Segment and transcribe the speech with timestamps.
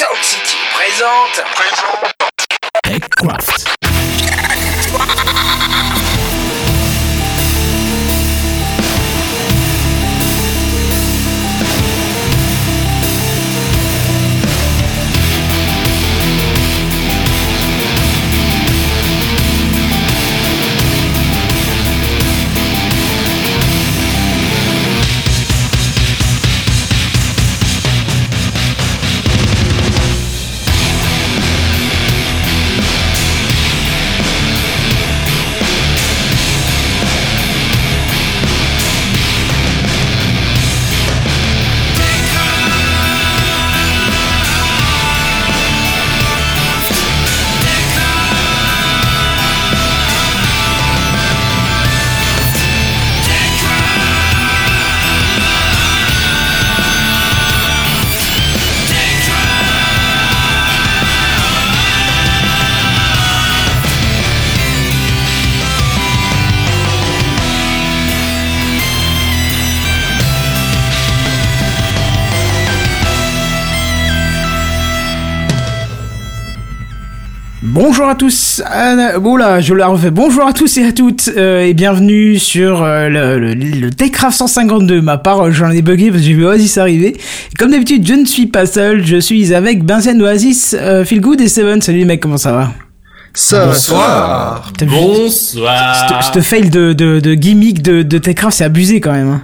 [0.00, 1.44] Sound City présente.
[1.54, 2.14] Présente.
[2.84, 3.79] TechCraft.
[79.20, 80.10] Bon là, je la refais.
[80.10, 84.36] Bonjour à tous et à toutes euh, et bienvenue sur euh, le, le, le Techcraft
[84.38, 85.00] 152.
[85.00, 87.16] Ma part, j'en ai bugué parce que j'ai vu Oasis arriver.
[87.16, 89.04] Et comme d'habitude, je ne suis pas seul.
[89.04, 91.80] Je suis avec Benzen Oasis, euh, Feel Good et Seven.
[91.80, 92.72] Salut les mecs, comment ça va?
[93.32, 94.72] Ça Bonsoir.
[94.86, 96.32] Bonsoir.
[96.34, 99.28] Ce fail de, de, de gimmick de, de Techcraft, c'est abusé quand même.
[99.28, 99.42] hein.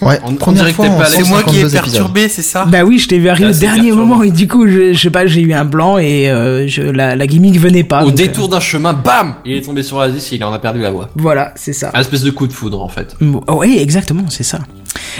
[0.00, 1.82] Ouais, On- on première que fois C'est moi qui ai 152 épisodes.
[1.82, 4.06] perturbé, c'est ça Bah oui, je t'ai vu arriver au dernier perturbant.
[4.06, 6.82] moment et du coup, je, je sais pas, j'ai eu un blanc et euh, je,
[6.82, 8.02] la, la gimmick venait pas.
[8.02, 10.58] Au donc, détour d'un chemin, bam Il est tombé sur Oasis et il en a
[10.58, 11.04] perdu la voix.
[11.04, 11.90] euh, voilà, c'est ça.
[11.94, 13.14] Un espèce de coup de foudre en fait.
[13.20, 14.58] Bon, oh, oui, exactement, c'est ça.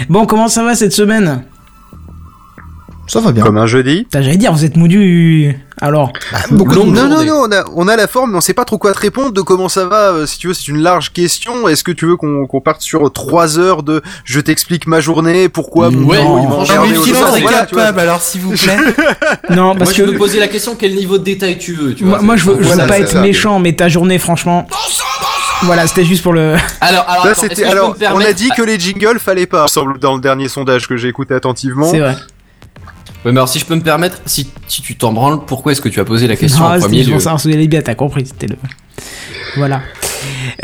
[0.09, 1.43] Bon, comment ça va cette semaine?
[3.13, 3.43] Ça va bien.
[3.43, 4.07] Comme un jeudi.
[4.11, 5.55] J'allais dire, vous êtes moudu.
[5.79, 6.11] Alors,
[6.51, 8.77] beaucoup non, non, non, on a, on a la forme, mais on sait pas trop
[8.79, 10.11] quoi te répondre de comment ça va.
[10.11, 11.67] euh, si tu veux, c'est une large question.
[11.67, 15.49] Est-ce que tu veux qu'on qu'on parte sur trois heures de je t'explique ma journée,
[15.49, 17.41] pourquoi mon Ouais, bureau, il non, va franchement, Non, emmerder mais aux silence autres, est
[17.41, 18.77] voilà, capable, alors s'il vous plaît.
[19.51, 21.93] non, parce moi je que me posais la question quel niveau de détail tu veux,
[21.93, 22.25] tu moi, vois.
[22.25, 23.21] moi, je veux, je veux Voilà, pas c'est être ça.
[23.21, 24.67] méchant, mais ta journée, franchement.
[25.63, 26.55] Voilà, c'était juste pour le.
[26.81, 29.97] Alors, alors, Là, attends, je alors, on a dit que les jingles fallait pas, semble
[29.99, 31.89] dans le dernier sondage que j'ai écouté attentivement.
[31.89, 32.15] C'est vrai.
[33.25, 35.81] Ouais, mais alors si je peux me permettre, si, si tu t'en branles, pourquoi est-ce
[35.81, 38.25] que tu as posé la question Non, en premier lieu vous allez bien, t'as compris,
[38.25, 38.55] c'était le.
[39.55, 39.81] Voilà.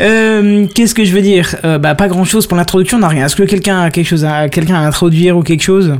[0.00, 1.56] Euh, Qu'est-ce que je veux dire?
[1.64, 3.26] Euh, Bah, pas grand chose pour l'introduction, on n'a rien.
[3.26, 5.94] Est-ce que quelqu'un a quelque chose à, quelqu'un à introduire ou quelque chose?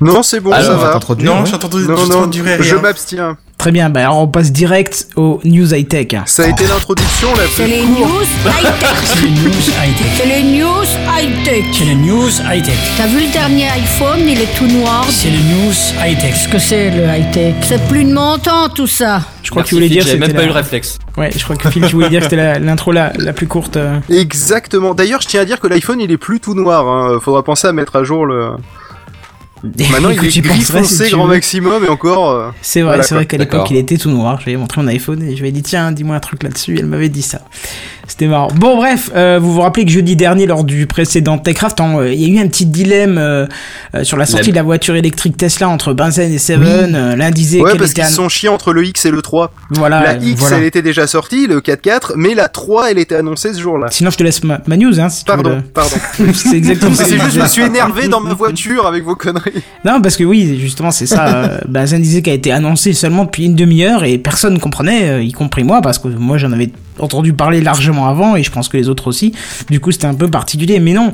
[0.00, 1.46] Non, c'est bon, Alors, ça va Non, ouais.
[1.46, 3.36] j'ai entendu, Non, j'ai non, je m'abstiens.
[3.60, 6.14] Très bien, bah alors on passe direct aux news high-tech.
[6.24, 8.00] Ça a été l'introduction la C'est plus les courte.
[8.00, 8.96] news high-tech.
[9.04, 9.50] C'est les news
[9.84, 10.06] high-tech.
[10.16, 10.84] C'est les news
[11.20, 11.64] high-tech.
[11.74, 12.74] C'est les news high-tech.
[12.96, 15.04] T'as vu le dernier iPhone, il est tout noir.
[15.10, 16.30] C'est les news high-tech.
[16.32, 19.20] Qu'est-ce que c'est le high-tech C'est plus de mon temps tout ça.
[19.42, 20.98] Je crois que tu voulais Phil, dire J'avais c'était même pas la- eu le réflexe.
[21.18, 23.76] Ouais, je crois que Phil, tu voulais dire que c'était l'intro la, la plus courte.
[24.08, 24.94] Exactement.
[24.94, 26.86] D'ailleurs, je tiens à dire que l'iPhone, il est plus tout noir.
[26.88, 27.18] Hein.
[27.22, 28.52] Faudra penser à mettre à jour le.
[29.62, 31.34] Maintenant, il est gris si foncé tu grand veux.
[31.34, 32.30] maximum et encore.
[32.30, 34.38] euh, C'est vrai, Voilà, c'est vrai qu'à l'époque il était tout noir.
[34.40, 36.42] Je lui ai montré mon iPhone et je lui ai dit tiens, dis-moi un truc
[36.42, 36.76] là-dessus.
[36.78, 37.42] Elle m'avait dit ça.
[38.10, 38.48] C'était marrant.
[38.56, 42.12] Bon bref, euh, vous vous rappelez que jeudi dernier lors du précédent Techcraft, hein, euh,
[42.12, 43.46] il y a eu un petit dilemme euh,
[43.94, 46.94] euh, sur la sortie La- de la voiture électrique Tesla entre Benzen et Seven.
[46.96, 49.22] Euh, L'un disait Ouais, qu'elle parce qu'ils an- sont chiés entre le X et le
[49.22, 49.52] 3.
[49.70, 50.58] voilà, la X, voilà.
[50.58, 53.86] elle était déjà sortie, le 4.4, mais la 3, elle était annoncée ce jour-là.
[53.90, 55.08] Sinon je te laisse ma, ma news hein.
[55.08, 55.96] Si Pardon, le- pardon.
[56.34, 57.04] c'est exactement ça.
[57.04, 59.62] C'est juste, je me suis énervé dans ma voiture avec vos conneries.
[59.84, 61.28] Non, parce que oui, justement, c'est ça.
[61.44, 65.08] euh, Benzen disait qu'elle a été annoncée seulement depuis une demi-heure et personne ne comprenait,
[65.10, 66.70] euh, y compris moi, parce que moi j'en avais
[67.00, 69.32] entendu parler largement avant et je pense que les autres aussi.
[69.70, 71.12] Du coup, c'était un peu particulier, mais non,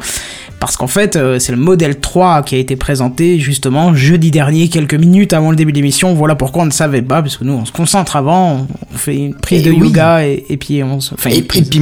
[0.61, 4.69] parce qu'en fait, euh, c'est le modèle 3 qui a été présenté justement jeudi dernier,
[4.69, 6.15] quelques minutes avant le début de l'émission.
[6.15, 9.17] Voilà pourquoi on ne savait pas, parce que nous, on se concentre avant, on fait
[9.17, 9.79] une prise Et de oui.
[9.89, 11.15] yoga et, et puis on se.
[11.15, 11.69] Enfin, Et, prise.
[11.69, 11.81] puis,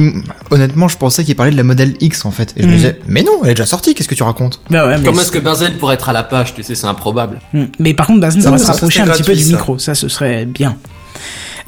[0.51, 2.53] honnêtement, je pensais qu'il parlait de la modèle X en fait.
[2.57, 2.71] Et je Mm.
[2.71, 4.61] me disais, mais non, elle est déjà sortie, qu'est-ce que tu racontes?
[4.69, 6.53] Bah ouais, mais Comment est-ce que Benzel pourrait être à la page?
[6.53, 7.39] Tu sais, c'est improbable.
[7.53, 7.63] Mm.
[7.79, 9.95] Mais par contre, Benzen, ça Ça, va se rapprocher un petit peu du micro, ça
[9.95, 10.75] ce serait bien.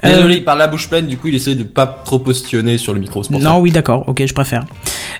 [0.05, 2.77] Euh, Désolé, il parle la bouche pleine, du coup il essaie de pas trop postionner
[2.77, 3.21] sur le micro.
[3.23, 4.63] pour Non, oui, d'accord, ok, je préfère.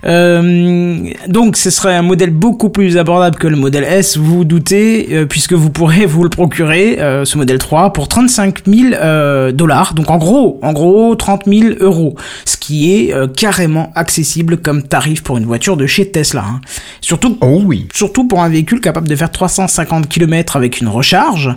[0.06, 4.46] Euh, donc, ce serait un modèle beaucoup plus abordable que le modèle S, vous vous
[4.46, 8.94] doutez, euh, puisque vous pourrez vous le procurer, euh, ce modèle 3, pour 35 000
[8.94, 9.94] euh, dollars.
[9.96, 12.16] Donc, en gros, en gros, 30 000 euros.
[12.46, 16.44] Ce qui est euh, carrément accessible comme tarif pour une voiture de chez Tesla.
[16.48, 16.62] hein.
[17.02, 17.88] Surtout Oh oui.
[17.94, 21.50] surtout pour un véhicule capable de faire 350 km avec une recharge.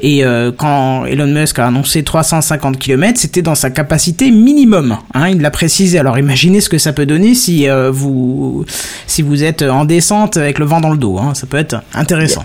[0.00, 4.96] Et euh, quand Elon Musk a annoncé 350 km, c'était dans sa capacité minimum.
[5.14, 5.98] Hein, il l'a précisé.
[5.98, 8.64] Alors imaginez ce que ça peut donner si euh, vous
[9.06, 11.18] si vous êtes en descente avec le vent dans le dos.
[11.18, 12.44] Hein, ça peut être intéressant.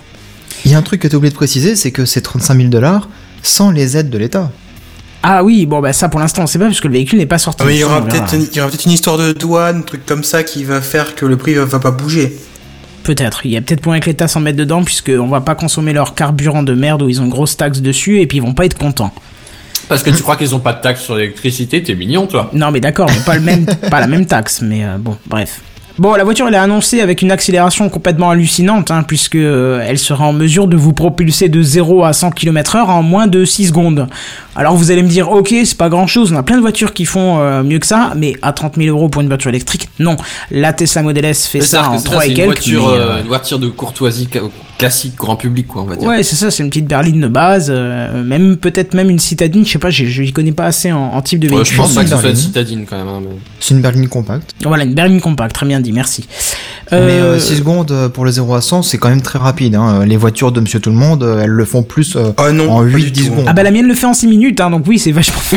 [0.65, 2.69] Il y a un truc que t'as oublié de préciser, c'est que c'est 35 000
[2.69, 3.09] dollars
[3.43, 4.51] sans les aides de l'État.
[5.23, 7.25] Ah oui, bon bah ça pour l'instant on sait pas parce que le véhicule n'est
[7.25, 7.61] pas sorti.
[7.63, 10.63] Ah, mais il y aura peut-être une, histoire de douane, un truc comme ça qui
[10.63, 12.37] va faire que le prix va, va pas bouger.
[13.03, 13.45] Peut-être.
[13.45, 16.13] Il y a peut-être moyen que l'État s'en mette dedans puisqu'on va pas consommer leur
[16.13, 18.65] carburant de merde où ils ont une grosse taxe dessus et puis ils vont pas
[18.65, 19.13] être contents.
[19.87, 22.49] Parce que tu crois qu'ils ont pas de taxe sur l'électricité, t'es mignon, toi.
[22.53, 25.61] Non mais d'accord, mais pas le même, pas la même taxe, mais euh, bon, bref.
[25.99, 29.97] Bon, la voiture elle est annoncée avec une accélération complètement hallucinante, hein, puisque euh, elle
[29.97, 33.67] sera en mesure de vous propulser de 0 à 100 km/h en moins de 6
[33.69, 34.07] secondes.
[34.55, 36.93] Alors vous allez me dire, ok, c'est pas grand chose, on a plein de voitures
[36.93, 39.89] qui font euh, mieux que ça, mais à 30 000 euros pour une voiture électrique,
[39.99, 40.17] non.
[40.51, 42.47] La Tesla Model S fait ça en que c'est ça, 3 c'est et une quelques.
[42.47, 44.27] voiture, mais, euh, une voiture de courtoisie
[44.77, 46.07] classique, grand public, quoi, on va dire.
[46.07, 49.65] Ouais, c'est ça, c'est une petite berline de base, euh, même peut-être même une citadine,
[49.65, 51.73] je sais pas, je je y connais pas assez en, en type de Ouais, véhicule.
[51.75, 52.41] je pense pas que ce soit une berline.
[52.47, 53.07] citadine, quand même.
[53.07, 54.53] hein, mais- C'est une berline compacte.
[54.63, 56.27] Voilà, une berline compacte, très bien dit, merci.
[56.91, 59.39] Mais Euh, euh, 6 secondes euh, pour le 0 à 100, c'est quand même très
[59.39, 59.75] rapide.
[59.75, 60.05] Hein.
[60.05, 62.71] Les voitures de Monsieur Tout le Monde, euh, elles le font plus euh, Ah non,
[62.71, 63.23] en pas du 8-10 tout.
[63.25, 63.45] secondes.
[63.47, 65.39] Ah bah la mienne le fait en 6 minutes, hein, donc oui, c'est vachement...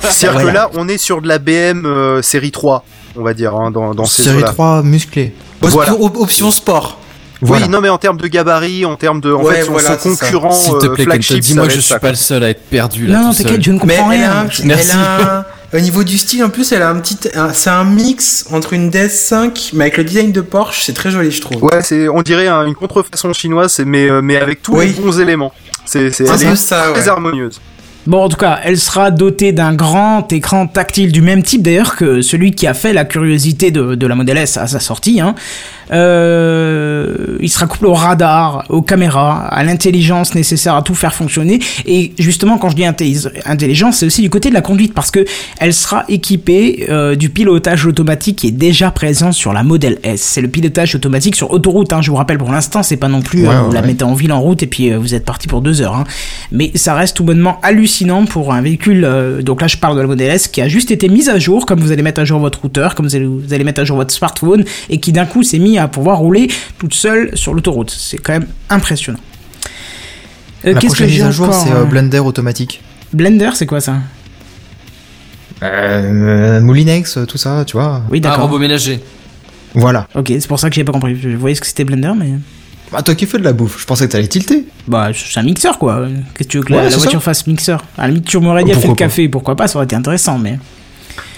[0.00, 0.48] C'est-à-dire Voilà.
[0.50, 2.84] que là, on est sur de la BM euh, série 3,
[3.16, 4.48] on va dire, hein, dans, dans ces Série eaux-là.
[4.52, 5.32] 3 musclée.
[5.60, 5.94] Voilà.
[5.94, 6.98] option sport.
[7.42, 7.66] Voilà.
[7.66, 9.96] Oui, non, mais en termes de gabarit, en termes de, en Ouais, fait, son, voilà,
[9.96, 12.48] concurrent S'il te euh, plaît, flagship, dis-moi je être suis ça, pas le seul à
[12.50, 14.48] être perdu, là, non, non, t'inquiète, je ne Mais comprends elle a, rien.
[14.64, 14.90] Merci.
[14.94, 15.44] elle a un-
[15.76, 17.18] au niveau du style, en plus, elle a un petit,
[17.52, 21.30] c'est un mix entre une DS5, mais avec le design de Porsche, c'est très joli,
[21.30, 21.62] je trouve.
[21.64, 24.86] Ouais, c'est, on dirait un- une contrefaçon chinoise, mais, euh, mais avec tous Oui.
[24.86, 25.52] les bons éléments.
[25.84, 27.08] C'est, c'est, C'est elle un peu est ça, très ouais.
[27.08, 27.60] harmonieuse.
[28.06, 31.96] Bon, en tout cas, elle sera dotée d'un grand écran tactile du même type d'ailleurs
[31.96, 35.20] que celui qui a fait la curiosité de, de la Model S à sa sortie.
[35.20, 35.34] Hein.
[35.92, 41.60] Euh, il sera couplé au radar, aux caméras, à l'intelligence nécessaire à tout faire fonctionner.
[41.84, 45.24] Et justement, quand je dis intelligence, c'est aussi du côté de la conduite parce que
[45.58, 50.20] elle sera équipée euh, du pilotage automatique qui est déjà présent sur la Model S.
[50.20, 51.92] C'est le pilotage automatique sur autoroute.
[51.92, 54.04] Hein, je vous rappelle pour l'instant, c'est pas non plus Ouais, euh, vous la mettez
[54.04, 55.94] en ville en route et puis vous êtes parti pour deux heures.
[55.94, 56.04] Hein.
[56.52, 59.06] Mais ça reste tout bonnement hallucinant pour un véhicule.
[59.42, 61.66] donc là, je parle de la Model S qui a juste été mise à jour,
[61.66, 63.84] comme vous allez mettre à jour votre routeur, comme vous allez, vous allez mettre à
[63.84, 67.54] jour votre smartphone, et qui d'un coup s'est mis à pouvoir rouler toute seule sur
[67.54, 67.90] l'autoroute.
[67.90, 69.18] C'est quand même impressionnant.
[70.64, 72.82] Euh, La qu'est-ce prochaine que j'ai mise à jour, c'est euh, euh, Blender automatique.
[73.12, 73.98] Blender, c'est quoi ça?
[75.62, 78.02] Euh, Moulinex, tout ça, tu vois.
[78.10, 78.42] Oui, Un d'accord.
[78.44, 79.00] robot ménager.
[79.74, 80.06] Voilà.
[80.14, 81.16] ok, c'est pour ça que j'ai pas compris.
[81.20, 82.32] Je voyais ce que c'était Blender, mais.
[82.92, 84.64] Bah, toi qui fais de la bouffe, je pensais que t'allais tilter.
[84.86, 86.06] Bah, c'est un mixeur quoi.
[86.34, 87.84] Qu'est-ce que tu veux que la, Ouais, la c'est voiture fasse mixeur?
[87.98, 89.96] À la limite, tu m'aurais dit, elle fait le café, pourquoi pas, ça aurait été
[89.96, 90.58] intéressant, mais.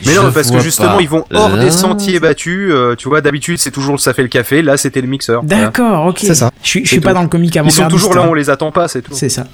[0.06, 1.02] Mais non, parce que justement, pas.
[1.02, 1.64] ils vont hors Là.
[1.64, 2.70] des sentiers battus.
[2.72, 4.62] euh, tu vois, d'habitude, c'est toujours ça fait le café.
[4.62, 5.42] Là, c'était le mixeur.
[5.44, 5.64] Voilà.
[5.66, 6.18] D'accord, ok.
[6.20, 6.50] C'est ça.
[6.62, 8.50] Je suis, je suis pas dans le comique avant Ils sont toujours là, on les
[8.50, 9.12] attend pas, c'est tout.
[9.14, 9.44] C'est ça.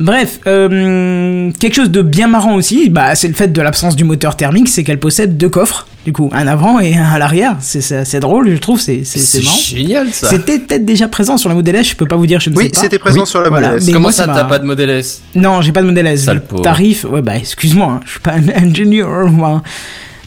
[0.00, 4.04] Bref, euh, quelque chose de bien marrant aussi, bah, c'est le fait de l'absence du
[4.04, 7.56] moteur thermique, c'est qu'elle possède deux coffres, du coup, un avant et un à l'arrière.
[7.60, 9.56] C'est drôle, je trouve, c'est c'est- c'est C'est marrant.
[9.58, 10.28] génial, ça.
[10.30, 12.56] C'était peut-être déjà présent sur la Model S, je peux pas vous dire, je ne
[12.56, 12.80] Oui, sais pas.
[12.80, 13.86] c'était présent sur la Voilà, Model S.
[13.86, 15.22] mais Comment moi, ça, m'a- t'as pas de modèle S?
[15.34, 16.24] Non, j'ai pas de Model S.
[16.24, 16.62] Sale Le pauvre.
[16.62, 19.62] Tarif, ouais, bah, excuse-moi, hein, je suis pas un ingénieur, moi.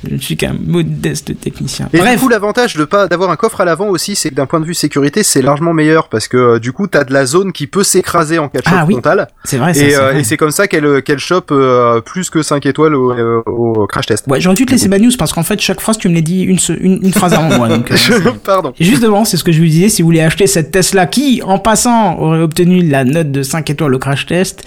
[0.09, 1.89] Je suis qu'un modeste technicien.
[1.93, 2.13] Et Bref.
[2.15, 4.59] du coup, l'avantage de pas d'avoir un coffre à l'avant aussi, c'est que d'un point
[4.59, 7.51] de vue sécurité, c'est largement meilleur parce que euh, du coup, t'as de la zone
[7.51, 9.27] qui peut s'écraser en cas de choc Ah oui, frontal.
[9.43, 10.19] c'est vrai, ça, et c'est euh, vrai.
[10.19, 13.87] et c'est comme ça qu'elle qu'elle chope euh, plus que 5 étoiles au, euh, au
[13.87, 14.25] crash test.
[14.27, 16.21] Ouais, j'aurais dû te laisser ma news parce qu'en fait, chaque phrase, tu me l'as
[16.21, 17.67] dit une, se- une, une phrase avant moi.
[17.69, 18.73] Donc, euh, Pardon.
[18.79, 21.41] Et Justement, c'est ce que je vous disais, si vous voulez acheter cette Tesla qui,
[21.43, 24.63] en passant, aurait obtenu la note de 5 étoiles au crash test,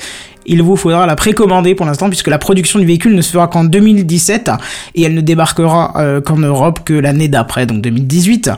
[0.49, 3.47] il vous faudra la précommander pour l'instant puisque la production du véhicule ne se fera
[3.47, 4.50] qu'en 2017
[4.95, 8.50] et elle ne débarquera euh, qu'en Europe que l'année d'après, donc 2018.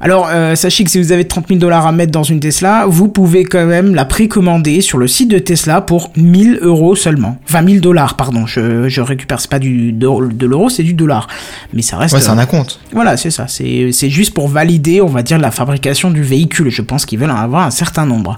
[0.00, 2.86] Alors, euh, sachez que si vous avez 30 000 dollars à mettre dans une Tesla,
[2.86, 7.38] vous pouvez quand même la précommander sur le site de Tesla pour 1000 euros seulement.
[7.48, 8.46] Enfin, 1000 dollars, pardon.
[8.46, 11.28] Je, je récupère, c'est pas du, de, de l'euro, c'est du dollar.
[11.72, 12.14] Mais ça reste...
[12.14, 12.80] Ouais, c'est un acompte.
[12.92, 13.46] Voilà, c'est ça.
[13.48, 16.70] C'est juste pour valider, on va dire, la fabrication du véhicule.
[16.70, 18.36] Je pense qu'ils veulent en avoir un certain nombre.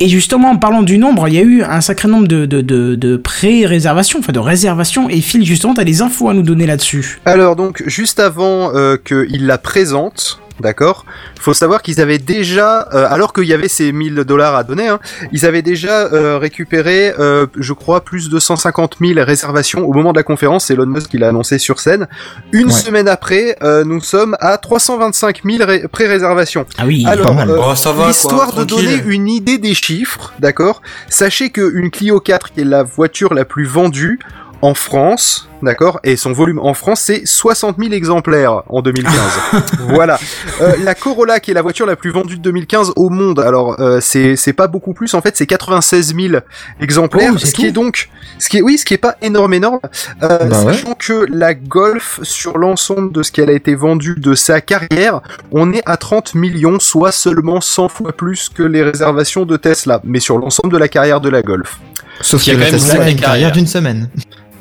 [0.00, 4.20] Et justement, en parlant du nombre, il y a eu un sacré nombre de, pré-réservations,
[4.20, 5.08] enfin de réservations.
[5.08, 7.20] Et Phil, justement, t'as des infos à nous donner là-dessus.
[7.24, 11.04] Alors donc, juste avant euh, qu'il la présente, d'accord,
[11.40, 14.88] faut savoir qu'ils avaient déjà, euh, alors qu'il y avait ces 1000 dollars à donner,
[14.88, 14.98] hein,
[15.32, 20.12] ils avaient déjà euh, récupéré, euh, je crois, plus de 150 000 réservations au moment
[20.12, 20.66] de la conférence.
[20.66, 22.08] C'est Elon Musk qui l'a annoncé sur scène.
[22.52, 22.72] Une Ouais.
[22.72, 26.66] semaine après, euh, nous sommes à 325 000 ré- pré-réservations.
[26.78, 27.04] Ah oui.
[27.06, 27.50] Alors, pas mal.
[27.50, 31.90] euh, Oh, ça va, quoi, L'histoire de donner une idée des chiffres, d'accord Sachez qu'une
[31.90, 34.18] Clio 4, qui est la voiture la plus vendue,
[34.60, 39.14] en France, d'accord, et son volume en France c'est 60 000 exemplaires en 2015.
[39.88, 40.18] voilà.
[40.60, 43.38] Euh, la Corolla qui est la voiture la plus vendue de 2015 au monde.
[43.38, 46.40] Alors euh, c'est c'est pas beaucoup plus en fait, c'est 96 000
[46.80, 49.54] exemplaires, Oh, ce qui est donc ce qui est oui, ce qui est pas énorme
[49.54, 49.78] énorme,
[50.24, 50.72] euh, Bah ouais.
[50.74, 55.20] sachant que la Golf sur l'ensemble de ce qu'elle a été vendue de sa carrière,
[55.52, 60.00] on est à 30 millions, soit seulement 100 fois plus que les réservations de Tesla,
[60.02, 61.78] mais sur l'ensemble de la carrière de la Golf.
[62.20, 63.52] Sauf Il y a que quand même Tesla une a sacrée une carrière carrière.
[63.52, 64.08] d'une semaine.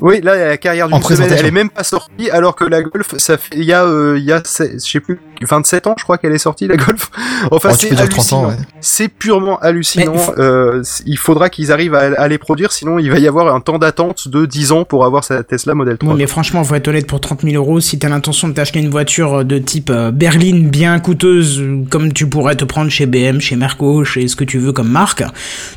[0.02, 3.18] Oui, là, la carrière d'une semaine, elle est même pas sortie, alors que la Golf,
[3.18, 6.04] ça fait, il y a, euh, il y a, je sais plus, 27 ans, je
[6.04, 7.10] crois qu'elle est sortie, la Golf.
[7.52, 8.48] Enfin, Oh, c'est peux dire 30 ans, hallucinant.
[8.50, 8.56] ouais.
[8.82, 10.16] C'est purement hallucinant.
[10.16, 13.54] Faut- Euh, il faudra qu'ils arrivent à, à les produire, sinon il va y avoir
[13.54, 16.14] un temps d'attente de 10 ans pour avoir sa Tesla Model 3.
[16.14, 18.80] Oui, mais franchement, faut être honnête, pour 30 000 euros, si t'as l'intention de t'acheter
[18.80, 23.06] une voiture de type euh, berline bien coûteuse, euh, comme tu pourrais te prendre chez
[23.06, 25.24] BM, chez Merco, chez ce que tu veux comme marque,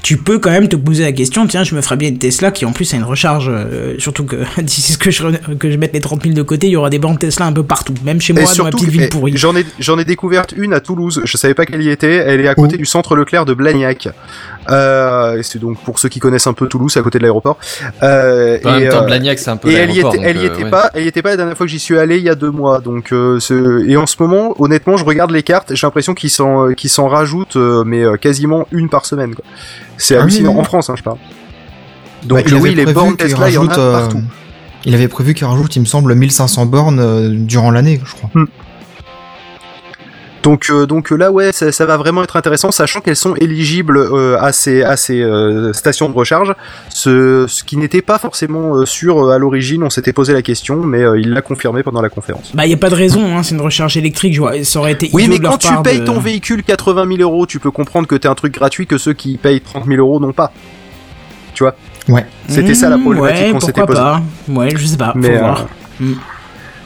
[0.02, 2.50] tu peux quand même te poser la question, tiens, je me ferais bien une Tesla
[2.50, 5.22] qui en plus a une recharge, euh, surtout que d'ici ce que je,
[5.58, 7.52] que je mette les 30 000 de côté, il y aura des bornes Tesla un
[7.52, 9.36] peu partout, même chez moi, dans ma petite que- ville eh, pourrie.
[9.52, 11.22] J'en ai, j'en ai découverte une à Toulouse.
[11.24, 12.14] Je savais pas qu'elle y était.
[12.16, 14.08] Elle est à côté Où du centre Leclerc de Blagnac.
[14.68, 17.58] Euh, c'est donc pour ceux qui connaissent un peu Toulouse, c'est à côté de l'aéroport.
[18.02, 20.36] Euh, En et, même temps, euh, Blagnac, c'est un peu Et elle y était, elle
[20.36, 20.70] y donc, était ouais.
[20.70, 22.34] pas, elle y était pas la dernière fois que j'y suis allé il y a
[22.34, 22.80] deux mois.
[22.80, 23.38] Donc, euh,
[23.86, 27.08] et en ce moment, honnêtement, je regarde les cartes, j'ai l'impression qu'ils s'en, qu'ils s'en
[27.08, 29.34] rajoutent, mais quasiment une par semaine.
[29.96, 30.60] C'est Ah oui, hallucinant oui.
[30.60, 31.18] en France, hein, je parle.
[32.24, 34.22] Donc Ouais, il oui, les bornes Tesla, il y en a rajoute, euh, partout.
[34.84, 38.30] Il avait prévu qu'il rajoute, il me semble, 1500 bornes durant l'année, je crois.
[40.42, 43.34] Donc, euh, donc euh, là, ouais, ça, ça va vraiment être intéressant, sachant qu'elles sont
[43.34, 46.54] éligibles euh, à ces, à ces euh, stations de recharge,
[46.88, 49.82] ce, ce qui n'était pas forcément euh, sûr à l'origine.
[49.82, 52.52] On s'était posé la question, mais euh, il l'a confirmé pendant la conférence.
[52.54, 54.92] Bah, y a pas de raison, hein, c'est une recharge électrique, je vois, ça aurait
[54.92, 58.06] été Oui, mais quand tu payes de- ton véhicule 80 000 euros, tu peux comprendre
[58.08, 60.52] que t'es un truc gratuit que ceux qui payent 30 000 euros n'ont pas.
[61.52, 61.74] Tu vois?
[62.08, 62.24] Ouais.
[62.48, 64.00] C'était ça la Mmh, problématique ouais, qu'on s'était posée.
[64.48, 65.60] Ouais, je sais pas, Mais, faut voir.
[66.00, 66.14] euh, Mm.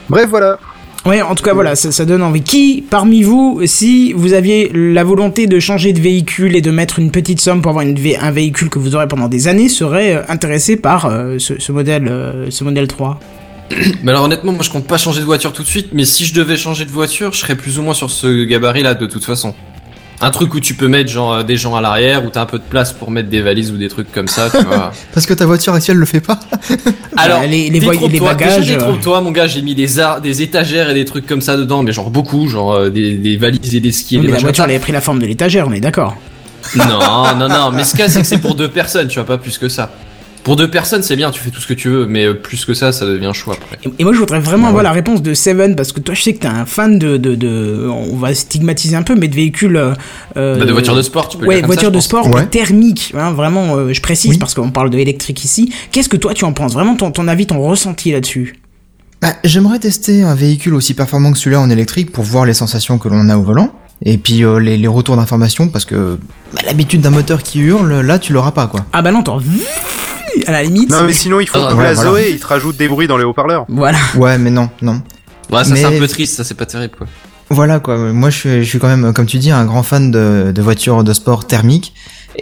[0.09, 0.59] Bref, voilà.
[1.05, 2.41] Ouais, en tout cas, voilà, ça, donne envie.
[2.41, 6.97] Qui, parmi vous, si vous aviez la volonté de changer de véhicule et de mettre
[6.97, 10.23] une petite somme pour avoir un véhicule que vous aurez pendant des années, serait euh,
[10.29, 13.19] intéressé par euh, ce, ce modèle, euh, ce modèle 3
[14.03, 16.25] Mais alors honnêtement, moi je compte pas changer de voiture tout de suite, mais si
[16.25, 19.05] je devais changer de voiture, je serais plus ou moins sur ce gabarit là de
[19.05, 19.53] toute façon.
[20.21, 22.45] Un truc où tu peux mettre genre euh, des gens à l'arrière, où t'as un
[22.45, 24.91] peu de place pour mettre des valises ou des trucs comme ça, tu vois.
[25.13, 26.39] Parce que ta voiture actuelle le fait pas.
[27.17, 28.73] Alors, Bah, les- les les Déjà, bagages, euh.
[28.75, 31.83] détrompe-toi, mon gars, j'ai mis des, ar- des étagères et des trucs comme ça dedans,
[31.83, 34.39] mais genre beaucoup, genre euh, des, des valises et des skis et Mais des la
[34.39, 36.15] voiture, elle avait pris la forme de l'étagère, on est d'accord.
[36.75, 39.37] Non, non, non, mais ce cas c'est que c'est pour deux personnes, tu vois, pas
[39.37, 39.91] plus que ça.
[40.45, 42.63] Pour deux personnes, c'est bien, tu fais tout ce que tu veux, mais euh, plus
[42.65, 43.77] que ça, ça devient chaud après.
[43.83, 46.13] Et, et moi, je voudrais Bah vraiment avoir la réponse de Seven, parce que toi,
[46.13, 49.27] je sais que t'es un fan de, de, de, on va stigmatiser un peu, mais
[49.27, 49.75] de véhicules.
[49.75, 49.93] euh,
[50.37, 52.05] euh, Bah, de voitures de sport, tu peux le Ouais, voitures de pense.
[52.05, 52.45] sport Ouais.
[52.45, 54.37] thermiques, hein, vraiment, euh, je précise Oui.
[54.37, 55.73] parce qu'on parle de électrique ici.
[55.91, 56.73] Qu'est-ce que toi tu en penses?
[56.73, 58.55] Vraiment ton, ton avis, ton ressenti là-dessus?
[59.23, 62.99] Bah, J'aimerais tester un véhicule aussi performant que celui-là en électrique pour voir les sensations
[62.99, 63.71] que l'on a au volant.
[64.03, 66.19] Et puis euh, les, les retours d'informations parce que
[66.53, 68.85] bah, l'habitude d'un moteur qui hurle, là tu l'auras pas quoi.
[68.93, 69.39] Ah bah non, t'en
[70.47, 70.89] à la limite.
[70.89, 71.95] Non, mais sinon, il faut Ah, la voilà.
[71.95, 73.65] Zoé, il te rajoute des bruits dans les haut-parleurs.
[73.69, 73.97] Voilà.
[74.17, 75.01] Ouais mais non, non.
[75.51, 77.07] Ouais, ça c'est un peu triste, ça c'est pas terrible quoi.
[77.51, 80.09] Voilà quoi, moi je suis, je suis quand même, comme tu dis, un grand fan
[80.09, 81.93] de, de voitures de sport thermiques.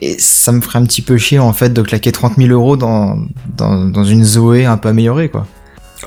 [0.02, 2.78] Et ça me ferait un petit peu chier en fait de claquer 30 000 euros
[2.78, 3.18] dans,
[3.58, 5.46] dans, dans une Zoé un peu améliorée quoi.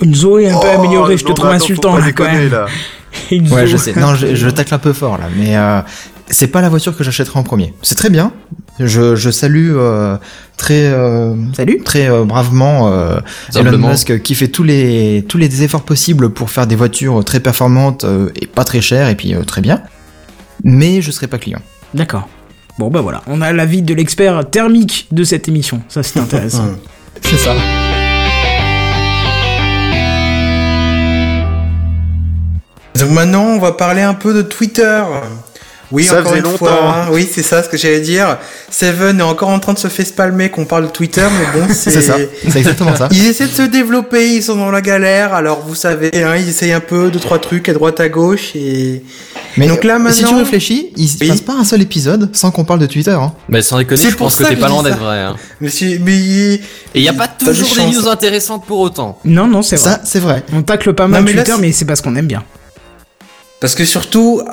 [0.03, 2.51] Une Zoé un peu Oh, améliorée, je te non, trouve insultant quand déconner, même.
[2.51, 2.67] là.
[3.31, 3.67] Une Ouais Zoé.
[3.67, 5.81] je sais, non je, je tacle un peu fort là, mais euh,
[6.29, 7.73] c'est pas la voiture que j'achèterai en premier.
[7.83, 8.33] C'est très bien,
[8.81, 10.17] je, je salue euh,
[10.57, 11.81] très euh, Salut.
[11.85, 13.19] très euh, bravement euh,
[13.55, 13.79] Elon.
[13.79, 18.05] Musk qui fait tous les tous les efforts possibles pour faire des voitures très performantes
[18.05, 19.83] euh, et pas très chères et puis euh, très bien.
[20.65, 21.61] Mais je serai pas client.
[21.95, 22.29] D'accord.
[22.79, 25.83] Bon bah voilà, on a l'avis de l'expert thermique de cette émission.
[25.89, 26.67] Ça c'est intéressant.
[27.23, 27.55] C'est ça.
[32.99, 35.03] Donc maintenant, on va parler un peu de Twitter.
[35.93, 36.59] Oui, Ça encore faisait une longtemps.
[36.59, 36.95] fois.
[37.07, 37.09] hein.
[37.13, 38.39] Oui, c'est ça ce que j'allais dire.
[38.71, 41.67] Seven est encore en train de se faire spalmer qu'on parle de Twitter, mais bon,
[41.73, 41.91] c'est...
[41.97, 42.17] C'est ça.
[42.49, 43.09] C'est exactement ça.
[43.13, 46.49] Ils essaient de se développer, ils sont dans la galère, alors vous savez, hein, ils
[46.49, 49.03] essayent un peu, deux, trois trucs à droite, à gauche, et...
[49.59, 51.29] Mais Donc là, euh, si tu maintenant- réfléchis, il se Oui.
[51.29, 53.13] passe pas un seul épisode sans qu'on parle de Twitter.
[53.13, 53.33] Hein.
[53.49, 55.21] Mais sans déconner, C'est je pour pense que t'es pas loin d'être vrai.
[55.21, 55.37] Hein.
[55.63, 56.61] Monsieur, mais...
[56.95, 57.95] Et y a pas des toujours des chances.
[57.97, 59.19] news intéressantes pour autant.
[59.25, 59.91] Non, non, c'est vrai.
[59.93, 60.43] Ça, c'est vrai.
[60.53, 62.43] On tacle pas mal Non, mais Twitter, mais c'est parce qu'on aime bien.
[63.61, 64.51] Parce que surtout, euh,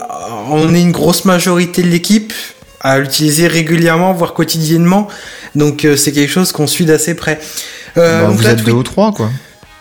[0.50, 2.33] on est une grosse majorité de l'équipe
[2.81, 5.07] à l'utiliser régulièrement, voire quotidiennement,
[5.55, 7.39] donc euh, c'est quelque chose qu'on suit d'assez près.
[7.98, 9.29] Euh, Bah, vous êtes deux ou trois, quoi.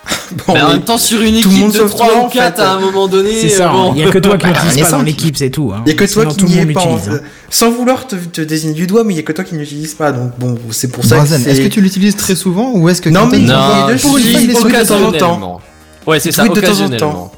[0.46, 2.16] Bon, Mais en même temps, sur une tout le équipe monde de sauf 3 toi,
[2.16, 2.62] ou en 4 fait.
[2.62, 3.30] à un moment donné.
[3.40, 3.92] C'est ça, euh, bon.
[3.94, 5.72] il y a que toi qui Bah, l'utilise on est pas dans l'équipe, c'est tout.
[5.74, 5.82] hein.
[5.86, 6.80] Il y a que toi Sinon, qui n'y es monde pas.
[7.12, 7.20] hein.
[7.50, 9.60] Sans vouloir te, te désigner du doigt, mais il y a que toi qui ne
[9.60, 10.10] l'utilise pas.
[10.10, 13.00] Donc bon, c'est pour ça Brazen, que est-ce que tu l'utilises très souvent ou est-ce
[13.02, 14.66] que Non, mais il- Non, de- temps en temps.
[14.66, 15.60] occasionnellement.
[16.06, 17.32] Ouais, c'est ça, occasionnellement.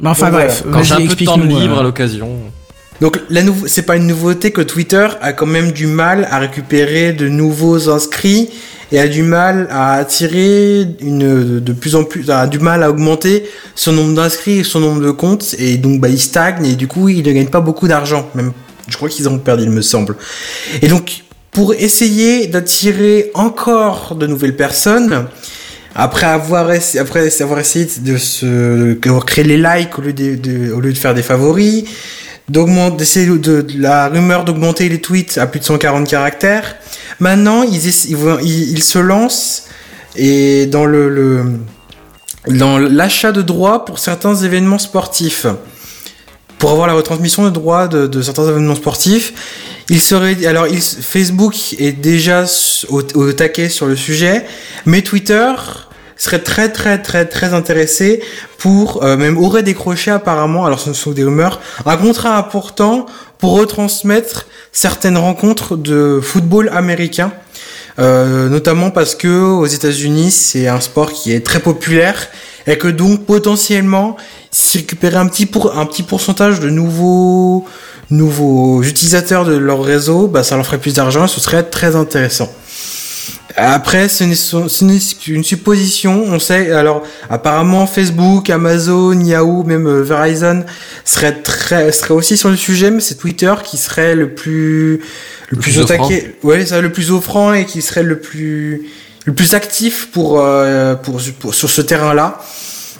[0.00, 2.28] Mais enfin Donc, bref, Quand j'ai un peu de temps explique-nous, libre euh, à l'occasion.
[3.00, 7.12] Donc la c'est pas une nouveauté que Twitter a quand même du mal à récupérer
[7.12, 8.50] de nouveaux inscrits
[8.90, 12.90] et a du mal à attirer une de plus en plus a du mal à
[12.90, 13.44] augmenter
[13.76, 15.54] son nombre d'inscrits et son nombre de comptes.
[15.58, 18.28] Et donc bah il stagne et du coup il ne gagne pas beaucoup d'argent.
[18.34, 18.52] Même
[18.88, 20.16] je crois qu'ils ont perdu il me semble.
[20.82, 25.26] Et donc pour essayer d'attirer encore de nouvelles personnes
[26.00, 28.94] après avoir, après avoir essayé de
[29.26, 31.86] créer les likes au lieu de, au lieu de faire des favoris,
[32.48, 36.76] d'essayer de, la rumeur d'augmenter les tweets à plus de 140 caractères.
[37.18, 39.64] Maintenant, ils, ils, se lancent
[40.14, 41.58] et dans le,
[42.46, 45.46] dans l'achat de droits pour certains événements sportifs.
[46.60, 49.32] Pour avoir la retransmission de droits de, certains événements sportifs,
[49.90, 52.44] il serait alors Facebook est déjà
[52.88, 54.46] au taquet sur le sujet,
[54.86, 55.52] mais Twitter
[56.18, 58.20] serait très très très très intéressé
[58.58, 63.06] pour euh, même aurait décroché apparemment alors ce sont des rumeurs un contrat important
[63.38, 67.32] pour retransmettre certaines rencontres de football américain
[68.00, 72.28] euh, notamment parce que aux États-Unis c'est un sport qui est très populaire
[72.66, 74.16] et que donc potentiellement
[74.50, 77.64] s'ils récupéraient un petit pour un petit pourcentage de nouveaux
[78.10, 82.48] nouveaux utilisateurs de leur réseau, bah ça leur ferait plus d'argent ce serait très intéressant.
[83.58, 84.24] Après, ce
[84.84, 86.24] n'est qu'une supposition.
[86.26, 90.64] On sait, alors, apparemment, Facebook, Amazon, Yahoo, même euh, Verizon
[91.04, 95.00] serait très, serait aussi sur le sujet, mais c'est Twitter qui serait le plus,
[95.50, 98.82] le, plus, plus attaqué, ouais, ça, le plus offrant et qui serait le plus,
[99.26, 102.40] le plus actif pour, euh, pour, pour- sur ce terrain-là.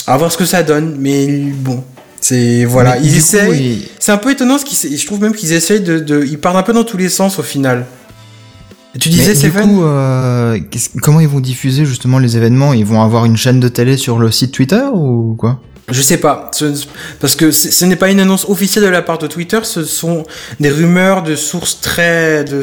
[0.06, 1.84] À voir ce que ça donne, mais bon,
[2.20, 3.88] c'est, voilà, Mais ils essayent.
[4.00, 6.56] C'est un peu étonnant ce qu'ils, je trouve même qu'ils essayent de, de, ils partent
[6.56, 7.84] un peu dans tous les sens au final.
[8.99, 10.59] Tu disais, Mais du coup, euh,
[11.02, 12.73] comment ils vont diffuser justement les événements?
[12.73, 15.61] Ils vont avoir une chaîne de télé sur le site Twitter ou quoi?
[15.90, 16.85] Je sais pas, ce-
[17.18, 20.25] parce que ce n'est pas une annonce officielle de la part de Twitter, ce sont
[20.61, 22.61] des rumeurs de sources très, de,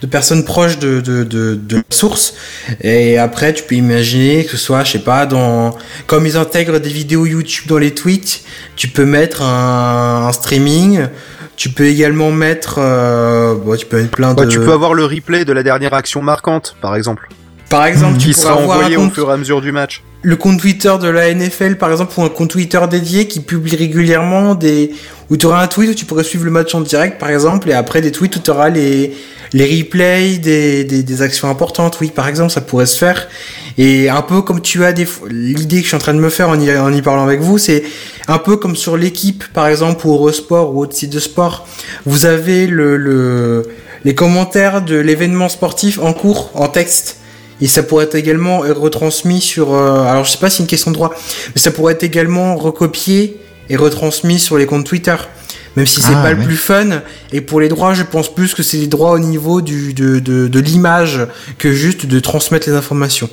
[0.00, 2.32] de personnes proches de, de, de, source.
[2.80, 5.76] Et après, tu peux imaginer que ce soit, je sais pas, dans,
[6.06, 8.40] comme ils intègrent des vidéos YouTube dans les tweets,
[8.74, 11.08] tu peux mettre un, un streaming.
[11.62, 14.50] Tu peux également mettre, euh, bon, tu peux mettre plein Ouais, de.
[14.50, 17.28] tu peux avoir le replay de la dernière action marquante, par exemple,
[17.70, 20.02] Par exemple, tu qui pourrais sera envoyé au fur et à mesure du match.
[20.22, 23.74] Le compte Twitter de la NFL, par exemple, ou un compte Twitter dédié qui publie
[23.74, 24.92] régulièrement des,
[25.30, 27.68] où tu auras un tweet où tu pourrais suivre le match en direct, par exemple,
[27.68, 29.16] et après des tweets où tu auras les,
[29.52, 31.98] les replays des, des, des actions importantes.
[32.00, 33.28] Oui, par exemple, ça pourrait se faire.
[33.78, 36.30] Et un peu comme tu as des, l'idée que je suis en train de me
[36.30, 37.82] faire en y, en y parlant avec vous, c'est
[38.28, 41.66] un peu comme sur l'équipe, par exemple, ou Eurosport ou autre site de sport.
[42.06, 43.64] Vous avez le, le,
[44.04, 47.16] les commentaires de l'événement sportif en cours, en texte.
[47.62, 49.72] Et ça pourrait être également retransmis sur...
[49.72, 51.14] euh, alors je sais pas si c'est une question de droit,
[51.54, 53.38] mais ça pourrait être également recopié
[53.70, 55.14] et retransmis sur les comptes Twitter.
[55.76, 57.00] Même si c'est Ah, pas le plus fun.
[57.32, 60.18] Et pour les droits, je pense plus que c'est les droits au niveau du, de,
[60.18, 63.30] de, de l'image que juste de transmettre les informations.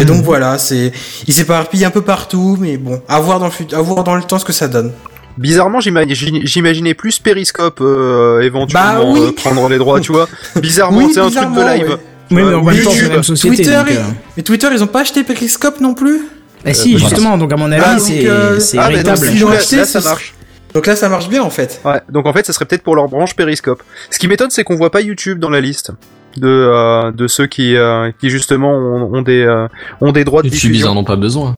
[0.00, 0.06] Et Hmm.
[0.06, 0.92] donc voilà, c'est,
[1.28, 4.14] il s'éparpille un peu partout, mais bon, à voir dans le fut- à voir dans
[4.16, 4.92] le temps ce que ça donne.
[5.36, 9.20] Bizarrement, j'imagine- j'imaginais plus Periscope euh, éventuellement Bah oui.
[9.20, 10.28] euh, prendre les droits, tu vois.
[10.56, 11.88] Bizarrement, Oui, c'est un truc de live.
[11.90, 11.96] ouais.
[12.30, 13.08] Mais en ou même temps, c'est YouTube.
[13.08, 13.56] la même société.
[13.56, 14.02] Twitter, donc, et- euh,
[14.36, 16.20] mais Twitter, ils ont pas acheté Periscope non plus
[16.64, 19.48] Bah si, Euh, justement, donc à mon avis, Ah, c'est euh, c'est Ah, donc, l'ont
[19.48, 20.34] là, acheté, là, ça marche.
[20.74, 21.80] Donc là, ça marche bien en fait.
[21.84, 23.82] Ouais, donc en fait, ça serait peut-être pour leur branche Periscope.
[24.10, 25.90] Ce qui m'étonne, c'est qu'on voit pas YouTube dans la liste
[26.36, 29.66] de euh, de ceux qui euh, qui justement ont, ont des euh,
[30.00, 31.56] ont des droits de YouTube, ils en ont pas besoin.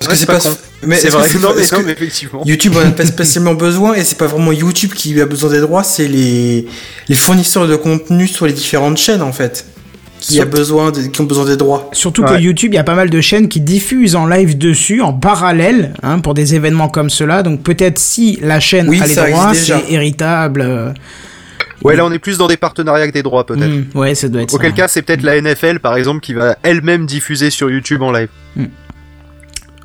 [0.00, 0.50] Parce Ouais, que c'est pas,
[0.86, 1.78] mais C'est est-ce que vrai.
[1.78, 2.42] Non, mais effectivement.
[2.44, 5.60] YouTube en a pas spécialement besoin et c'est pas vraiment YouTube qui a besoin des
[5.60, 6.66] droits, c'est les,
[7.08, 9.64] les fournisseurs de contenu sur les différentes chaînes en fait
[10.28, 11.88] qui, a Surtout- besoin de- qui ont besoin des droits.
[11.92, 12.38] Surtout que.
[12.38, 15.94] YouTube, il y a pas mal de chaînes qui diffusent en live dessus, en parallèle,
[16.02, 17.42] hein, pour des événements comme cela.
[17.42, 20.60] Donc peut-être si la chaîne Oui, a les droits, c'est héritable.
[20.60, 20.90] euh,
[21.84, 23.68] Ouais, là, on est plus dans des partenariats que des droits, peut-être.
[23.94, 24.76] hmm, ouais, ça doit être Auquel ça.
[24.76, 28.28] cas, c'est peut-être la NFL, par exemple, qui va elle-même diffuser sur YouTube en live.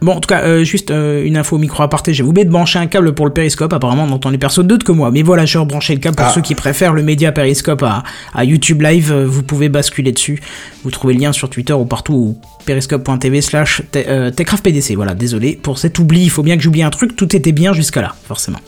[0.03, 2.13] Bon, en tout cas, euh, juste euh, une info micro aparté.
[2.13, 3.71] J'ai oublié de brancher un câble pour le périscope.
[3.73, 5.11] Apparemment, on entend les persos d'autres que moi.
[5.11, 6.31] Mais voilà, j'ai rebranché le câble pour Ah.
[6.33, 9.11] ceux qui préfèrent le média périscope à, à YouTube Live.
[9.11, 10.41] euh, Vous pouvez basculer dessus.
[10.83, 12.13] Vous trouvez le lien sur Twitter ou partout.
[12.13, 14.95] Ou periscope.tv slash te- techcraftpdc.
[14.95, 16.23] Voilà, désolé pour cet oubli.
[16.23, 17.15] Il faut bien que j'oublie un truc.
[17.15, 18.59] Tout était bien jusqu'à là, forcément.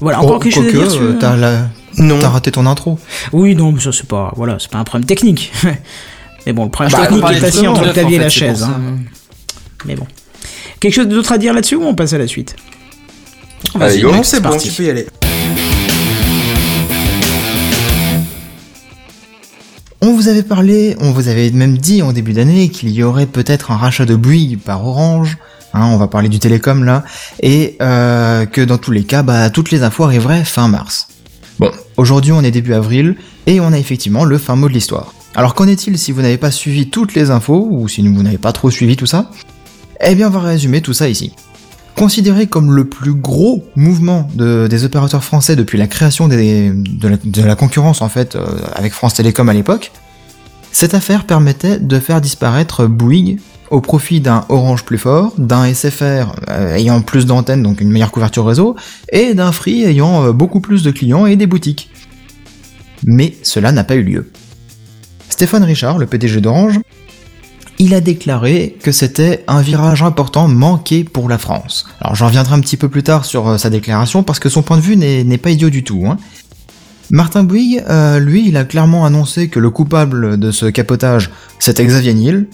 [0.00, 1.18] Voilà, encore Oh, quelque chose à quoique, dire sur...
[1.18, 2.18] t'as la- Non.
[2.20, 2.98] t'as raté ton intro.
[3.32, 4.32] Oui, non, mais ça c'est pas...
[4.36, 5.50] Voilà, c'est pas un problème technique.
[6.46, 8.62] Mais bon, le problème Bah, technique est assis entre le 39, clavier et la chaise.
[8.62, 8.80] hein.
[9.84, 10.06] Mais bon.
[10.80, 12.56] Quelque chose d'autre à dire là-dessus ou on passe à la suite
[13.74, 14.12] go.
[14.12, 14.68] Non, c'est bon, parti.
[14.68, 15.06] tu peux y aller.
[20.02, 23.26] On vous avait parlé, on vous avait même dit en début d'année qu'il y aurait
[23.26, 25.36] peut-être un rachat de Bouygues par Orange.
[25.74, 27.04] Hein, on va parler du télécom là,
[27.42, 31.08] et euh, que dans tous les cas, bah, toutes les infos arriveraient fin mars.
[31.58, 35.12] Bon, aujourd'hui on est début avril, et on a effectivement le fin mot de l'histoire.
[35.34, 38.38] Alors qu'en est-il si vous n'avez pas suivi toutes les infos, ou si vous n'avez
[38.38, 39.30] pas trop suivi tout ça?
[40.00, 41.32] Eh bien on va résumer tout ça ici.
[41.94, 47.08] Considéré comme le plus gros mouvement de- des opérateurs français depuis la création des- de,
[47.08, 49.92] la, de la concurrence en fait euh, avec France Télécom à l'époque,
[50.72, 53.38] cette affaire permettait de faire disparaître Bouygues
[53.70, 58.12] au profit d'un Orange plus fort, d'un SFR euh, ayant plus d'antennes, donc une meilleure
[58.12, 58.76] couverture réseau,
[59.10, 61.90] et d'un Free ayant euh, beaucoup plus de clients et des boutiques.
[63.04, 64.30] Mais cela n'a pas eu lieu.
[65.30, 66.78] Stéphane Richard, le PDG d'Orange,
[67.78, 71.86] il a déclaré que c'était un virage important manqué pour la France.
[72.00, 74.62] Alors j'en reviendrai un petit peu plus tard sur euh, sa déclaration parce que son
[74.62, 76.04] point de vue n'est pas idiot du tout.
[76.06, 76.16] Hein.
[77.10, 81.84] Martin Bouygues, euh, lui, il a clairement annoncé que le coupable de ce capotage, c'était
[81.84, 82.46] Xavier Niel,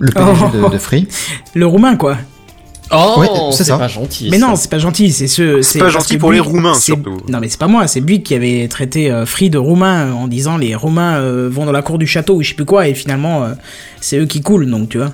[0.00, 1.06] le PDG de, de Free.
[1.54, 2.16] Le roumain, quoi.
[2.90, 4.28] Oh, Ouais, c'est pas gentil.
[4.30, 4.46] Mais ça.
[4.46, 5.62] non, c'est pas gentil, c'est ce.
[5.62, 7.16] C'est pas gentil pour les Roumains, c'est- surtout.
[7.28, 10.12] Non, mais c'est pas moi, c'est Bouygues qui avait traité euh, Free de roumain euh,
[10.12, 12.64] en disant les Roumains euh, vont dans la cour du château ou je sais plus
[12.66, 13.54] quoi, et finalement, euh,
[14.00, 15.12] c'est eux qui coulent, donc tu vois.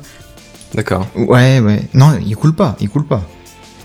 [0.75, 1.07] D'accord.
[1.17, 1.83] Ouais, ouais.
[1.95, 3.23] Non, ils coulent pas, ils coulent pas.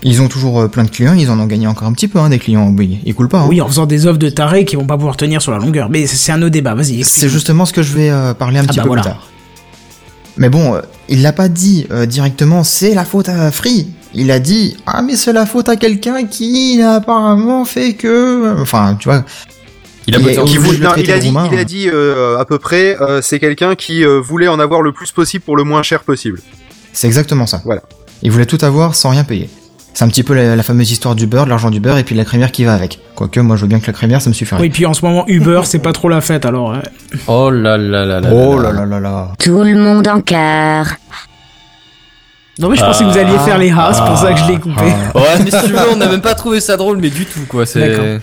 [0.02, 2.18] Ils ont toujours euh, plein de clients, ils en ont gagné encore un petit peu,
[2.18, 2.98] hein, des clients Bouygues.
[3.06, 3.40] Ils coulent pas.
[3.40, 3.46] hein.
[3.48, 5.88] Oui, en faisant des offres de tarés qui vont pas pouvoir tenir sur la longueur.
[5.90, 7.02] Mais c'est un autre débat, vas-y.
[7.02, 9.02] C'est justement ce que je vais euh, parler un Ah petit bah peu voilà.
[9.02, 9.28] plus tard.
[10.38, 13.88] Mais bon, euh, il l'a pas dit euh, directement, c'est la faute à Free.
[14.14, 18.60] Il a dit, ah mais c'est la faute à quelqu'un qui a apparemment fait que...
[18.60, 19.24] Enfin, tu vois,
[20.06, 22.58] Il a Il Qui voulait- non, il dit, roumain, il a dit euh, à peu
[22.58, 25.82] près, euh, c'est quelqu'un qui euh, voulait en avoir le plus possible pour le moins
[25.82, 26.40] cher possible.
[26.92, 27.60] c'est exactement ça.
[27.64, 27.82] Voilà.
[28.22, 29.50] Il voulait tout avoir sans rien payer.
[29.98, 32.04] C'est un petit peu la, la fameuse histoire du beurre, de l'argent du beurre et
[32.04, 32.98] puis de la crémière qui va avec.
[33.14, 34.60] Quoique, moi je veux bien que la crémière, ça me suffirait.
[34.60, 36.74] Oui, puis en ce moment, Uber, c'est pas trop la fête, alors.
[36.74, 36.80] euh,
[37.28, 38.28] Oh là là là là.
[38.30, 39.28] Oh là là là là.
[39.38, 40.96] Tout le monde en quart.
[42.58, 44.44] Non, mais je pensais que vous alliez faire les has, c'est pour ça que je
[44.52, 44.74] l'ai coupé.
[45.14, 45.16] Ah.
[45.18, 47.46] Ouais, mais si tu veux, on n'a même pas trouvé ça drôle, mais du tout,
[47.48, 47.64] quoi.
[47.64, 48.20] C'est.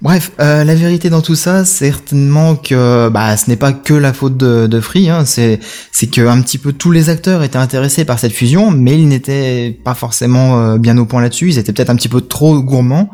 [0.00, 4.12] Bref, euh, la vérité dans tout ça, certainement que bah ce n'est pas que la
[4.12, 5.58] faute de, de Free, hein, c'est
[5.90, 9.08] c'est que un petit peu tous les acteurs étaient intéressés par cette fusion, mais ils
[9.08, 11.48] n'étaient pas forcément euh, bien au point là-dessus.
[11.48, 13.10] Ils étaient peut-être un petit peu trop gourmands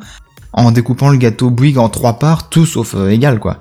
[0.53, 3.59] en découpant le gâteau Bouygues en trois parts, tout sauf euh, égal quoi.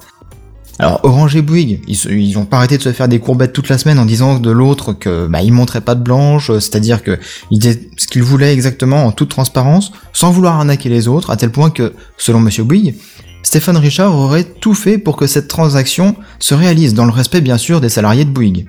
[0.80, 3.54] Alors Orange et Bouygues, ils, se- ils ont pas arrêté de se faire des courbettes
[3.54, 6.60] toute la semaine en disant de l'autre que bah ils montraient pas de blanche, euh,
[6.60, 7.20] c'est-à-dire que
[7.52, 11.38] ils disaient ce qu'ils voulaient exactement en toute transparence, sans vouloir arnaquer les autres, à
[11.38, 12.96] tel point que, selon Monsieur Bouygues,
[13.44, 17.58] Stéphane Richard aurait tout fait pour que cette transaction se réalise dans le respect bien
[17.60, 18.68] sûr des salariés de Bouygues.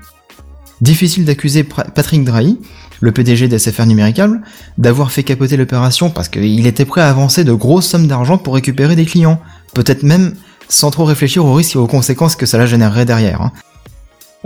[0.82, 2.58] Difficile d'accuser Patrick Drahi,
[3.00, 4.42] le PDG d'SFR Numéricable,
[4.76, 8.54] d'avoir fait capoter l'opération parce qu'il était prêt à avancer de grosses sommes d'argent pour
[8.54, 9.40] récupérer des clients,
[9.72, 10.34] peut-être même
[10.68, 13.40] sans trop réfléchir aux risques et aux conséquences que cela générerait derrière.
[13.42, 13.52] hein.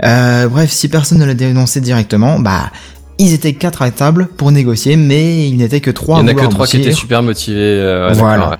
[0.03, 2.71] Euh, bref, si personne ne l'a dénoncé directement, bah
[3.17, 6.23] ils étaient quatre à table pour négocier, mais il n'était que Il trois y à
[6.23, 7.57] en a que trois qui étaient super motivés.
[7.59, 8.51] euh, Voilà.
[8.51, 8.55] ouais.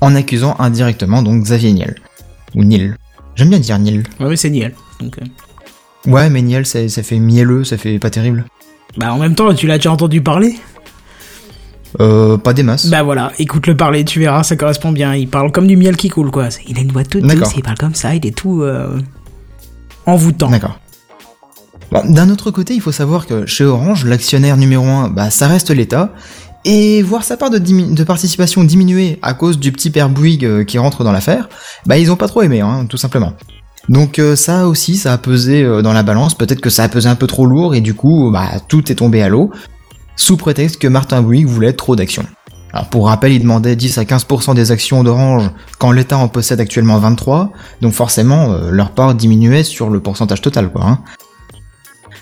[0.00, 1.96] en accusant indirectement donc Xavier Niel.
[2.54, 2.96] Ou Niel.
[3.34, 4.04] J'aime bien dire Niel.
[4.20, 4.72] Ouais, mais c'est Niel.
[5.00, 5.24] Donc, euh,
[6.10, 8.44] Ouais, mais Niel, ça, ça fait mielleux, ça fait pas terrible.
[8.96, 10.54] Bah, en même temps, tu l'as déjà entendu parler
[12.00, 12.86] Euh, pas des masses.
[12.86, 15.14] Bah voilà, écoute-le parler, tu verras, ça correspond bien.
[15.14, 16.48] Il parle comme du miel qui coule, quoi.
[16.66, 18.98] Il a une voix toute douce, il parle comme ça, il est tout euh,
[20.06, 20.50] envoûtant.
[20.50, 20.78] D'accord.
[21.92, 25.46] Bon, d'un autre côté, il faut savoir que chez Orange, l'actionnaire numéro 1, bah, ça
[25.46, 26.12] reste l'État.
[26.64, 30.78] Et voir sa part de, participation diminuer à cause du petit père Bouygues euh, qui
[30.78, 31.50] rentre dans l'affaire,
[31.84, 33.34] bah ils ont pas trop aimé, hein, tout simplement.
[33.90, 37.06] Donc euh, ça aussi, ça a pesé dans la balance, peut-être que ça a pesé
[37.06, 39.50] un peu trop lourd et du coup, bah tout est tombé à l'eau,
[40.16, 42.26] sous prétexte que Martin Bouygues voulait trop d'actions.
[42.72, 46.60] Alors pour rappel, il demandait 10 à 15% des actions d'Orange quand l'État en possède
[46.60, 50.84] actuellement 23, donc forcément euh, leur part diminuait sur le pourcentage total quoi.
[50.84, 50.98] Hein.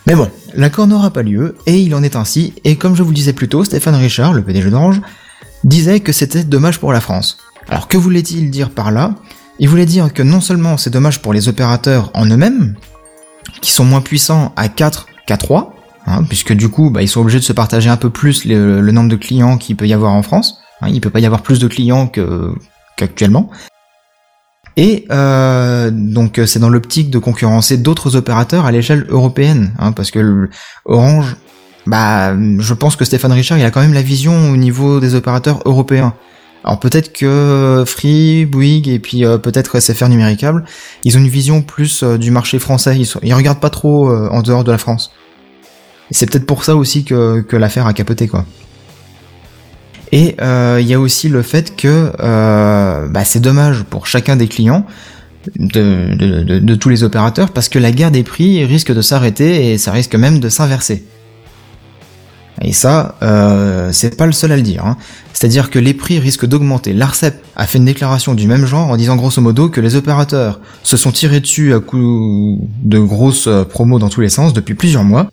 [0.07, 3.11] Mais bon, l'accord n'aura pas lieu, et il en est ainsi, et comme je vous
[3.11, 5.01] le disais plus tôt, Stéphane Richard, le PDG d'Orange,
[5.65, 7.39] disait que c'était dommage pour la France.
[7.69, 9.15] Alors que voulait-il dire par là?
[9.59, 12.75] Il voulait dire que non seulement c'est dommage pour les opérateurs en eux-mêmes,
[13.61, 15.75] qui sont moins puissants à 4 qu'à 3,
[16.07, 18.81] hein, puisque du coup, bah, ils sont obligés de se partager un peu plus le,
[18.91, 20.59] nombre de clients qu'il peut y avoir en France.
[20.81, 22.11] Hein, il peut pas y avoir plus de clients
[22.97, 23.51] qu'actuellement.
[24.77, 29.93] Et euh, donc euh, c'est dans l'optique de concurrencer d'autres opérateurs à l'échelle européenne, hein,
[29.93, 30.49] parce que
[30.87, 31.37] Orange,
[31.87, 35.15] bah, je pense que Stéphane Richard, il a quand même la vision au niveau des
[35.15, 36.15] opérateurs européens.
[36.65, 40.65] Alors peut-être que Free, Bouygues et puis euh, peut-être SFR Numéricable,
[41.05, 42.97] ils ont une vision plus euh, du marché français.
[42.97, 45.11] Ils, sont- ils regardent pas trop euh, en dehors de la France.
[46.11, 48.45] C'est peut-être pour ça aussi que, l'affaire a capoté quoi.
[50.13, 54.37] Et euh, il y a aussi le fait que euh, bah, c'est dommage pour chacun
[54.37, 54.85] des clients
[55.57, 59.91] de, tous les opérateurs parce que la guerre des prix risque de s'arrêter et ça
[59.91, 61.05] risque même de s'inverser.
[62.61, 64.85] Et ça, euh, c'est pas le seul à le dire.
[64.85, 64.99] hein.
[65.33, 66.93] C'est-à-dire que les prix risquent d'augmenter.
[66.93, 70.61] L'ARCEP a fait une déclaration du même genre en disant grosso modo que les opérateurs
[70.83, 75.03] se sont tirés dessus à coups de grosses promos dans tous les sens depuis plusieurs
[75.05, 75.31] mois,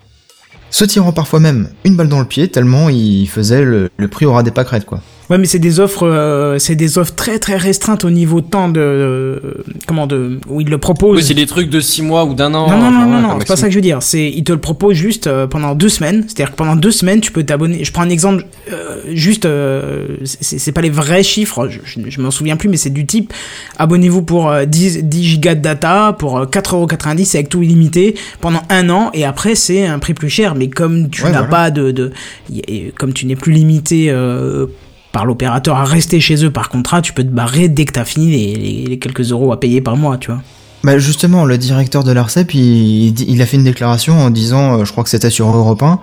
[0.70, 4.26] se tirant parfois même une balle dans le pied tellement ils faisaient le, le prix
[4.26, 5.02] au ras des pâquerettes quoi.
[5.30, 8.68] Ouais, mais c'est des offres, euh, c'est des offres très très restreintes au niveau temps
[8.68, 9.40] de, euh,
[9.86, 11.18] comment de, où ils le proposent.
[11.18, 12.68] Oui, c'est des trucs de 6 mois ou d'un an.
[12.68, 14.02] Non, non, non, non, non, c'est pas ça que je veux dire.
[14.02, 16.24] C'est, ils te le proposent juste euh, pendant deux semaines.
[16.28, 17.84] C'est-à-dire que pendant deux semaines, tu peux t'abonner.
[17.84, 22.10] Je prends un exemple, euh, juste, euh, c'est, c'est pas les vrais chiffres, je, je,
[22.10, 23.32] je m'en souviens plus, mais c'est du type,
[23.78, 28.62] abonnez-vous pour euh, 10, 10 gigas de data, pour euh, 4,90€ avec tout illimité, pendant
[28.70, 30.56] un an, et après, c'est un prix plus cher.
[30.56, 31.52] Mais comme tu Ouais, n'as voilà.
[31.52, 32.12] pas de, de,
[32.52, 34.66] y- et comme tu n'es plus limité, euh,
[35.12, 38.06] par l'opérateur à rester chez eux par contrat, tu peux te barrer dès que t'as
[38.06, 40.42] fini les, les, les quelques euros à payer par mois, tu vois.
[40.84, 44.92] Bah justement, le directeur de l'ARCEP, il, a fait une déclaration en disant, euh, je
[44.92, 46.00] crois que c'était sur Europe 1,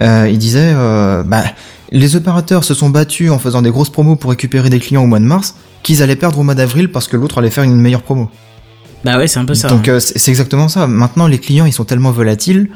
[0.00, 1.44] euh, il disait, euh, bah,
[1.92, 5.06] les opérateurs se sont battus en faisant des grosses promos pour récupérer des clients au
[5.06, 7.76] mois de mars, qu'ils allaient perdre au mois d'avril parce que l'autre allait faire une
[7.76, 8.30] meilleure promo.
[9.04, 9.68] Bah ouais, c'est un peu ça.
[9.68, 10.86] Donc euh, c'est exactement ça.
[10.86, 12.70] Maintenant, les clients, ils sont tellement volatiles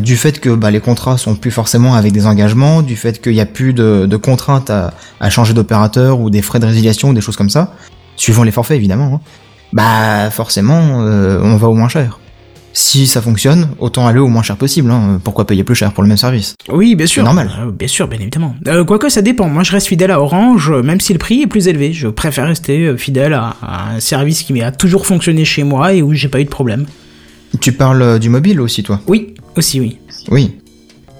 [0.00, 3.32] du fait que bah, les contrats sont plus forcément avec des engagements, du fait qu'il
[3.32, 7.10] n'y a plus de, de contraintes à, à changer d'opérateur ou des frais de résiliation
[7.10, 7.74] ou des choses comme ça,
[8.16, 9.14] suivant les forfaits évidemment.
[9.14, 9.20] hein.
[9.72, 12.18] Bah forcément, euh, on va au moins cher.
[12.72, 14.90] Si ça fonctionne, autant aller au moins cher possible.
[14.92, 15.20] Hein.
[15.24, 16.54] Pourquoi payer plus cher pour le même service?
[16.68, 17.24] Oui, bien sûr.
[17.24, 17.50] normal.
[17.60, 18.54] Euh, bien sûr, bien évidemment.
[18.68, 19.48] Euh, quoique ça dépend.
[19.48, 21.92] Moi, je reste fidèle à Orange, euh, même si le prix est plus élevé.
[21.92, 25.94] Je préfère rester euh, fidèle à, à un service qui a toujours fonctionné chez moi
[25.94, 26.86] et où j'ai pas eu de problème.
[27.60, 29.00] Tu parles euh, du mobile aussi, toi?
[29.08, 29.98] Oui, aussi oui.
[30.30, 30.56] Oui.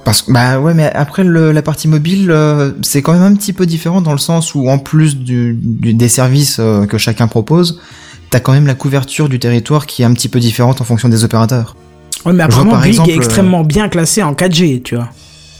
[0.05, 3.35] Parce que bah ouais, mais après le, la partie mobile, euh, c'est quand même un
[3.35, 6.97] petit peu différent dans le sens où en plus du, du- des services euh, que
[6.99, 7.81] chacun propose,
[8.31, 11.09] t'as quand même la couverture du territoire qui est un petit peu différente en fonction
[11.09, 11.77] des opérateurs.
[12.25, 15.09] Ouais, mais apparemment, par Bouygues exemple, est extrêmement bien classé en 4G, tu vois.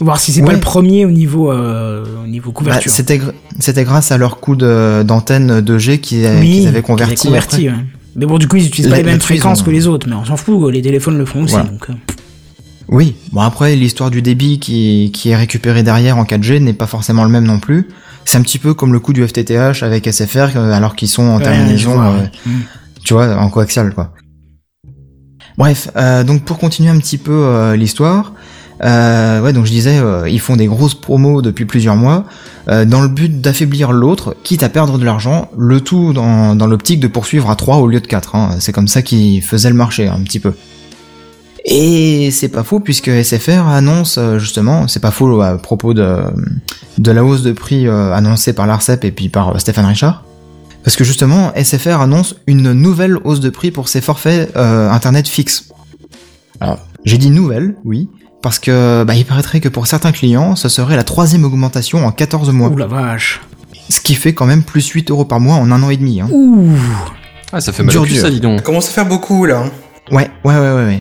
[0.01, 2.91] Voir si c'est pas le premier au niveau, euh, au niveau Bah, couverture.
[2.91, 7.27] c'était gr- c'était grâce à leur coup de- d'antenne 2G qu'ils a- oui, avaient converti.
[7.29, 7.75] converti, ouais.
[8.17, 10.15] Mais bon, du coup, ils utilisent pas les mêmes fréquences ont- que les autres, mais
[10.17, 11.55] on s'en fout, les téléphones le font aussi.
[11.57, 11.93] Donc, euh,
[12.93, 13.15] Oui.
[13.33, 17.23] Bon après l'histoire du débit qui, qui est récupéré derrière en 4G n'est pas forcément
[17.25, 17.89] le même non plus.
[18.25, 21.23] C'est un petit peu comme le coup du FTTH avec SFR euh, alors qu'ils sont
[21.23, 21.95] en Ouais, terminaison.
[21.95, 22.31] vois, euh, ouais.
[22.47, 22.51] Mm.
[23.05, 24.13] tu vois, en coaxial, quoi.
[25.57, 28.33] Bref, euh, donc pour continuer un petit peu euh, l'histoire,
[28.83, 32.25] euh, ouais, donc je disais, euh, ils font des grosses promos depuis plusieurs mois,
[32.69, 36.67] euh, dans le but d'affaiblir l'autre, quitte à perdre de l'argent, le tout dans, dans
[36.67, 38.35] l'optique de poursuivre à 3 au lieu de 4.
[38.35, 38.51] Hein.
[38.59, 40.55] C'est comme ça qu'ils faisaient le marché, un petit peu.
[41.65, 46.19] Et c'est pas faux puisque SFR annonce euh, justement, c'est pas faux à propos de,
[46.99, 50.25] de la hausse de prix euh, annoncée par l'ARCEP et puis par euh, Stéphane Richard.
[50.83, 55.29] Parce que justement, SFR annonce une nouvelle hausse de prix pour ses forfaits euh, internet
[55.29, 55.69] fixes.
[56.61, 58.09] Alors, j'ai dit nouvelle, oui,
[58.43, 62.13] parce que bah, il paraîtrait que pour certains clients, ce serait la troisième augmentation en
[62.13, 62.69] 14 mois.
[62.71, 63.41] Ouh la vache.
[63.91, 66.23] Ce qui fait quand même plus 8 euros par mois en un an et demi.
[66.23, 66.29] Hein.
[66.33, 66.71] Ouh.
[67.53, 68.23] Ah, ça fait mal Dur, au cul, dur.
[68.23, 68.61] ça, dis donc.
[68.61, 69.65] Ça commence à faire beaucoup là.
[69.65, 69.71] hein.
[70.11, 71.01] Ouais, ouais, ouais, ouais, ouais.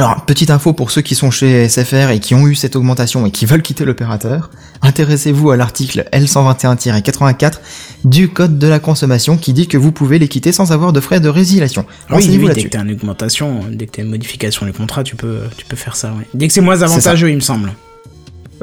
[0.00, 3.26] Alors, petite info pour ceux qui sont chez SFR et qui ont eu cette augmentation
[3.26, 4.48] et qui veulent quitter l'opérateur,
[4.80, 7.58] intéressez-vous à l'article L121-84
[8.06, 11.00] du Code de la consommation qui dit que vous pouvez les quitter sans avoir de
[11.00, 11.84] frais de résiliation.
[12.08, 15.04] Oui, Renseignez-vous oui, dès que t'as une augmentation, dès que t'as une modification du contrat,
[15.04, 16.26] tu peux, tu peux faire ça, ouais.
[16.32, 17.70] Dès que c'est moins avantageux, il me semble.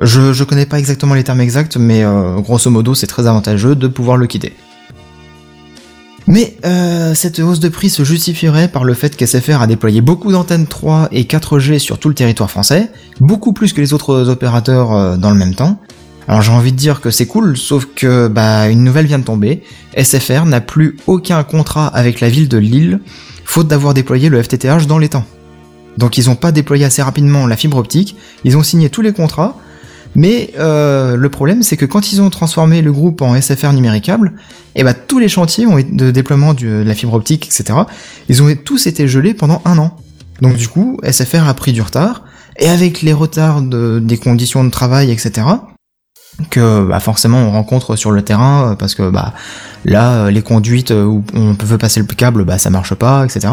[0.02, 3.76] Je, je connais pas exactement les termes exacts, mais euh, grosso modo, c'est très avantageux
[3.76, 4.54] de pouvoir le quitter.
[6.28, 10.32] Mais euh, cette hausse de prix se justifierait par le fait qu'SFR a déployé beaucoup
[10.32, 14.94] d'antennes 3 et 4G sur tout le territoire français, beaucoup plus que les autres opérateurs
[14.94, 15.80] euh, dans le même temps.
[16.28, 19.24] Alors j'ai envie de dire que c'est cool, sauf que bah une nouvelle vient de
[19.24, 19.64] tomber.
[19.96, 23.00] SFR n'a plus aucun contrat avec la ville de Lille,
[23.46, 25.26] faute d'avoir déployé le FTTH dans les temps.
[25.98, 29.14] Donc ils ont pas déployé assez rapidement la fibre optique, ils ont signé tous les
[29.14, 29.58] contrats,
[30.18, 34.34] mais euh, le problème, c'est que quand ils ont transformé le groupe en SFR numéricable,
[34.76, 37.80] et bah tous les chantiers ont de déploiement de la fibre optique, etc.,
[38.28, 39.96] ils ont tous été gelés pendant un an.
[40.42, 42.24] Donc du coup, SFR a pris du retard,
[42.58, 45.46] et avec les retards de- des conditions de travail, etc.,
[46.52, 49.34] que bah, forcément on rencontre sur le terrain, parce que bah
[49.86, 53.48] là, les conduites euh, où on veut passer le câble, bah ça marche pas, etc.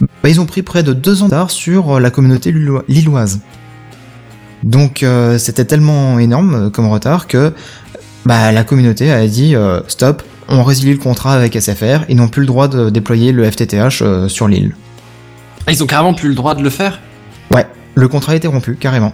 [0.00, 3.40] Bah, ils ont pris près de deux ans d'art sur euh, la communauté lillo- lilloise.
[4.62, 7.52] Donc euh, c'était tellement énorme euh, comme retard que
[8.26, 12.28] bah, la communauté a dit euh, stop, on résilie le contrat avec SFR, ils n'ont
[12.28, 14.74] plus le droit de déployer le FTTH euh, sur l'île.
[15.66, 17.00] Ah, ils ont carrément plus le droit de le faire?
[17.50, 19.12] Ouais, le contrat a été rompu, carrément.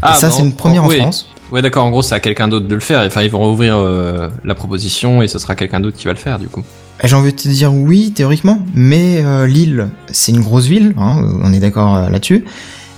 [0.00, 0.98] Ah, Et ça, bah, c'est une première en oui.
[0.98, 1.28] France.
[1.50, 3.00] Ouais, d'accord, en gros, c'est à quelqu'un d'autre de le faire.
[3.06, 6.18] Enfin, ils vont rouvrir euh, la proposition et ce sera quelqu'un d'autre qui va le
[6.18, 6.62] faire, du coup.
[7.02, 11.22] J'ai envie de te dire oui, théoriquement, mais euh, Lille, c'est une grosse ville, hein,
[11.42, 12.44] on est d'accord euh, là-dessus.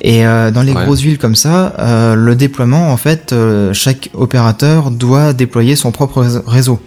[0.02, 0.84] Et euh, dans les Ouais.
[0.84, 5.92] grosses villes comme ça, euh, le déploiement, en fait, euh, chaque opérateur doit déployer son
[5.92, 6.80] propre rése- réseau.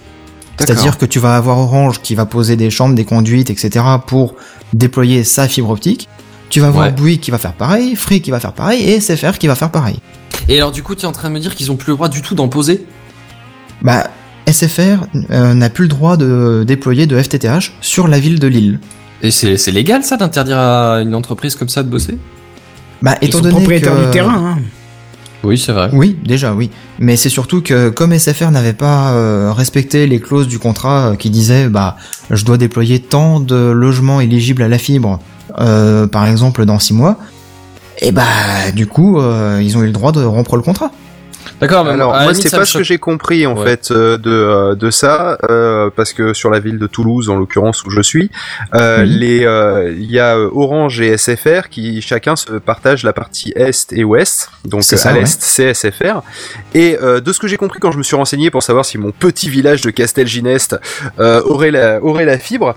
[0.60, 3.84] C'est-à-dire que tu vas avoir Orange qui va poser des chambres, des conduites, etc.
[4.08, 4.36] pour
[4.73, 6.08] déployer sa fibre optique.
[6.49, 6.91] Tu vas avoir Ouais.
[6.91, 9.71] Bouygues qui va faire pareil, Free qui va faire pareil, et SFR qui va faire
[9.71, 9.97] pareil.
[10.49, 11.95] Et alors, du coup, tu es en train de me dire qu'ils ont plus le
[11.95, 12.86] droit du tout d'en poser?
[13.82, 14.08] Bah,
[14.47, 18.80] SFR n'a plus le droit de déployer de FTTH sur la ville de Lille.
[19.21, 22.17] Et c'est c'est légal, ça, d'interdire à une entreprise comme ça de bosser?
[23.04, 24.06] Bah, Ils étant sont donné propriétaires que...
[24.06, 24.56] du terrain.
[24.56, 24.60] Hein.
[25.44, 25.89] Oui, c'est vrai.
[25.92, 26.72] Oui, déjà, oui.
[27.00, 31.16] Mais c'est surtout que comme SFR n'avait pas euh, respecté les clauses du contrat euh,
[31.16, 31.98] qui disaient bah
[32.30, 35.20] je dois déployer tant de logements éligibles à la fibre,
[35.60, 37.18] euh, par exemple dans six mois,
[38.02, 38.24] et bah
[38.74, 40.92] du coup euh, ils ont eu le droit de rompre le contrat.
[41.60, 43.66] D'accord, mais Alors moi c'est pas ce que j'ai compris en Ouais.
[43.70, 47.36] fait euh, de euh, de ça euh, parce que sur la ville de Toulouse en
[47.38, 48.32] l'occurrence où je suis
[48.74, 53.54] euh, les euh, il y a Orange et SFR qui chacun se partagent la partie
[53.56, 55.20] est et ouest donc ça, à ouais.
[55.20, 56.22] l'est c'est SFR
[56.74, 59.12] et de ce que j'ai compris quand je me suis renseigné pour savoir si mon
[59.12, 60.76] petit village de Castelginest
[61.20, 62.76] aurait la aurait la fibre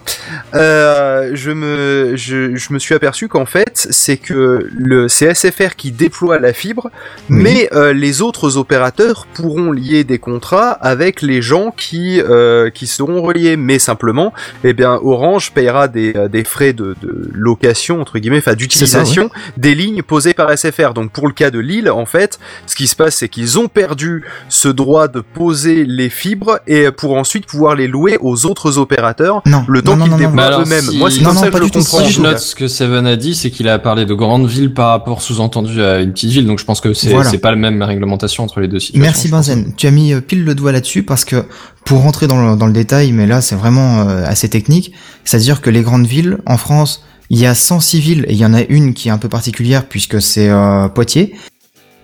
[0.53, 5.93] je me je, je me suis aperçu qu'en fait c'est que le c'est SFR qui
[5.93, 6.91] déploie la fibre
[7.31, 7.37] Oui.
[7.43, 13.23] mais les autres opérateurs pourront lier des contrats avec les gens qui euh, qui seront
[13.23, 13.57] reliés.
[13.57, 14.33] Mais simplement,
[14.65, 19.31] eh bien, Orange payera des, euh, des frais de, de location entre guillemets, enfin d'utilisation
[19.57, 20.93] des lignes posées par SFR.
[20.95, 23.69] Donc pour le cas de Lille, en fait, ce qui se passe, c'est qu'ils ont
[23.69, 28.79] perdu ce droit de poser les fibres et pour ensuite pouvoir les louer aux autres
[28.79, 29.43] opérateurs.
[29.47, 30.81] Non, Le temps qu'ils déploient eux-mêmes.
[30.83, 31.79] si- Moi, c'est Non, comme non, ça que pas je le du tout.
[31.81, 31.99] comprends.
[32.05, 34.73] Si je note ce que Seven a dit, c'est qu'il a parlé de grandes villes
[34.73, 37.31] par rapport sous-entendu à une petite ville, donc je pense que c'est Voilà.
[37.39, 39.03] pas la même réglementation entre les deux situations.
[39.03, 39.29] Merci.
[39.29, 41.45] Benzen, tu as mis euh, pile le doigt là-dessus parce que
[41.85, 44.93] pour rentrer dans le, dans le détail, mais là c'est vraiment euh, assez technique,
[45.25, 48.47] c'est-à-dire que les grandes villes en France, il y a 106 villes et il y
[48.47, 51.35] en a une qui est un peu particulière puisque c'est euh, Poitiers,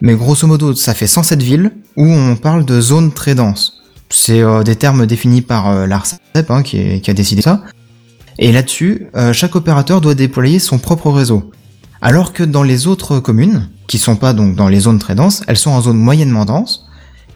[0.01, 3.81] mais grosso modo ça fait 107 villes où on parle de zones très denses.
[4.11, 6.19] C'est euh, des termes définis par euh, l'ARCEP
[6.51, 7.63] hein, qui, est- qui a décidé ça.
[8.39, 11.51] Et là-dessus, chaque opérateur doit déployer son propre réseau.
[12.01, 15.43] Alors que dans les autres communes, qui sont pas donc dans les zones très denses,
[15.49, 16.87] elles sont en zone moyennement dense.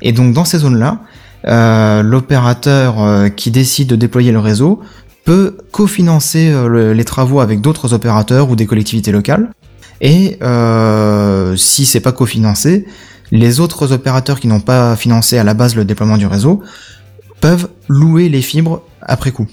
[0.00, 1.00] Et donc dans ces zones-là,
[1.46, 4.80] euh, l'opérateur euh, qui décide de déployer le réseau
[5.26, 9.50] peut cofinancer euh, le- les travaux avec d'autres opérateurs ou des collectivités locales.
[10.00, 10.38] Et
[11.58, 12.86] si c'est pas cofinancé,
[13.30, 16.62] les autres opérateurs qui n'ont pas financé à la base le déploiement du réseau
[17.42, 19.46] peuvent louer les fibres après coup.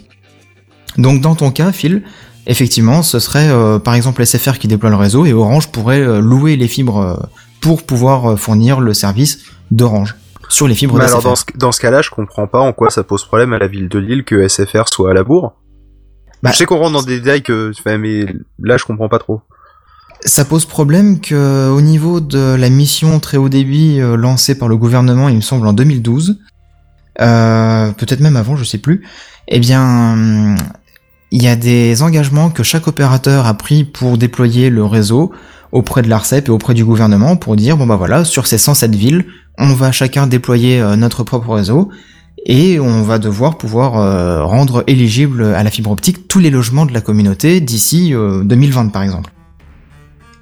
[0.98, 2.04] Donc dans ton cas, Phil,
[2.48, 6.20] effectivement, ce serait euh, par exemple SFR qui déploie le réseau et Orange pourrait euh,
[6.20, 7.16] louer les fibres euh,
[7.62, 9.40] pour pouvoir fournir le service
[9.72, 10.16] d'Orange
[10.50, 12.90] sur les fibres Mais alors dans ce, dans ce cas-là, je comprends pas en quoi
[12.90, 15.54] ça pose problème à la ville de Lille que SFR soit à la bourre.
[16.44, 18.26] Bah- je sais qu'on rentre dans des détails que, mais
[18.60, 19.42] là je comprends pas trop.
[20.26, 24.78] Ça pose problème que au niveau de la mission très haut débit lancée par le
[24.78, 26.38] gouvernement, il me semble en 2012,
[27.22, 29.06] euh, peut-être même avant, je sais plus.
[29.48, 30.56] Eh bien,
[31.36, 35.32] il y a des engagements que chaque opérateur a pris pour déployer le réseau
[35.72, 38.94] auprès de l'ARCEP et auprès du gouvernement pour dire bon bah voilà sur ces 107
[38.94, 39.26] villes,
[39.58, 41.90] on va chacun déployer euh, notre propre réseau
[42.46, 46.86] et on va devoir pouvoir euh, rendre éligible à la fibre optique tous les logements
[46.86, 49.32] de la communauté d'ici euh, 2020 par exemple.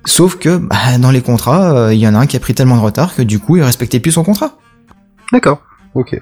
[0.04, 2.54] Sauf que bah, dans les contrats, euh, il y en a un qui a pris
[2.54, 4.58] tellement de retard que du coup il respectait plus son contrat.
[5.32, 5.62] D'accord.
[5.96, 6.22] Ok.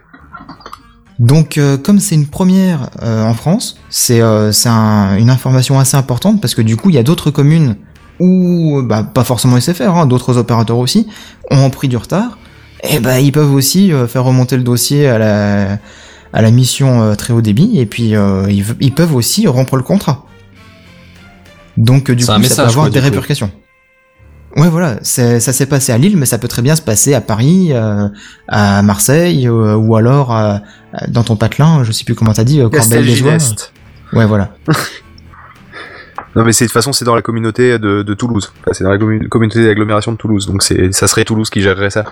[1.20, 5.98] Donc euh, comme c'est une première euh, en France, c'est euh, un- une information assez
[5.98, 7.76] importante parce que du coup il y a d'autres communes
[8.22, 11.08] où, bah, pas forcément SFR, hein, d'autres opérateurs aussi,
[11.52, 12.38] ont pris du retard.
[12.90, 15.78] Et bah ils peuvent aussi euh, faire remonter le dossier à la
[16.32, 19.76] à la mission euh, très haut débit et puis euh, ils, ils peuvent aussi rompre
[19.76, 20.26] le contrat.
[21.78, 23.06] Donc euh, du coup ça message, peut avoir quoi, des coup.
[23.06, 23.52] répercussions.
[24.56, 27.22] Ouais voilà, ça s'est passé à Lille, mais ça peut très bien se passer à
[27.22, 28.08] Paris, euh,
[28.48, 30.56] à Marseille, euh, ou alors euh,
[31.08, 32.60] dans ton patelin, je sais plus comment t'as dit.
[32.72, 33.74] Castelginest.
[34.14, 34.50] Ouais voilà.
[36.36, 38.54] Non mais c'est de toute façon c'est dans la communauté de, de Toulouse.
[38.62, 40.46] Enfin, c'est dans la commu- communauté d'agglomération de Toulouse.
[40.46, 42.06] Donc c'est ça serait Toulouse qui gérerait ça.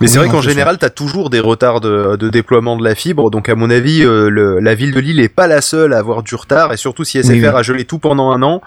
[0.00, 2.84] Mais Oui, c'est vrai en qu'en général, t'as toujours des retards de, de déploiement de
[2.84, 5.62] la fibre, donc à mon avis, euh, le- la ville de Lille est pas la
[5.62, 7.46] seule à avoir du retard, et surtout si SFR Oui, oui.
[7.46, 8.60] a gelé tout pendant un an,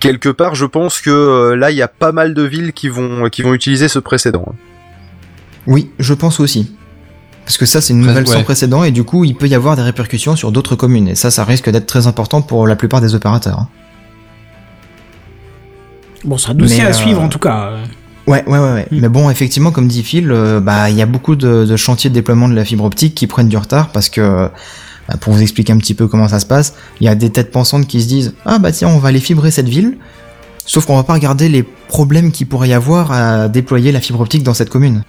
[0.00, 2.90] quelque part, je pense que euh, là, il y a pas mal de villes qui
[2.90, 4.54] vont qui vont utiliser ce précédent.
[5.66, 6.74] Oui, je pense aussi.
[7.46, 8.42] Parce que ça, c'est une nouvelle sans ouais.
[8.44, 11.08] précédent et du coup, il peut y avoir des répercussions sur d'autres communes.
[11.08, 13.60] Et ça, ça risque d'être très important pour la plupart des opérateurs.
[13.60, 13.68] hein.
[16.24, 17.70] Bon, ça dossier Mais, à euh, suivre en tout cas.
[18.26, 18.72] Ouais, ouais, ouais.
[18.72, 18.86] ouais.
[18.90, 18.98] Mm.
[19.00, 22.10] Mais bon, effectivement, comme dit Phil, euh, bah, il y a beaucoup de, de chantiers
[22.10, 24.48] de déploiement de la fibre optique qui prennent du retard parce que,
[25.08, 27.30] bah, pour vous expliquer un petit peu comment ça se passe, il y a des
[27.30, 29.96] têtes pensantes qui se disent, ah bah tiens, on va aller fibrer cette ville.
[30.64, 34.20] Sauf qu'on va pas regarder les problèmes qu'il pourrait y avoir à déployer la fibre
[34.20, 35.04] optique dans cette commune.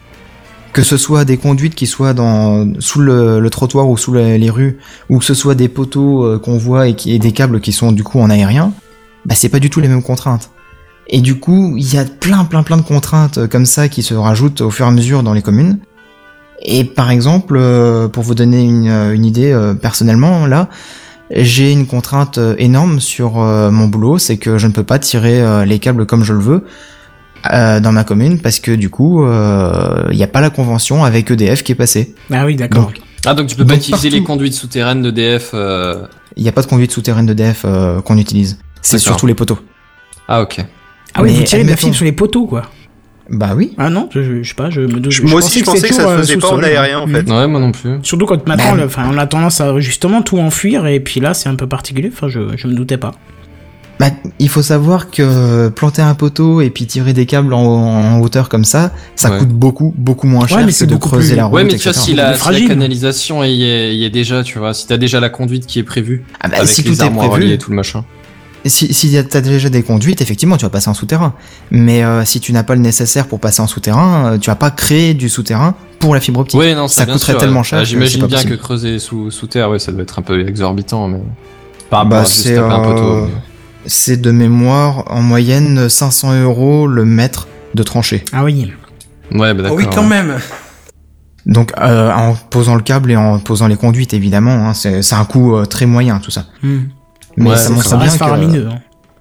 [0.72, 4.38] Que ce soit des conduites qui soient dans, sous le, le trottoir ou sous la-
[4.38, 4.78] les rues,
[5.10, 7.72] ou que ce soit des poteaux euh, qu'on voit et, qui, et des câbles qui
[7.72, 8.72] sont du coup en aérien,
[9.26, 10.52] bah c'est pas du tout les mêmes contraintes.
[11.10, 14.04] Et du coup, il y a plein plein plein de contraintes euh, comme ça qui
[14.04, 15.80] se rajoutent au fur et à mesure dans les communes.
[16.64, 20.70] Et par exemple, euh, pour vous donner une, euh, une idée personnellement, là,
[21.32, 25.78] j'ai une contrainte énorme sur mon boulot, c'est que je ne peux pas tirer les
[25.78, 26.64] câbles comme je le veux
[27.52, 31.64] dans ma commune parce que du coup, il n'y a pas la convention avec EDF
[31.64, 32.16] qui est passée.
[32.32, 32.94] Ah oui, d'accord.
[33.26, 34.16] Ah, donc tu peux pas Donc, utiliser partout.
[34.22, 35.52] les conduites souterraines d'EDF.
[35.54, 36.06] Euh...
[36.38, 38.58] il n'y a pas de conduite souterraine d'EDF euh, qu'on utilise.
[38.82, 39.60] C'est surtout les poteaux.
[40.30, 40.64] Ah, ok.
[41.18, 42.64] Ah oui, mais vous tirez de la fibre sur les poteaux, quoi.
[43.30, 43.74] Bah oui.
[43.78, 45.12] Ah non, je, je, je sais pas, je me doute.
[45.12, 47.30] Je- moi aussi, je pensais que ça se faisait pas en aérien, en fait.
[47.30, 47.98] Ouais, moi non plus.
[48.04, 51.34] Surtout quand maintenant, Bah, enfin, on a tendance à justement tout enfuir, et puis là,
[51.34, 52.10] c'est un peu particulier.
[52.14, 53.12] Enfin, je, je me doutais pas.
[54.00, 58.20] Bah, il faut savoir que planter un poteau et puis tirer des câbles en, en
[58.22, 59.40] hauteur comme ça, ça Ouais.
[59.40, 61.76] coûte beaucoup, beaucoup moins cher mais que c'est de creuser plus- la route, Ouais, mais
[61.76, 64.86] tu vois, si la, si la canalisation y est, y est déjà, tu vois, si
[64.86, 67.50] t'as déjà la conduite qui est prévue, Ah bah, avec si les tout est prévu,
[67.52, 68.06] et tout le machin.
[68.70, 71.34] Si, si y a- t'as déjà des conduites, effectivement, tu vas passer en souterrain.
[71.72, 74.56] Mais euh, si tu n'as pas le nécessaire pour passer en souterrain, euh, tu vas
[74.56, 76.60] pas créer du souterrain pour la fibre optique.
[76.60, 78.58] Ouais, non, ça, coûterait sûr, tellement cher Ah, c'est J'imagine bien possible.
[78.58, 81.20] que creuser sous, sous terre, ouais, ça doit être un peu exorbitant, mais.
[81.90, 83.26] Par rapport Bah, à c'est euh,
[83.86, 88.26] c'est de mémoire en moyenne 500 euros le mètre de tranchée.
[88.34, 88.74] Ah oui.
[89.32, 89.78] Ouais, bah Oh d'accord.
[89.78, 90.08] oui, quand ouais.
[90.10, 90.38] même.
[91.46, 95.16] Donc euh, en posant le câble et en posant les conduites évidemment, hein, c'est c'est
[95.16, 96.46] un coût euh, très moyen tout ça.
[96.62, 96.80] Mm.
[97.38, 98.68] Mais Ouais, ça ça montre Ça bien reste que faramineux.
[98.72, 98.80] hein.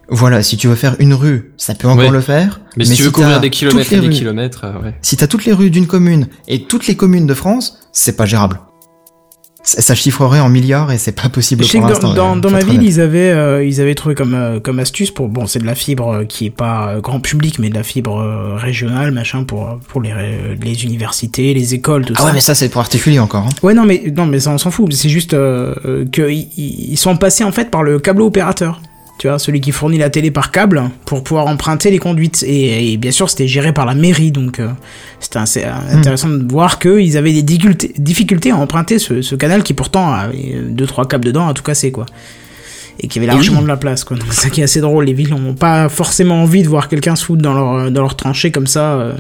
[0.09, 2.11] voilà, si tu veux faire une rue, ça peut encore Ouais.
[2.11, 2.61] le faire.
[2.77, 4.95] Mais si tu veux couvrir des kilomètres et des rues- kilomètres, euh, ouais.
[5.03, 8.25] Si t'as toutes les rues d'une commune et toutes les communes de France, c'est pas
[8.27, 8.59] gérable.
[9.69, 12.15] Ça, chiffrerait en milliards et c'est pas possible Je sais pour l'instant.
[12.15, 14.79] dans, dans, euh, dans ma ville, ils avaient, euh, ils avaient trouvé comme, euh, comme
[14.79, 17.69] astuce pour, bon, c'est de la fibre euh, qui est pas euh, grand public, mais
[17.69, 20.13] de la fibre euh, régionale, machin, pour, pour les,
[20.63, 22.27] les universités, les écoles, tout Ah ça.
[22.27, 23.43] ouais, mais ça c'est pour articuler encore.
[23.47, 23.49] hein.
[23.65, 24.93] Ouais, non, mais, non, mais ça, on s'en fout.
[24.93, 25.37] C'est juste
[26.13, 28.81] qu'ils ils sont passés, en fait, par le câble opérateur.
[29.19, 32.43] Tu vois, celui qui fournit la télé par câble pour pouvoir emprunter les conduites.
[32.47, 34.69] Et, et bien sûr, c'était géré par la mairie, donc euh,
[35.21, 39.35] c'était assez euh, intéressant de voir qu'ils avaient des difficultés, difficultés à emprunter ce, ce
[39.35, 42.05] canal qui pourtant avait euh, deux trois câbles dedans à tout casser, quoi.
[43.01, 44.19] Et qui avait largement de la place, quoi.
[44.19, 45.05] Donc c'est ça qui est assez drôle.
[45.07, 48.17] Les villes n'ont pas forcément envie de voir quelqu'un se foutre dans leur, dans leur
[48.17, 48.95] tranchée comme ça.
[48.97, 49.13] euh.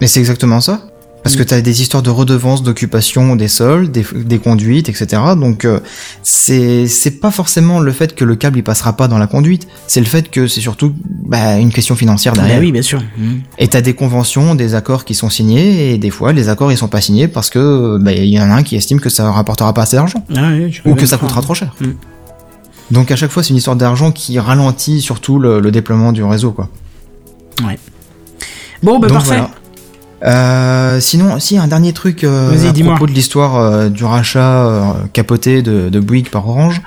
[0.00, 0.80] Mais c'est exactement ça.
[1.26, 5.20] Parce que t'as des histoires de redevance, d'occupation des sols, des, des conduites, etc.
[5.36, 5.80] Donc euh,
[6.22, 10.00] c'est pas forcément le fait que le câble il passera pas dans la conduite, c'est
[10.00, 12.56] le fait que c'est surtout bah, une question financière derrière.
[12.58, 13.02] Bah oui, bien sûr.
[13.18, 13.40] Mhm.
[13.58, 16.78] Et t'as des conventions, des accords qui sont signés, et des fois les accords ils
[16.78, 19.30] sont pas signés parce que bah, il y en a un qui estime que ça
[19.32, 21.74] rapportera pas assez d'argent Ah ouais, ou que ça coûtera trop cher.
[21.80, 21.86] Mm.
[22.92, 26.22] Donc à chaque fois c'est une histoire d'argent qui ralentit surtout le, le déploiement du
[26.22, 26.68] réseau quoi.
[28.82, 29.38] Bon, bah Donc, parfait.
[29.38, 29.50] voilà.
[30.24, 34.92] Euh, sinon, si un dernier truc euh, à propos de l'histoire euh, du rachat euh,
[35.12, 36.80] capoté de, de Bouygues par Orange.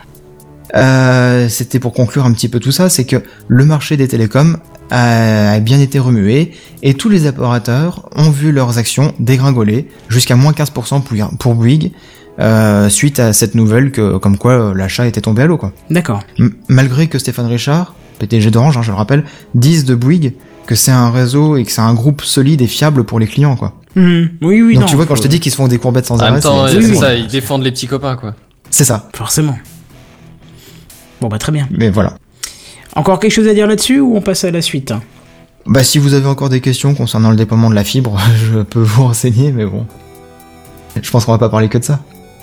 [1.50, 4.58] C'était pour conclure un petit peu tout ça, c'est que le marché des télécoms
[4.92, 6.52] a, a bien été remué
[6.84, 11.92] et tous les opérateurs ont vu leurs actions dégringoler jusqu'à moins 15% pour, pour Bouygues
[12.90, 15.74] suite à cette nouvelle que comme quoi l'achat était tombé à l'eau quoi.
[15.90, 16.22] D'accord.
[16.68, 19.24] Malgré que Stéphane Richard, PDG d'Orange, hein, je le rappelle,
[19.56, 20.34] dise de Bouygues
[20.70, 23.55] que c'est un réseau et que c'est un groupe solide et fiable pour les clients,
[23.55, 23.74] quoi.
[23.95, 24.30] Mhm.
[24.43, 24.88] Oui, oui, Donc non.
[24.88, 26.41] tu vois, quand je te dis qu'ils se font des courbettes sans En arrêt, même
[26.41, 28.36] temps, c'est- oui, ça, ils défendent les petits copains, quoi.
[28.70, 29.09] c'est ça.
[29.15, 29.57] Forcément.
[31.22, 31.67] Bon, bah très bien.
[31.72, 32.13] Mais voilà.
[32.95, 34.93] Encore quelque chose à dire là-dessus ou on passe à la suite?
[35.65, 38.20] Bah si vous avez encore des questions concernant le déploiement de la fibre,
[38.53, 39.88] je peux vous renseigner, mais bon.
[41.01, 41.99] Je pense qu'on va pas parler que de ça.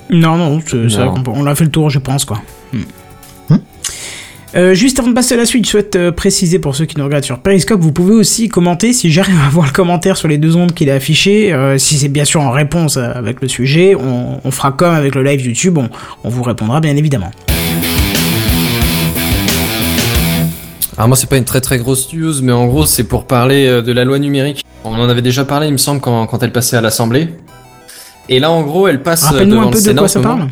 [0.09, 2.41] Non, non, c'est vrai qu'on on l'a fait le tour, je pense, quoi.
[2.73, 2.79] Hmm.
[3.51, 3.57] Hmm.
[4.57, 6.97] Euh, juste avant de passer à la suite, je souhaite euh, préciser pour ceux qui
[6.97, 10.27] nous regardent sur Periscope, vous pouvez aussi commenter si j'arrive à voir le commentaire sur
[10.27, 11.53] les deux ondes qu'il a affiché.
[11.53, 15.13] euh, si c'est bien sûr en réponse avec le sujet, on, on fera comme avec
[15.13, 15.89] le live YouTube, on,
[16.23, 17.29] on vous répondra bien évidemment.
[20.97, 23.83] Alors moi c'est pas une très très grosse news, mais en gros c'est pour parler
[23.83, 24.65] de la loi numérique.
[24.83, 27.29] On en avait déjà parlé, il me semble, quand, quand elle passait à l'Assemblée.
[28.27, 30.47] Et là en gros elle passe Rappelle-nous un peu de quoi ça parle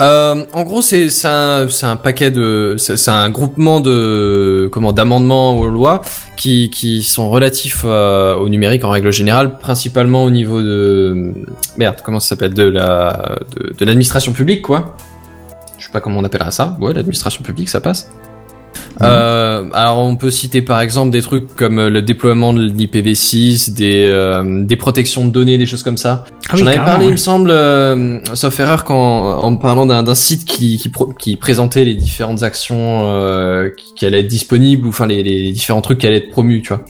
[0.00, 5.68] Euh, en gros, c'est un, un paquet de, c'est un groupement de comment d'amendements aux
[5.68, 6.02] lois
[6.36, 11.32] qui qui sont relatifs euh, au numérique en règle générale, principalement au niveau de
[11.76, 14.94] merde, comment ça s'appelle de l'administration publique quoi.
[15.78, 16.76] Je sais pas comment on appellera ça.
[16.80, 18.10] Ouais, l'administration publique, ça passe.
[19.00, 23.72] Euh, alors on peut citer par exemple des trucs comme euh, le déploiement de l'IPv6,
[23.72, 26.24] des, euh, des protections de données, des choses comme ça.
[26.48, 29.86] Ah oui, J'en avais parlé, il me semble, euh, sauf erreur, quand, en me parlant
[29.86, 34.26] d'un site qui, qui, pro- qui présentait les différentes actions euh, qui, qui allaient être
[34.26, 36.82] disponibles, ou enfin les, les différents trucs qui allaient être promus, tu vois.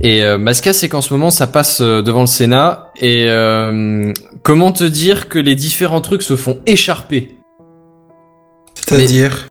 [0.00, 2.90] Et euh, bah, ce c'est qu'en ce moment, ça passe devant le Sénat.
[3.00, 7.36] Et euh, comment te dire que les différents trucs se font écharper?
[8.88, 9.46] C'est-à-dire?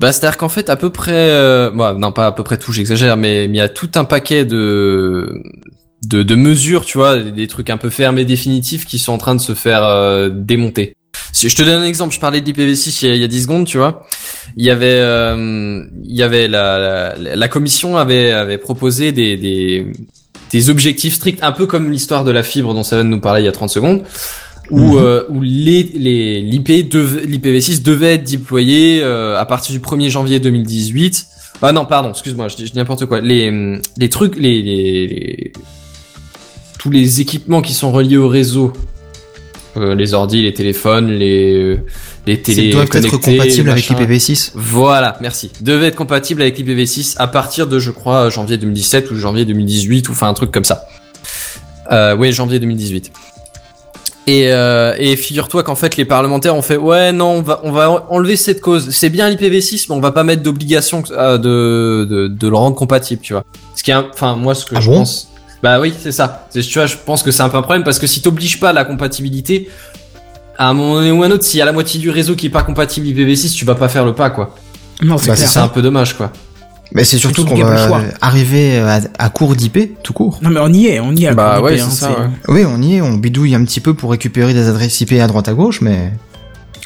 [0.00, 2.72] Bah, c'est-à-dire qu'en fait, à peu près, euh, bon, non pas à peu près tout,
[2.72, 5.42] j'exagère, mais il y a tout un paquet de
[6.04, 9.18] de, de mesures, tu vois, des, trucs un peu fermes et définitifs qui sont en
[9.18, 10.94] train de se faire euh, démonter.
[11.32, 13.24] Si je te donne un exemple, je parlais de l'IPv6 il y a, il y
[13.24, 14.06] a 10 secondes, tu vois.
[14.56, 19.36] Il y avait euh, il y avait la, la la commission avait avait proposé des
[19.36, 19.86] des
[20.50, 23.46] des objectifs stricts, un peu comme l'histoire de la fibre dont Seven nous parlait il
[23.46, 24.02] y a 30 secondes
[24.70, 29.80] où, euh, où les, les, l'IP dev- l'IPv6 devait être déployé euh, à partir du
[29.80, 31.26] 1er janvier 2018.
[31.62, 33.20] Ah non, pardon, excuse-moi, je dis n'importe quoi.
[33.20, 35.52] Les, hum, les trucs, les, les, les-
[36.78, 38.72] tous les équipements qui sont reliés au réseau,
[39.76, 41.78] euh, les ordi, les téléphones, les,
[42.26, 44.04] les télé Ils doivent être compatibles avec machin.
[44.06, 44.52] l'IPv6.
[44.54, 45.50] Voilà, merci.
[45.62, 50.08] Devait être compatible avec l'IPv6 à partir de, je crois, janvier 2017 ou janvier 2018
[50.08, 50.86] ou enfin un truc comme ça.
[51.92, 53.12] Euh, oui, janvier 2018.
[54.28, 57.70] Et, euh, et figure-toi qu'en fait les parlementaires ont fait ouais non on va on
[57.70, 58.90] va enlever cette cause.
[58.90, 62.74] C'est bien l'IPv6 mais on va pas mettre d'obligation euh, de, de de le rendre
[62.74, 63.44] compatible tu vois.
[63.76, 64.96] Ce qui est un- enfin moi ce que Ah je bon?
[64.98, 65.28] pense
[65.62, 66.48] bah oui c'est ça.
[66.50, 68.58] C'est- tu vois je pense que c'est un peu un problème parce que si t'obliges
[68.58, 69.68] pas à la compatibilité
[70.58, 72.46] à un moment donné ou un autre s'il y a la moitié du réseau qui
[72.46, 74.56] est pas compatible IPv6 tu vas pas faire le pas quoi.
[75.02, 75.48] Non, c'est Bah, clair.
[75.48, 76.32] c'est un peu dommage quoi
[76.92, 78.00] Mais c'est surtout qu'on va choix.
[78.20, 80.38] arriver à, à court d'IP, tout court.
[80.42, 81.28] Non, mais on y est, on y est.
[81.28, 82.26] à Bah Cour ouais, hein, ça, ouais.
[82.48, 85.26] Oui, on y est, on bidouille un petit peu pour récupérer des adresses IP à
[85.26, 86.12] droite à gauche, mais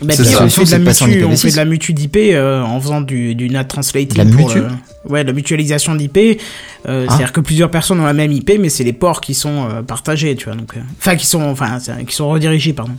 [0.03, 1.37] Bah, C'est puis la on solution, fait de la mutu, on IPv6.
[1.37, 4.17] fait de la mutu d'IP euh, en faisant du, du NAT translating.
[4.17, 4.69] La pour mutu le-
[5.09, 6.17] Ouais, la mutualisation d'IP.
[6.19, 7.11] Euh, Ah.
[7.11, 9.83] C'est-à-dire que plusieurs personnes ont la même IP, mais c'est les ports qui sont euh,
[9.83, 10.55] partagés, tu vois.
[10.55, 12.93] Donc, euh, enfin, qui sont, enfin, qui sont redirigés, pardon.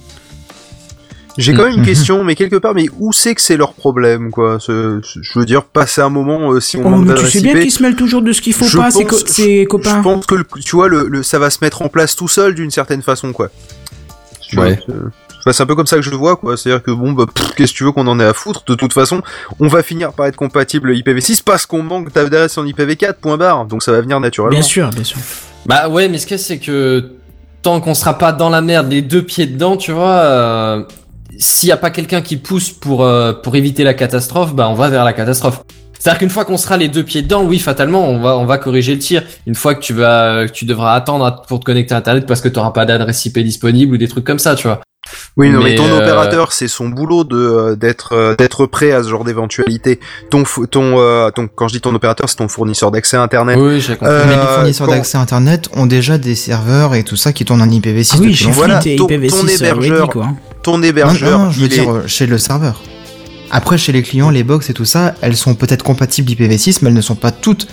[1.38, 1.86] J'ai quand même une Mhm.
[1.86, 4.58] question, mais quelque part, mais où c'est que c'est leur problème, quoi?
[4.60, 7.26] Ce- ce- Je veux dire, passer un moment, euh, si on Oh, manque mais tu
[7.28, 9.28] sais bien qu'ils se mêlent toujours de ce qu'il faut je pas, ces, pense- co-
[9.32, 9.98] ces copains.
[9.98, 12.28] Je pense que, le- tu vois, le, le- ça va se mettre en place tout
[12.28, 13.50] seul d'une certaine façon, quoi.
[14.42, 14.78] Tu Ouais.
[14.86, 14.92] c'est-
[15.40, 16.58] enfin, c'est un peu comme ça que je le vois, quoi.
[16.58, 17.26] C'est-à-dire que bon, bah,
[17.56, 18.64] qu'est-ce que tu veux qu'on en ait à foutre?
[18.68, 19.22] De toute façon,
[19.62, 23.66] on va finir par être compatible IPv6 parce qu'on manque d'adresse en IPv4, point barre.
[23.66, 24.52] Donc ça va venir naturellement.
[24.58, 25.18] Bien sûr, bien sûr.
[25.66, 27.12] Bah ouais, mais ce a, c'est que
[27.62, 30.84] tant qu'on sera pas dans la merde, les deux pieds dedans, tu vois, euh,
[31.42, 34.76] s'il y a pas quelqu'un qui pousse pour euh, pour éviter la catastrophe, bah on
[34.76, 35.62] va vers la catastrophe.
[36.00, 38.58] C'est-à-dire qu'une fois qu'on sera les deux pieds dedans, oui, fatalement, on va on va
[38.58, 39.24] corriger le tir.
[39.46, 42.42] Une fois que tu vas que tu devras attendre pour te connecter à internet parce
[42.42, 44.82] que tu auras pas d'adresse IP disponible ou des trucs comme ça, tu vois.
[45.36, 48.92] Oui, non, mais, Mais, ton euh, opérateur, c'est son boulot de euh, d'être d'être prêt
[48.92, 50.00] à ce genre d'éventualité.
[50.30, 53.58] Ton ton euh, ton quand je dis ton opérateur, c'est ton fournisseur d'accès à internet.
[53.60, 54.14] Oui, j'ai compris.
[54.14, 57.46] Euh, mais les fournisseurs quand- d'accès Internet ont déjà des serveurs et tout ça qui
[57.46, 58.56] tournent en IPv6 Ah oui, depuis longtemps.
[58.58, 59.98] Voilà, ton- IPv6 ton hébergeur.
[60.00, 60.28] ready, quoi.
[60.64, 62.82] Ton hébergeur, non, je veux est- dire euh, chez le serveur.
[63.50, 66.90] Après, chez les clients, les box et tout ça, elles sont peut-être compatibles IPv6, mais
[66.90, 67.68] elles ne sont pas toutes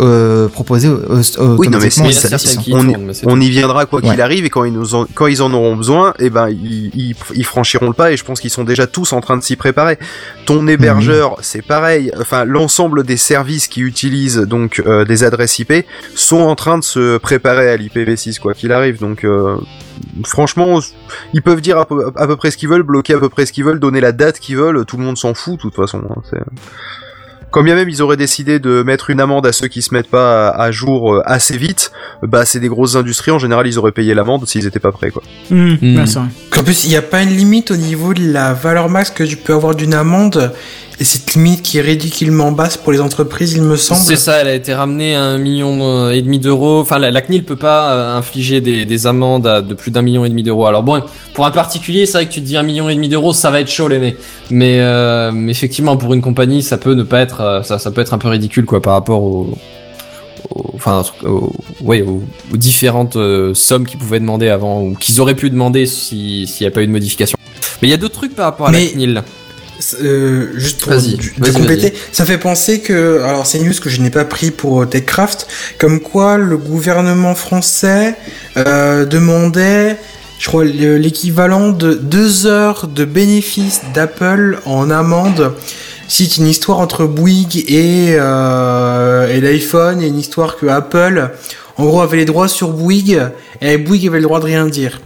[0.00, 1.22] euh, proposées euh,
[1.58, 2.92] Oui, non, mais c'est- il y en a IPv6, certaines qui on, mais
[3.26, 5.76] on y viendra quoi qu'il arrive et quand ils nous en, quand ils en auront
[5.76, 8.86] besoin, eh ben ils, ils, ils franchiront le pas et je pense qu'ils sont déjà
[8.86, 9.98] tous en train de s'y préparer.
[10.46, 12.10] Ton hébergeur, c'est pareil.
[12.20, 15.72] Enfin, l'ensemble des services qui utilisent donc euh, des adresses IP
[16.14, 18.98] sont en train de se préparer à l'IPv6 quoi qu'il arrive.
[19.00, 19.56] Donc euh,
[20.26, 20.80] franchement,
[21.32, 23.46] ils peuvent dire à peu, à peu près ce qu'ils veulent, bloquer à peu près
[23.46, 24.84] ce qu'ils veulent, donner la date qu'ils veulent.
[24.84, 26.02] Tout le monde s'en fout de toute façon.
[26.10, 26.38] hein, c'est-
[27.54, 30.10] quand bien même ils auraient décidé de mettre une amende à ceux qui se mettent
[30.10, 33.92] pas à, jour euh, assez vite, bah c'est des grosses industries, en général ils auraient
[33.92, 35.22] payé l'amende s'ils étaient pas prêts quoi.
[35.50, 35.76] Hmm.
[35.76, 36.26] vrai.
[36.58, 39.22] En plus, il n'y a pas une limite au niveau de la valeur max que
[39.22, 40.52] tu peux avoir d'une amende.
[41.00, 44.00] Et cette limite qui est ridiculement basse pour les entreprises, il me semble.
[44.00, 46.78] C'est ça, elle a été ramenée à un million et demi d'euros.
[46.80, 50.02] Enfin, la, la CNIL peut pas euh, infliger des, des amendes à de plus d'un
[50.02, 50.66] million et demi d'euros.
[50.66, 51.02] Alors bon,
[51.34, 53.50] pour un particulier, c'est vrai que tu te dis un million et demi d'euros, ça
[53.50, 54.16] va être chaud les mecs.
[54.50, 58.00] Mais, euh, effectivement, pour une compagnie, ça peut ne pas être, euh, ça, ça peut
[58.00, 59.50] être un peu ridicule quoi par rapport au,
[60.74, 62.22] enfin, au- ouais, aux,
[62.52, 66.64] aux différentes euh, sommes qu'ils pouvaient demander avant ou qu'ils auraient pu demander si s'il
[66.64, 67.36] n'y a pas eu de modification.
[67.82, 69.22] Mais il y a d'autres trucs par rapport à Mais- la CNIL.
[70.02, 70.92] Euh, juste pour
[71.38, 74.50] de compléter, ça fait penser que, alors c'est une news que je n'ai pas pris
[74.50, 75.46] pour euh, TechCraft,
[75.78, 78.14] comme quoi le gouvernement français
[78.56, 79.96] euh, demandait
[80.38, 85.54] je crois, le- l'équivalent de deux heures de bénéfices d'Apple en amende.
[86.08, 91.30] C'est une histoire entre Bouygues et, euh, et l'iPhone, et une histoire que Apple,
[91.78, 93.22] en gros, avait les droits sur Bouygues,
[93.62, 95.00] et Bouygues avait le droit de rien dire,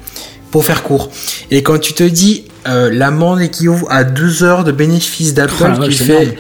[0.51, 1.11] pour faire court.
[1.51, 5.79] Et quand tu te dis, euh, l'amende équivaut à deux heures de bénéfices d'Apple, Ah,
[5.89, 6.37] tu fais...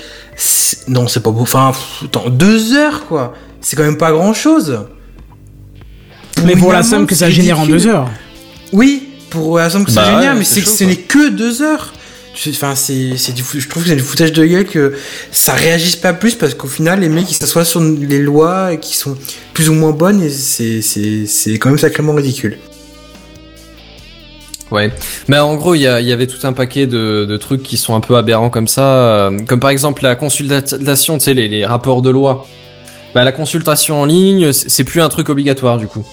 [0.89, 1.41] Non, c'est pas beau.
[1.43, 3.35] Enfin, pff, attends, deux heures, quoi.
[3.61, 4.81] C'est quand même pas grand-chose.
[6.45, 7.83] Mais pour la somme que ça génère en ridicule.
[7.83, 8.11] deux heures.
[8.73, 11.31] Oui, pour la somme que Bah ça génère, ouais, mais c'est que ce n'est que
[11.31, 11.93] deux heures.
[12.35, 14.95] Tu- Enfin, c'est, je trouve que c'est du foutage de gueule que
[15.33, 18.97] ça réagisse pas plus parce qu'au final, les mecs, ils s'assoient sur les lois qui
[18.97, 19.17] sont
[19.55, 22.57] plus ou moins bonnes et c'est quand même sacrément ridicule.
[24.71, 24.93] Ouais.
[25.29, 28.17] Mais en gros, il y, avait tout un paquet de, trucs qui sont un peu
[28.17, 28.83] aberrants comme ça.
[28.83, 32.47] euh, comme par exemple la consultation, tu sais, les, les rapports de loi.
[33.15, 36.07] Bah, la consultation en ligne, c'est plus un truc obligatoire du coup.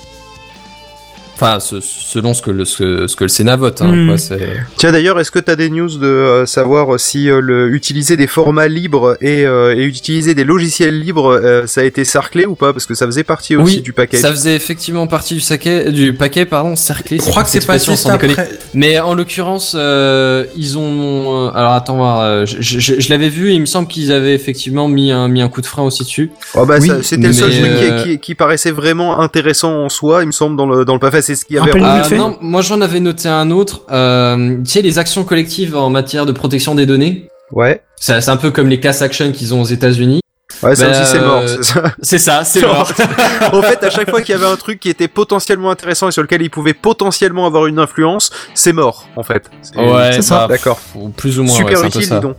[1.36, 3.82] Enfin, ce- selon ce que le, ce, ce que le Sénat vote.
[3.82, 4.08] Hein, Mm.
[4.08, 4.40] quoi, c'est-
[4.78, 8.16] Tiens d'ailleurs, est-ce que tu as des news de euh, savoir si euh, le, utiliser
[8.16, 12.46] des formats libres et, euh, et utiliser des logiciels libres, euh, ça a été sarclé
[12.46, 12.72] ou pas?
[12.72, 14.16] Parce que ça faisait partie aussi Oui, du paquet.
[14.18, 17.18] ça faisait effectivement partie du, saquet, du paquet, pardon, cerclé.
[17.18, 18.34] Je crois que c'est sans déconner.
[18.34, 18.50] après.
[18.74, 21.48] Mais en l'occurrence, euh, ils ont.
[21.48, 24.12] euh, alors attends, voir, euh, je, je, je l'avais vu et il me semble qu'ils
[24.14, 26.32] avaient effectivement mis un, mis un coup de frein aussi dessus.
[26.54, 29.84] Oh bah Oui, ça- c'était le seul truc qui- euh, qui, qui paraissait vraiment intéressant
[29.84, 31.16] en soi, il me semble dans le dans le paquet.
[31.26, 31.72] C'est ce qu'il y avait.
[32.04, 32.18] Fait.
[32.18, 33.82] non, moi j'en avais noté un autre.
[33.92, 37.28] Euh, tu sais, les actions collectives en matière de protection des données.
[37.52, 37.82] Ouais.
[38.00, 40.20] C'est c'est un peu comme les class actions qu'ils ont aux États-Unis.
[40.64, 41.42] Ouais, ça Bah, aussi c'est mort.
[41.44, 41.58] euh,
[42.02, 42.44] c'est ça.
[42.46, 42.90] C'est mort.
[43.54, 46.12] en fait, à chaque fois qu'il y avait un truc qui était potentiellement intéressant et
[46.12, 49.50] sur lequel il pouvait potentiellement avoir une influence, c'est mort en fait.
[49.62, 50.48] C'est- Ouais, c'est ça.
[50.48, 50.80] bah, D'accord.
[50.96, 51.58] Ou plus ou moins.
[51.58, 52.36] Super ouais, utile, dis donc.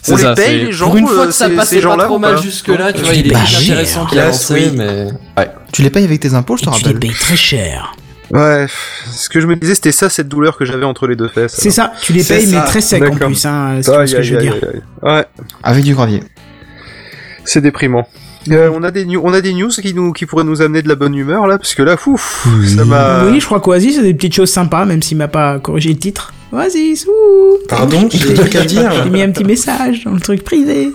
[0.00, 1.80] C'est On les ça, paye, c'est- les gens, Pour une fois euh, que ça passait
[1.80, 4.30] pas trop mal jusque là, tu vois, il payes intéressants cher.
[4.30, 5.08] qui mais.
[5.36, 5.50] Ouais.
[5.72, 7.00] Tu les payes avec tes impôts, je te Et tu les rappelle.
[7.00, 7.92] payes très cher.
[8.30, 8.66] Ouais,
[9.10, 11.54] ce que je me disais, c'était ça, cette douleur que j'avais entre les deux fesses.
[11.56, 14.22] C'est ça, tu les C'est payes mais très sec en plus, hein, Aïe, ce que
[14.22, 14.56] je veux dire.
[15.02, 15.24] Ouais,
[15.62, 16.22] Avec du gravier.
[17.44, 18.06] c'est déprimant.
[18.50, 20.80] Euh, on a des news, on a des news qui nous, qui pourraient nous amener
[20.82, 23.24] de la bonne humeur là, parce que là, fouf, ça m'a.
[23.24, 25.98] Oui, je crois qu'Oasis, c'est des petites choses sympas, même s'il m'a pas corrigé le
[25.98, 26.32] titre.
[26.50, 28.90] Oasis, ouh Pardon, j'ai des trucs à dire.
[29.04, 30.92] J'ai mis un petit message dans le truc privé.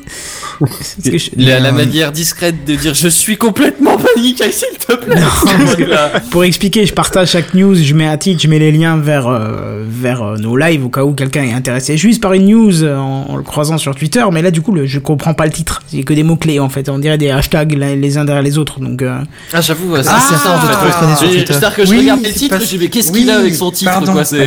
[1.03, 5.15] Que je- La, la manière discrète de dire je suis complètement paniqué, s'il te plaît.
[6.31, 9.27] Pour expliquer, je partage chaque news, je mets un titre, je mets les liens vers,
[9.27, 12.83] euh, vers euh, nos lives au cas où quelqu'un est intéressé juste par une news
[12.83, 15.45] euh, en, en le croisant sur Twitter, mais là du coup le, je comprends pas
[15.45, 18.25] le titre, c'est que des mots-clés en fait, on dirait des hashtags les les uns
[18.25, 19.17] derrière les autres, donc euh,
[19.53, 21.25] Ah, j'avoue, ouais, c'est Ah, c'est ça en fait.
[21.27, 21.45] Twitter.
[21.47, 23.29] C'est-à-dire que je Oui, regarde les c'est titres, pas- je dis mais qu'est-ce Oui, qu'il
[23.31, 23.91] a avec son titre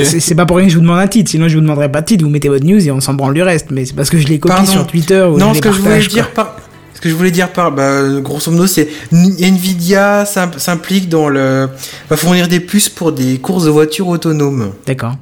[0.04, 2.01] c'est pas pour rien que je vous demande un titre, sinon je vous demanderais pas
[2.01, 4.11] de titre, vous mettez votre news et on s'en branle du reste, mais c'est parce
[4.11, 4.70] que je les copie Pardon.
[4.70, 6.57] sur Twitter ou Non, je ce les que je voulais dire par,
[6.94, 11.68] ce que je voulais dire par, bah, grosso modo, c'est Nvidia s'im- s'implique dans le,
[12.09, 14.72] va fournir des puces pour des courses de voitures autonomes.
[14.86, 15.16] D'accord.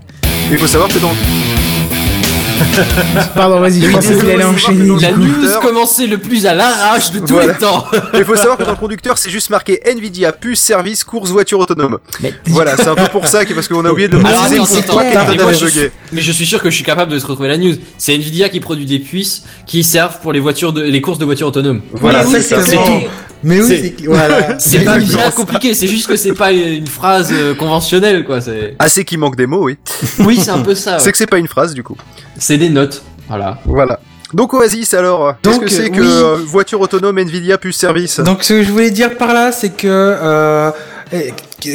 [0.51, 1.12] Il faut savoir que dans
[3.35, 4.87] Pardon, vas-y, je pensais qu'il allait enchaîner.
[5.01, 7.53] La news commençait le plus à l'arrache de tous Voilà.
[7.53, 7.85] les temps.
[8.15, 11.59] il faut savoir que dans le conducteur, c'est juste marqué Nvidia puce service course voiture
[11.59, 11.99] autonome.
[12.23, 14.61] Mais- Voilà, c'est un peu pour ça, que- parce qu'on a oublié de le préciser
[15.83, 17.75] mais Mais je suis sûr que je suis capable de se retrouver la news.
[17.99, 21.25] C'est Nvidia qui produit des puces qui servent pour les voitures de, les courses de
[21.25, 21.81] voitures autonomes.
[21.93, 22.81] Voilà, Oui, c'est tout.
[23.47, 23.67] Mais oui,
[23.99, 24.57] C'est- voilà.
[24.59, 28.39] C'est pas bien compliqué, c'est juste que c'est pas une phrase euh, conventionnelle quoi.
[28.79, 29.77] Ah, c'est qu'il manque des mots, oui.
[30.21, 30.99] Oui, c'est un peu ça.
[30.99, 31.97] C'est que c'est pas une phrase, du coup.
[32.47, 33.03] C'est des notes.
[33.26, 33.57] Voilà.
[33.64, 33.99] Voilà.
[34.34, 36.07] Donc Oasis, alors, qu'est-ce Donc, que c'est euh, que oui.
[36.07, 39.70] euh, voiture autonome Nvidia puce service Donc, ce que je voulais dire par là, c'est
[39.70, 40.70] que, euh,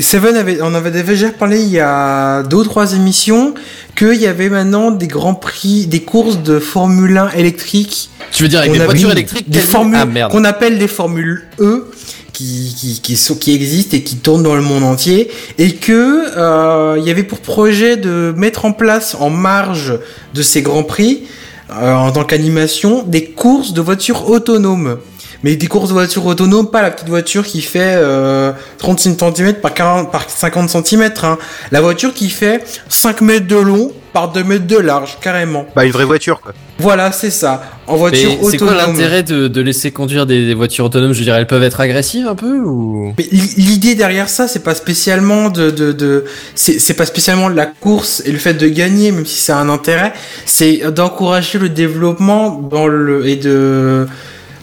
[0.02, 3.54] Seven avait, on avait déjà parlé il y a deux ou trois émissions,
[3.96, 8.50] qu'il y avait maintenant des grands prix, des courses de Formule 1 électrique Tu veux
[8.50, 11.92] dire avec On des voitures électriques des formules Ah qu'on appelle des formules E
[12.34, 16.38] qui qui qui, sont, qui existent et qui tournent dans le monde entier et que
[16.38, 19.94] euh, il y avait pour projet de mettre en place en marge
[20.34, 21.24] de ces grands prix
[21.72, 24.98] euh, en tant qu'animation des courses de voitures autonomes.
[25.44, 29.54] Mais des courses de voitures autonomes, pas la petite voiture qui fait euh, 35 cm
[29.56, 31.12] par, 40, par 50 cm.
[31.24, 31.38] Hein.
[31.72, 35.66] La voiture qui fait 5 mètres de long par 2 mètres de large, carrément.
[35.76, 36.52] Bah, une vraie voiture, quoi.
[36.80, 37.62] Voilà, c'est ça.
[37.88, 38.94] En Mais voiture c'est quoi autonome.
[38.94, 41.14] l'intérêt de, de laisser conduire des, des voitures autonomes?
[41.14, 43.14] Je veux dire, elles peuvent être agressives un peu ou?
[43.32, 46.24] L'idée derrière ça, c'est pas spécialement de, de, de
[46.56, 49.70] c'est c'est pas spécialement la course et le fait de gagner, même si c'est un
[49.70, 50.14] intérêt,
[50.46, 54.08] c'est d'encourager le développement dans le et de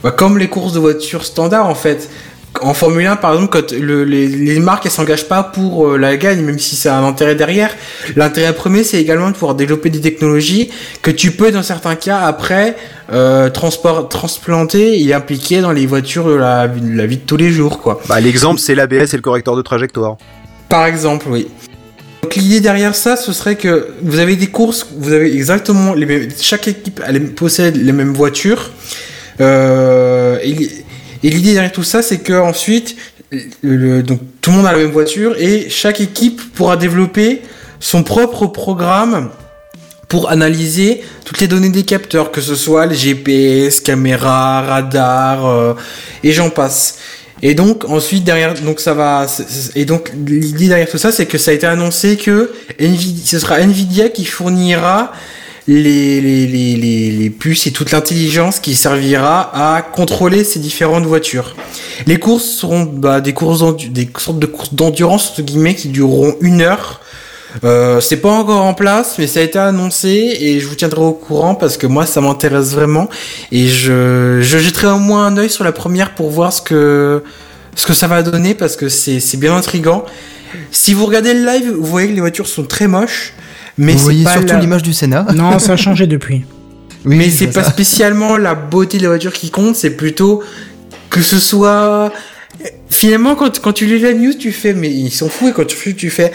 [0.03, 2.09] bah, comme les courses de voitures standard en fait.
[2.61, 5.97] En Formule 1, par exemple, quand le- les, les marques elles s'engagent pas pour euh,
[5.97, 7.69] la gagne, même si c'est un intérêt derrière.
[8.15, 10.71] L'intérêt premier, c'est également de pouvoir développer des technologies
[11.03, 12.75] que tu peux, dans certains cas, après
[13.13, 17.37] euh, transport, transplanter et impliquer dans les voitures de la, de la vie de tous
[17.37, 18.01] les jours, quoi.
[18.09, 20.17] Bah, l'exemple, c'est l'ABS et le correcteur de trajectoire.
[20.67, 21.47] Par exemple, oui.
[22.23, 26.07] Donc l'idée derrière ça, ce serait que vous avez des courses, vous avez exactement les
[26.07, 28.71] mêmes, chaque équipe elle possède les mêmes voitures.
[29.41, 30.71] Euh, et li-
[31.23, 32.95] et l'idée derrière tout ça, c'est que ensuite,
[33.61, 37.41] le- donc tout le monde a la même voiture et chaque équipe pourra développer
[37.79, 39.29] son propre programme
[40.07, 45.73] pour analyser toutes les données des capteurs, que ce soit les GPS, caméras, radars, euh,
[46.23, 46.99] et j'en passe.
[47.43, 49.27] Et donc ensuite derrière, donc ça va,
[49.75, 53.59] et donc l'idée derrière tout ça, c'est que ça a été annoncé que ce sera
[53.59, 55.11] Nvidia qui fournira
[55.67, 61.55] les, les, les, les, puces et toute l'intelligence qui servira à contrôler ces différentes voitures.
[62.05, 66.35] Les courses seront bah, des courses des sortes de courses d'endurance entre guillemets qui dureront
[66.41, 67.01] une heure.
[67.63, 71.01] Euh, c'est pas encore en place, mais ça a été annoncé et je vous tiendrai
[71.01, 73.09] au courant parce que moi ça m'intéresse vraiment
[73.51, 77.23] et je, je jetterai au moins un œil sur la première pour voir ce que
[77.75, 80.05] ce que ça va donner parce que c'est bien intrigant.
[80.71, 83.33] Si vous regardez le live, vous voyez que les voitures sont très moches,
[83.77, 85.27] mais Vous c'est voyez pas surtout la- l'image du Sénat.
[85.35, 86.43] Non, ça a changé depuis.
[87.05, 87.69] Oui, mais c'est pas ça.
[87.71, 90.43] spécialement la beauté de la voiture qui compte, c'est plutôt
[91.09, 92.11] que ce soit.
[92.89, 95.65] Finalement, quand, quand tu lis la news, tu fais, mais ils sont fous, et quand
[95.65, 96.31] tu, tu fais.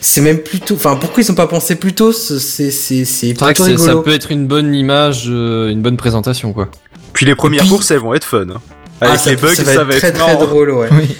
[0.00, 0.74] C'est même plutôt.
[0.76, 3.96] Enfin, pourquoi ils ont pas pensé plus tôt C'est c'est c'est C'est vrai que ça
[3.96, 6.68] peut être une bonne image, euh, une bonne présentation, quoi.
[7.12, 8.46] Puis les premières puis- courses, elles vont être fun.
[8.48, 8.60] hein.
[9.00, 10.88] Ah, Avec ça- les bugs, ça ça, va être très très drôle, ouais.
[10.92, 11.16] Oui.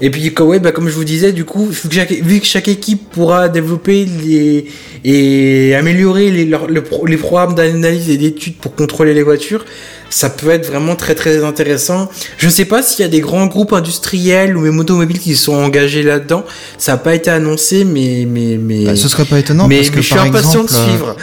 [0.00, 2.46] Et puis, ouais, bah, comme je vous disais, du coup, vu que chaque, vu que
[2.46, 4.66] chaque équipe pourra développer les,
[5.04, 9.64] et améliorer les, le programmes d'analyse et d'études pour contrôler les voitures,
[10.10, 12.10] ça peut être vraiment très très intéressant.
[12.38, 15.36] Je ne sais pas s'il y a des grands groupes industriels ou même automobiles qui
[15.36, 16.44] sont engagés là-dedans.
[16.76, 19.90] Ça n'a pas été annoncé, mais, mais, mais, Bah, ce serait pas étonnant mais, parce
[19.90, 21.16] que mais je suis par impatient exemple, de suivre.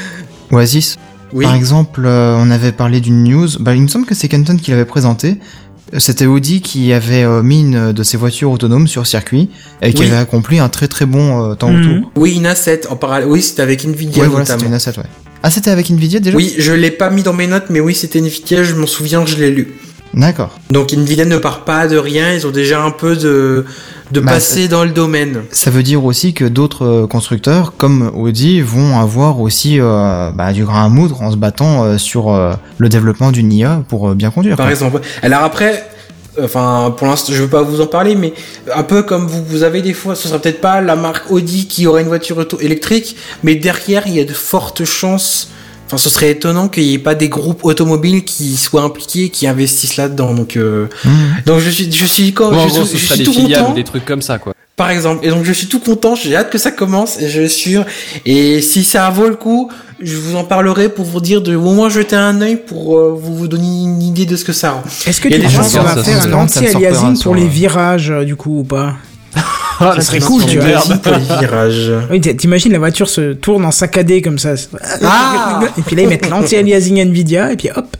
[0.51, 0.97] euh, Oasis,
[1.33, 1.45] Oui.
[1.45, 3.47] par exemple, euh, on avait parlé d'une news.
[3.59, 5.37] Bah, il me semble que c'est Kenton qui l'avait présenté.
[5.97, 9.49] C'était Audi qui avait euh, mis une de ses voitures autonomes sur circuit
[9.81, 10.07] et qui Oui.
[10.07, 11.97] avait accompli un très très bon euh, temps Mhm.
[11.99, 12.11] auto.
[12.15, 13.27] Oui, une A7 en parallèle.
[13.27, 14.71] Oui, c'était avec Nvidia Ouais, voilà, c'était notamment.
[14.75, 15.05] une A7, ouais.
[15.43, 16.37] Ah, c'était avec Nvidia déjà?
[16.37, 19.25] Oui, je l'ai pas mis dans mes notes, mais oui, c'était Nvidia, je m'en souviens,
[19.25, 19.73] je l'ai lu.
[20.13, 20.59] D'accord.
[20.69, 23.65] Donc Nvidia ne part pas de rien, ils ont déjà un peu de,
[24.11, 25.43] de Bah, passé dans le domaine.
[25.51, 30.51] Ça veut dire aussi que d'autres euh, constructeurs, comme Audi, vont avoir aussi euh, bah,
[30.51, 34.13] du grain à moudre en se battant euh, sur euh, le développement d'une IA pour
[34.13, 34.57] bien conduire.
[34.57, 34.71] Par quoi.
[34.71, 35.01] exemple.
[35.21, 35.85] Alors après,
[36.43, 38.33] enfin pour l'instant je veux pas vous en parler, mais
[38.73, 41.67] un peu comme vous, vous avez des fois, ce sera peut-être pas la marque Audi
[41.67, 45.49] qui aura une voiture électrique, mais derrière il y a de fortes chances.
[45.91, 49.45] Enfin, ce serait étonnant qu'il n'y ait pas des groupes automobiles qui soient impliqués, qui
[49.45, 50.33] investissent là-dedans.
[50.33, 51.11] Donc, euh, Mhm.
[51.45, 53.71] donc je suis, je suis, quand, en je, gros, je suis des tout filiales content.
[53.73, 54.53] ou des trucs comme ça, quoi.
[54.77, 55.25] Par exemple.
[55.25, 57.85] Et donc je suis tout content, j'ai hâte que ça commence et je suis sûr.
[58.25, 59.69] Et si ça vaut le coup,
[60.01, 63.13] je vous en parlerai pour vous dire de au moins jeter un œil pour euh,
[63.15, 64.83] vous, vous donner une idée de ce que ça rend.
[65.05, 68.09] Est-ce que tu des penses gens qu'on va faire un anti-aliasing pour sur, les virages,
[68.11, 68.95] euh, du coup, ou pas?
[69.35, 70.83] Ah, Ça serait cool, tu vois.
[72.11, 74.53] Oui, t'imagines la voiture se tourne en saccadé comme ça.
[75.03, 77.95] Ah Et puis là, ils mettent l'anti-aliasing Nvidia, et puis hop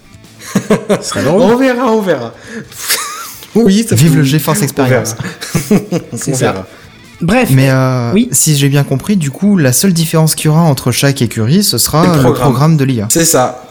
[1.01, 1.41] Ce serait drôle.
[1.41, 2.33] On verra, on verra.
[3.55, 5.15] oui, ça Vive le GeForce Experience.
[6.15, 6.51] C'est ça.
[6.51, 6.67] verra.
[7.21, 8.29] Bref, Mais euh, Oui.
[8.31, 11.63] si j'ai bien compris, du coup, la seule différence qu'il y aura entre chaque écurie,
[11.63, 12.41] ce sera Le le programme.
[12.51, 13.07] programme, de l'IA.
[13.09, 13.63] C'est ça.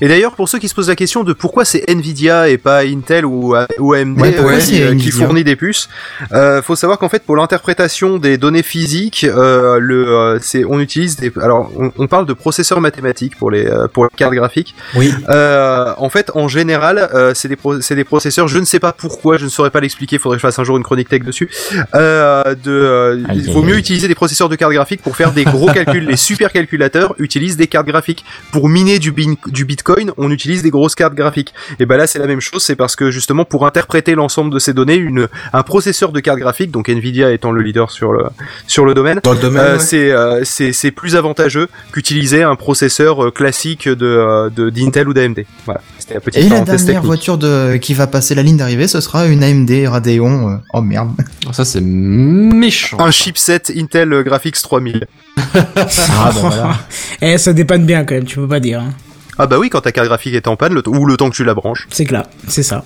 [0.00, 2.80] Et d'ailleurs, pour ceux qui se posent la question de pourquoi c'est Nvidia et pas
[2.84, 5.88] Intel ou, ou AMD Ouais, euh, qui, euh, qui fournit des puces,
[6.32, 10.80] euh, faut savoir qu'en fait pour l'interprétation des données physiques, euh, le, euh, c'est, on
[10.80, 14.74] utilise des, alors on, on parle de processeurs mathématiques pour les pour les cartes graphiques.
[14.96, 15.12] Oui.
[15.28, 18.48] En fait, en général, c'est des pro- c'est des processeurs.
[18.48, 20.18] Je ne sais pas pourquoi, je ne saurais pas l'expliquer.
[20.18, 21.48] Faudrait que je fasse un jour une chronique tech dessus.
[21.94, 26.04] De, il vaut mieux utiliser des processeurs de cartes graphiques pour faire des gros calculs.
[26.06, 29.85] Les supercalculateurs utilisent des cartes graphiques pour miner du, bin- du Bitcoin.
[30.16, 31.54] On utilise des grosses cartes graphiques.
[31.78, 32.62] Et ben là, c'est la même chose.
[32.62, 36.38] C'est parce que justement, pour interpréter l'ensemble de ces données, une un processeur de cartes
[36.38, 38.24] graphiques, donc Nvidia étant le leader sur le
[38.66, 39.78] sur le domaine, euh, ouais.
[39.78, 45.14] c'est euh, c'est c'est plus avantageux qu'utiliser un processeur euh, classique de de d'Intel ou
[45.14, 45.44] d'AMD.
[45.64, 47.04] Voilà, c'était la petite Et la dernière technique.
[47.04, 47.76] voiture de...
[47.76, 50.50] qui va passer la ligne d'arrivée, ce sera une AMD Radeon.
[50.50, 51.10] euh, Oh merde.
[51.52, 52.98] Ça, c'est méchant.
[53.00, 55.06] Un chipset Intel Graphics 3000.
[55.56, 56.78] Ah bah voilà.
[57.22, 58.80] eh, ça dépanne bien quand même, tu peux pas dire.
[58.80, 58.92] hein.
[59.38, 61.36] Ah bah oui, quand ta carte graphique est en panne, le ou le temps que
[61.36, 61.86] tu la branches.
[61.90, 62.84] C'est clair, c'est ça.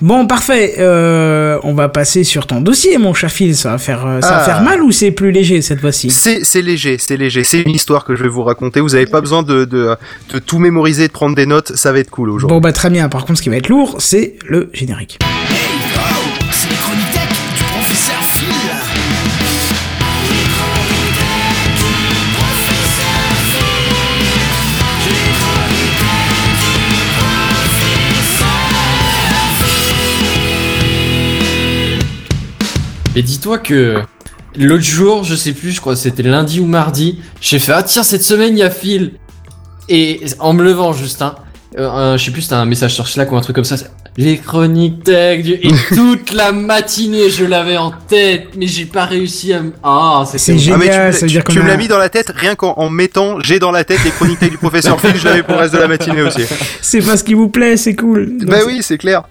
[0.00, 0.74] Bon, parfait.
[0.78, 3.56] Euh, on va passer sur ton dossier, mon cher Phil.
[3.56, 4.44] Ça va faire, euh, ça va Ah.
[4.44, 6.10] faire mal ou c'est plus léger cette fois-ci?
[6.10, 7.42] C'est léger, c'est léger.
[7.42, 8.80] C'est une histoire que je vais vous raconter.
[8.80, 9.96] Vous avez pas besoin de, de
[10.32, 11.72] de tout mémoriser, de prendre des notes.
[11.74, 12.54] Ça va être cool aujourd'hui.
[12.54, 13.08] Bon, bah très bien.
[13.08, 15.18] Par contre, ce qui va être lourd, c'est le générique.
[33.18, 33.96] Et dis-toi que
[34.56, 37.82] L'autre jour, je sais plus, je crois que c'était lundi ou mardi, j'ai fait ah
[37.82, 39.12] tiens cette semaine il y a Phil
[39.88, 41.34] et en me levant juste hein,
[41.78, 43.76] euh, un- je sais plus c'était un message sur Slack ou un truc comme ça.
[43.76, 48.86] c'est, Les chroniques tech du- et toute la matinée je l'avais en tête mais j'ai
[48.86, 49.72] pas réussi à me...
[49.84, 50.80] ah C'est génial.
[50.82, 52.88] Ah, mais tu, me- tu- tu me l'as mis dans la tête rien qu'en en
[52.90, 55.60] mettant j'ai dans la tête les chroniques tech du professeur Phil, je l'avais pour le
[55.60, 56.42] reste de la matinée aussi.
[56.80, 58.38] C'est pas ce qui vous plaît, c'est cool.
[58.44, 59.22] Bah oui, c'est clair.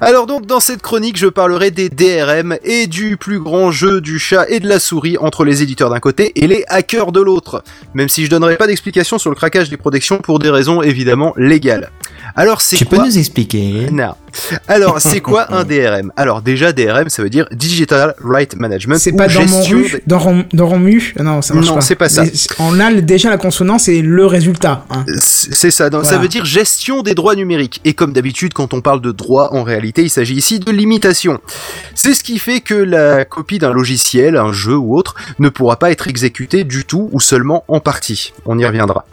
[0.00, 4.18] Alors donc dans cette chronique, je parlerai des DRM et du plus grand jeu du
[4.18, 7.62] chat et de la souris entre les éditeurs d'un côté et les hackers de l'autre.
[7.94, 11.32] Même si je donnerai pas d'explication sur le craquage des protections pour des raisons évidemment
[11.36, 11.90] légales.
[12.36, 14.14] Alors c'est Tu peux quoi nous expliquer Non.
[14.68, 18.98] Alors c'est quoi un DRM Alors déjà DRM ça veut dire Digital Right Management.
[18.98, 21.14] C'est pas dans mon des- dans, Rom- dans Romu?
[21.18, 21.80] Ah Non, ça marche Non, pas.
[21.80, 22.24] c'est pas ça.
[22.58, 24.84] On a déjà la consonance et le résultat.
[24.90, 25.04] hein.
[25.16, 27.80] C'est ça, donc ça veut dire gestion des droits numériques.
[27.84, 31.38] Et comme d'habitude, quand on parle de droit, en réalité, il s'agit ici de limitation.
[31.94, 35.76] C'est ce qui fait que la copie d'un logiciel, un jeu ou autre, ne pourra
[35.78, 38.32] pas être exécutée du tout ou seulement en partie.
[38.46, 39.04] On y reviendra.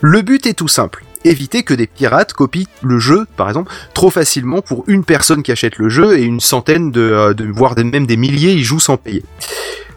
[0.00, 1.04] Le but est tout simple.
[1.24, 5.50] Éviter que des pirates copient le jeu, par exemple, trop facilement pour une personne qui
[5.50, 8.96] achète le jeu et une centaine de, euh, voire même des milliers y jouent sans
[8.96, 9.24] payer.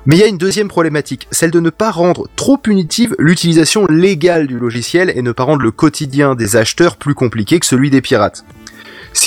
[0.06, 3.86] Mais il y a une deuxième problématique, celle de ne pas rendre trop punitive l'utilisation
[3.88, 7.90] légale du logiciel et ne pas rendre le quotidien des acheteurs plus compliqué que celui
[7.90, 8.44] des pirates.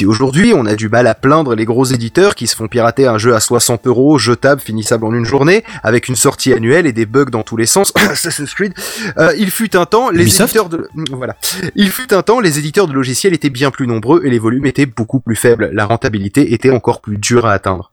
[0.03, 3.07] Si aujourd'hui on a du mal à plaindre les gros éditeurs qui se font pirater
[3.07, 6.93] un jeu à 60 euros, jetable, finissable en une journée, avec une sortie annuelle et
[6.93, 8.75] des bugs dans tous les sens, Assassin's Creed,
[9.19, 11.37] euh, il fut un temps, les Ubisoft éditeurs de, voilà,
[11.77, 14.67] il fut un temps, les éditeurs de logiciels étaient bien plus nombreux et les volumes
[14.67, 15.71] étaient beaucoup plus faibles.
[15.73, 17.92] La rentabilité était encore plus dure à atteindre.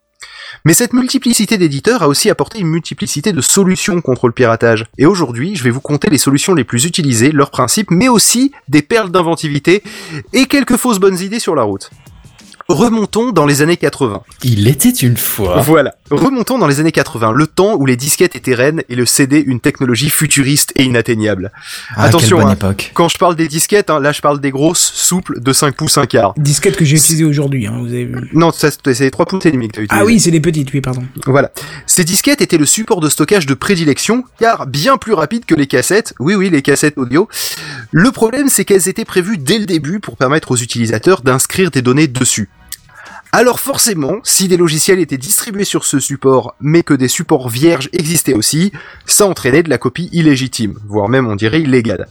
[0.66, 4.86] Mais cette multiplicité d'éditeurs a aussi apporté une multiplicité de solutions contre le piratage.
[4.97, 8.52] Et aujourd'hui, je vais vous compter les solutions les plus utilisées, leurs principes, mais aussi
[8.68, 9.84] des perles d'inventivité
[10.34, 11.89] et quelques fausses bonnes idées sur la route.
[12.70, 14.22] Remontons dans les années 80.
[14.43, 15.62] Il était une fois.
[15.62, 15.95] Voilà.
[16.12, 19.43] Remontons dans les années 80, le temps où les disquettes étaient reines et le CD
[19.45, 21.51] une technologie futuriste et inatteignable.
[21.95, 22.53] Ah, Attention, hein.
[22.53, 22.91] époque.
[22.93, 25.97] Quand je parle des disquettes, hein, là je parle des grosses, souples, de 5 pouces,
[25.97, 26.34] un quart.
[26.38, 28.30] Disquette que j'ai utilisée aujourd'hui, hein, vous avez vu.
[28.34, 30.01] Non, c'est c'est les 3 pouces et demi que t'as utilisé.
[30.01, 31.03] Ah oui, c'est les petites, oui, pardon.
[31.26, 31.51] Voilà.
[31.86, 35.68] Ces disquettes étaient le support de stockage de prédilection, car bien plus rapide que les
[35.68, 36.14] cassettes.
[36.20, 37.28] Oui, oui, les cassettes audio.
[37.91, 41.82] Le problème, c'est qu'elles étaient prévues dès le début pour permettre aux utilisateurs d'inscrire des
[41.82, 42.49] données dessus.
[43.32, 47.90] Alors forcément, si des logiciels étaient distribués sur ce support, mais que des supports vierges
[47.94, 48.72] existaient aussi,
[49.06, 52.08] ça entraînait de la copie illégitime, voire même on dirait illégale.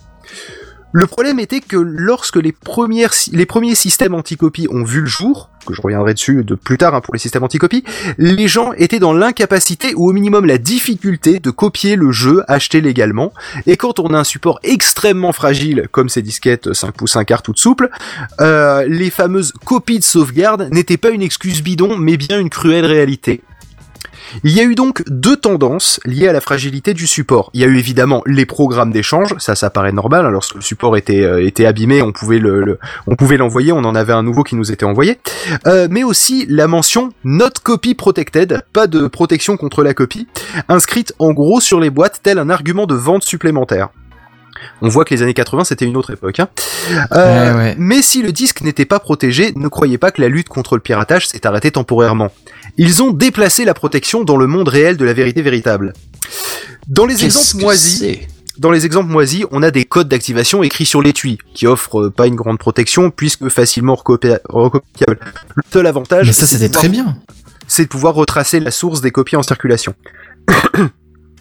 [0.92, 5.82] Le problème était que lorsque les, premiers systèmes anti-copie ont vu le jour, que je
[5.82, 7.84] reviendrai dessus de plus tard hein, pour les systèmes anti-copie,
[8.16, 12.80] les gens étaient dans l'incapacité ou au minimum la difficulté de copier le jeu acheté
[12.80, 13.34] légalement.
[13.66, 17.42] Et quand on a un support extrêmement fragile, comme ces disquettes 5 pouces 1 quart
[17.42, 17.90] toutes souples,
[18.40, 22.86] euh, les fameuses copies de sauvegarde n'étaient pas une excuse bidon, mais bien une cruelle
[22.86, 23.42] réalité.
[24.44, 27.50] Il y a eu donc deux tendances liées à la fragilité du support.
[27.54, 30.60] Il y a eu évidemment les programmes d'échange, ça ça paraît normal, hein, lorsque le
[30.60, 34.12] support était euh, était abîmé, on pouvait le, le- on pouvait l'envoyer, on en avait
[34.12, 35.18] un nouveau qui nous était envoyé.
[35.66, 40.26] Euh, mais aussi la mention not copy protected, pas de protection contre la copie,
[40.68, 43.88] inscrite en gros sur les boîtes tel un argument de vente supplémentaire.
[44.82, 46.40] On voit que les années 80 c'était une autre époque.
[46.40, 46.48] Hein.
[47.12, 47.74] Euh, Ouais, ouais.
[47.78, 50.80] Mais si le disque n'était pas protégé, ne croyez pas que la lutte contre le
[50.80, 52.32] piratage s'est arrêtée temporairement.
[52.78, 55.92] Ils ont déplacé la protection dans le monde réel de la vérité véritable.
[56.86, 58.02] Dans les exemples moisis,
[58.56, 62.10] dans les exemples moisis, on a des codes d'activation écrits sur l'étui, qui offrent euh,
[62.10, 65.18] pas une grande protection puisque facilement recopia- recopiables.
[65.56, 67.16] Le seul avantage, Mais ça, c'est de c'était pouvoir- très bien.
[67.66, 69.94] c'est de pouvoir retracer la source des copies en circulation.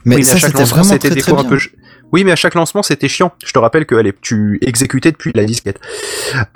[0.06, 1.58] Mais Oui, ça, c'était vraiment c'était très, des très cours un bien.
[1.58, 1.60] peu
[2.12, 3.34] Oui, mais à chaque lancement, c'était chiant.
[3.46, 5.80] Je te rappelle que allez, tu exécutais depuis la disquette.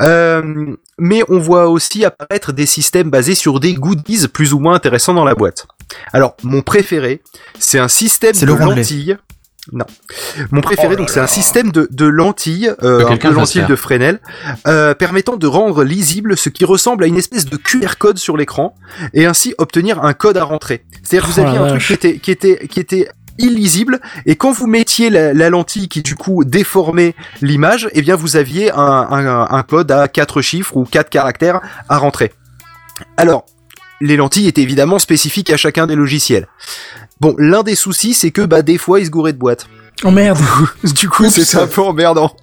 [0.01, 4.75] Euh, mais on voit aussi apparaître des systèmes basés sur des goodies plus ou moins
[4.75, 5.67] intéressants dans la boîte.
[6.13, 7.21] Alors, mon préféré,
[7.59, 9.17] c'est un système C'est de le lentilles.
[9.71, 9.85] Non.
[10.49, 13.65] Mon préféré, Oh là donc, c'est un système de, de lentilles, euh, un peu lentilles
[13.67, 14.19] de Fresnel,
[14.67, 18.37] euh, permettant de rendre lisible ce qui ressemble à une espèce de QR code sur
[18.37, 18.75] l'écran,
[19.13, 20.83] et ainsi obtenir un code à rentrer.
[21.03, 24.35] C'est-à-dire que vous Oh aviez un truc qui était, qui était, qui était illisible et
[24.35, 29.63] quand vous mettiez la, lentille qui du coup déformait l'image, eh bien vous aviez un,
[29.67, 32.31] code à quatre chiffres ou quatre caractères à rentrer.
[33.17, 33.45] Alors,
[33.99, 36.47] les lentilles étaient évidemment spécifiques à chacun des logiciels.
[37.19, 39.67] Bon, l'un des soucis, c'est que bah des fois ils se gouraient de boîte.
[40.03, 40.39] Oh merde.
[40.83, 42.35] Du coup, c'est un peu emmerdant.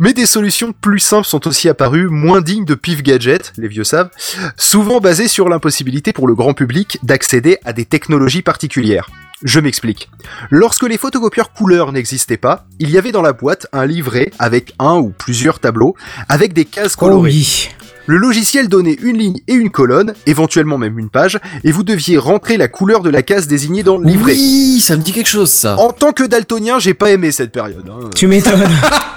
[0.00, 3.84] Mais des solutions plus simples sont aussi apparues, moins dignes de pif gadget, les vieux
[3.84, 4.10] savent,
[4.56, 9.08] souvent basées sur l'impossibilité pour le grand public d'accéder à des technologies particulières.
[9.44, 10.10] Je m'explique.
[10.50, 14.74] Lorsque les photocopieurs couleurs n'existaient pas, il y avait dans la boîte un livret avec
[14.80, 15.94] un ou plusieurs tableaux,
[16.28, 17.30] avec des cases Oh colorées.
[17.30, 17.68] oui.
[18.08, 22.16] Le logiciel donnait une ligne et une colonne, éventuellement même une page, et vous deviez
[22.16, 24.32] rentrer la couleur de la case désignée dans le livret.
[24.32, 25.76] Oui, ça me dit quelque chose ça.
[25.78, 27.84] En tant que daltonien, j'ai pas aimé cette période.
[27.86, 28.08] hein.
[28.16, 28.66] Tu m'étonnes.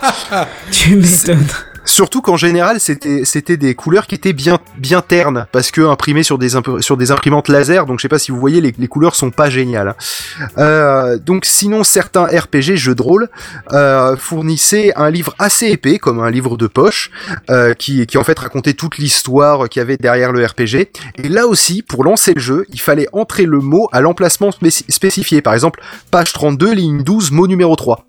[0.71, 1.47] tu m'étonnes.
[1.83, 6.37] Surtout qu'en général, c'était des couleurs qui étaient bien bien ternes parce que imprimées sur
[6.37, 7.85] des imprimantes laser.
[7.85, 9.89] Donc je sais pas si vous voyez, les, les couleurs sont pas géniales.
[9.89, 10.47] hein.
[10.57, 13.29] Euh, donc sinon, certains RPG jeux de rôle
[13.73, 17.09] euh, fournissaient un livre assez épais, comme un livre de poche,
[17.49, 20.89] euh, qui qui en fait racontait toute l'histoire qu'il y avait derrière le RPG.
[21.23, 24.85] Et là aussi, pour lancer le jeu, il fallait entrer le mot à l'emplacement spéci-
[24.89, 25.41] spécifié.
[25.41, 28.05] Par exemple, page 32, ligne 12, mot numéro 3.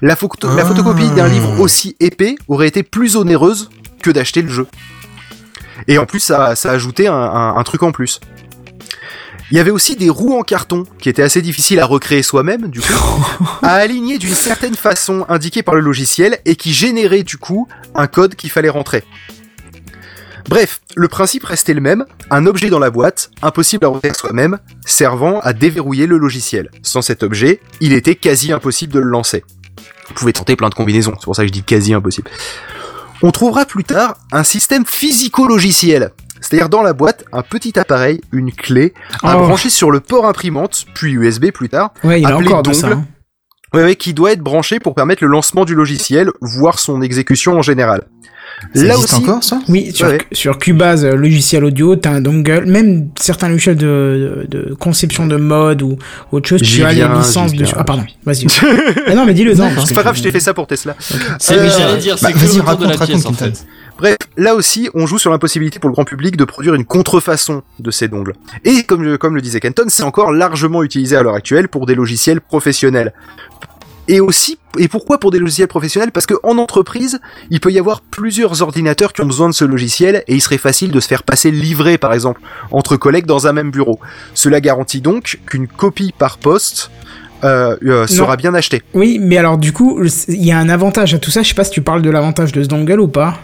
[0.00, 0.66] La, photo- la Ah.
[0.66, 3.70] photocopie d'un livre aussi épais aurait été plus onéreuse
[4.02, 4.66] que d'acheter le jeu.
[5.88, 8.20] Et en plus, ça, ça ajoutait un, un- un truc en plus.
[9.50, 12.68] Il y avait aussi des roues en carton qui étaient assez difficiles à recréer soi-même,
[12.68, 13.26] du coup,
[13.62, 18.06] à aligner d'une certaine façon indiquée par le logiciel et qui généraient du coup un
[18.06, 19.04] code qu'il fallait rentrer.
[20.48, 24.58] Bref, le principe restait le même, un objet dans la boîte, impossible à refaire soi-même,
[24.84, 26.70] servant à déverrouiller le logiciel.
[26.82, 29.42] Sans cet objet, il était quasi impossible de le lancer.
[30.08, 32.30] Vous pouvez tenter plein de combinaisons, c'est pour ça que je dis quasi impossible.
[33.22, 36.10] On trouvera plus tard un système physico-logiciel.
[36.40, 38.92] C'est-à-dire dans la boîte, un petit appareil, une clé,
[39.22, 39.44] à Oh.
[39.46, 42.72] brancher sur le port imprimante, puis USB plus tard, Ouais, il y a Appelé de
[42.74, 42.88] ça.
[42.88, 43.00] dongle.
[43.00, 43.06] hein.
[43.74, 47.52] Ouais, ouais, qui doit être branché pour permettre le lancement du logiciel, voire son exécution
[47.58, 48.02] en général.
[48.72, 49.58] Ça Là existe aussi, encore, ça?
[49.68, 50.18] Oui, sur, Ouais.
[50.30, 55.26] sur Cubase, euh, logiciel audio, t'as un dongle, même certains logiciels de, de, de conception
[55.26, 55.98] de mode ou
[56.30, 57.66] autre chose, tu as les licences viens.
[57.76, 58.46] Ah pardon, vas-y.
[59.08, 59.68] ah non, mais dis-le, non.
[59.84, 60.94] c'est pas grave, je- t'ai fait ça pour Tesla.
[61.40, 63.56] C'est Euh, j'allais dire, bah, c'est que vas-y, le de la raconte, pièce en raconte,
[63.58, 63.66] fait.
[63.96, 67.62] Bref, là aussi, on joue sur l'impossibilité pour le grand public de produire une contrefaçon
[67.78, 68.34] de ces dongles.
[68.64, 71.94] Et comme, comme le disait Kenton, c'est encore largement utilisé à l'heure actuelle pour des
[71.94, 73.12] logiciels professionnels.
[74.06, 76.12] Et aussi, et pourquoi pour des logiciels professionnels?
[76.12, 77.20] Parce que en entreprise,
[77.50, 80.58] il peut y avoir plusieurs ordinateurs qui ont besoin de ce logiciel et il serait
[80.58, 82.40] facile de se faire passer le livret, par exemple,
[82.70, 83.98] entre collègues dans un même bureau.
[84.34, 86.90] Cela garantit donc qu'une copie par poste
[87.44, 88.82] euh, euh, sera bien achetée.
[88.92, 91.42] Oui, mais alors du coup, il y a un avantage à tout ça.
[91.42, 93.38] Je sais pas si tu parles de l'avantage de ce dongle ou pas.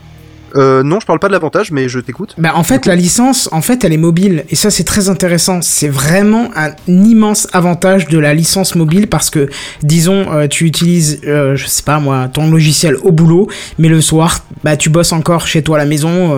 [0.57, 2.35] Euh, non, je parle pas de l'avantage, mais je t'écoute.
[2.39, 4.45] Bah en fait la licence en fait elle est mobile.
[4.51, 5.61] Et ça c'est très intéressant.
[5.63, 9.49] C'est vraiment un immense avantage de la licence mobile parce que
[9.83, 13.49] disons euh, tu utilises euh, je sais pas moi ton logiciel au boulot
[13.79, 16.31] mais le soir bah tu bosses encore chez toi à la maison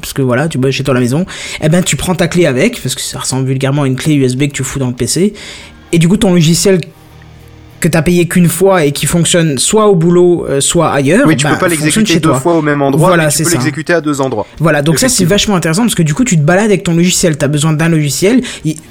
[0.00, 1.24] parce que voilà tu bosses chez toi à la maison.
[1.62, 4.14] Et ben tu prends ta clé avec parce que ça ressemble vulgairement à une clé
[4.14, 5.34] USB que tu fous dans le PC
[5.92, 6.80] et du coup ton logiciel
[7.80, 11.26] que t'as payé qu'une fois et qui fonctionne soit au boulot, euh, soit ailleurs.
[11.26, 12.40] Oui, tu bah, peux pas l'exécuter deux toi.
[12.40, 14.46] fois au même endroit, Voilà, mais tu peux l'exécuter à deux endroits.
[14.58, 16.94] Voilà, donc ça c'est vachement intéressant parce que du coup tu te balades avec ton
[16.94, 18.42] logiciel, t'as besoin d'un logiciel.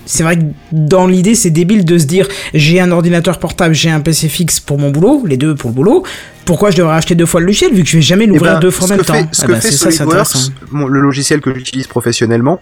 [0.06, 3.90] C'est vrai que dans l'idée c'est débile de se dire j'ai un ordinateur portable, j'ai
[3.90, 6.04] un PC fixe pour mon boulot, les deux pour le boulot.
[6.50, 8.54] Pourquoi je devrais acheter deux fois le logiciel vu que je vais jamais Eh l'ouvrir
[8.54, 10.40] ben, deux fois en même fait, temps ce Ah que fait SolidWorks, intéressant.
[10.72, 12.60] mon- le logiciel que j'utilise professionnellement,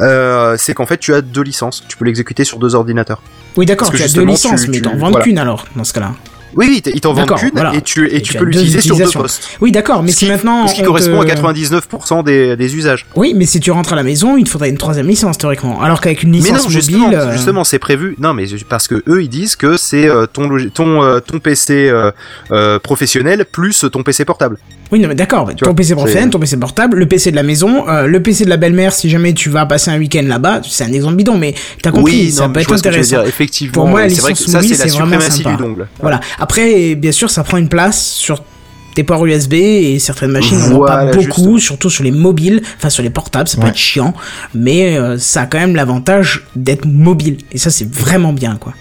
[0.00, 1.84] euh, c'est qu'en fait tu as deux licences.
[1.88, 3.22] Tu peux l'exécuter sur deux ordinateurs.
[3.56, 5.24] Oui d'accord, tu as deux licences, tu- mais tu- t'en vends voilà.
[5.24, 6.14] qu'une alors dans ce cas-là.
[6.56, 7.74] Oui, oui, ils t'en vendent qu'une voilà.
[7.74, 9.48] et tu, et Et tu tu peux l'utiliser sur deux postes.
[9.60, 12.56] Oui d'accord, mais Ce si qui- maintenant Ce qui on correspond te- à 99% des,
[12.56, 13.06] des usages.
[13.16, 15.80] Oui, mais si tu rentres à la maison, il te faudrait une troisième licence théoriquement.
[15.82, 18.16] Alors qu'avec une Mais licence non, justement, mobile, euh, justement, c'est prévu.
[18.18, 20.48] Non, mais parce que eux, ils disent que c'est euh, ton
[21.02, 21.90] euh, ton PC
[22.50, 24.58] euh, professionnel plus ton PC portable.
[24.90, 25.50] Oui, non, mais d'accord.
[25.54, 28.44] Ton vois, PC professionnel, ton PC portable, le PC de la maison, euh, le PC
[28.46, 31.36] de la belle-mère, si jamais tu vas passer un week-end là-bas, c'est un exemple bidon,
[31.36, 33.16] mais t'as compris, oui, ça non, peut mais je être intéressant.
[33.18, 33.26] dire.
[33.26, 35.88] Effectivement, Pour moi, la c'est vrai que licence ça, mobile, c'est la suprématie du dongle.
[36.00, 36.20] Voilà.
[36.38, 38.42] Après, bien sûr, ça prend une place sur
[38.94, 41.58] tes ports USB et certaines machines n'en ont pas beaucoup, justement.
[41.58, 43.68] surtout sur les mobiles, enfin sur les portables, ça peut Ouais.
[43.70, 44.12] être chiant,
[44.54, 47.38] mais euh, ça a quand même l'avantage d'être mobile.
[47.52, 48.74] Et ça, c'est vraiment bien, quoi.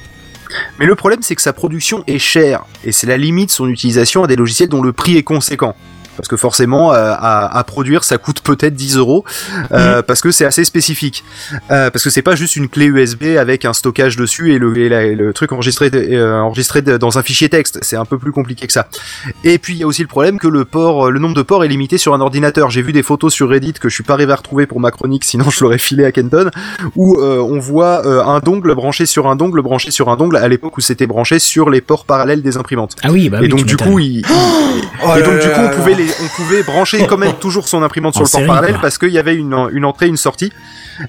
[0.79, 3.67] Mais le problème, c'est que sa production est chère, et c'est la limite de son
[3.67, 5.75] utilisation à des logiciels dont le prix est conséquent.
[6.17, 9.23] Parce que forcément, euh, à, à produire, ça coûte peut-être 10 euros,
[9.71, 11.23] euh, parce que c'est assez spécifique.
[11.71, 14.77] Euh, parce que c'est pas juste une clé USB avec un stockage dessus et le,
[14.77, 17.79] et la- le truc enregistré, euh, dans un fichier texte.
[17.81, 18.87] C'est un peu plus compliqué que ça.
[19.43, 21.63] Et puis il y a aussi le problème que le port, le nombre de ports
[21.63, 22.69] est limité sur un ordinateur.
[22.69, 24.91] J'ai vu des photos sur Reddit que je suis pas arrivé à retrouver pour ma
[24.91, 26.49] chronique, sinon je l'aurais filé à Kenton,
[26.95, 30.37] où euh, on voit euh, un dongle branché sur un dongle branché sur un dongle
[30.37, 32.95] à l'époque où c'était branché sur les ports parallèles des imprimantes.
[33.03, 34.23] Ah oui, bah et oui, donc tu du coup, il,
[35.05, 36.03] Oh et donc du coup, on pouvait là.
[36.23, 38.81] On pouvait brancher quand même toujours son imprimante sur En le port série, parallèle quoi.
[38.81, 40.51] parce qu'il y avait une, une entrée, une sortie.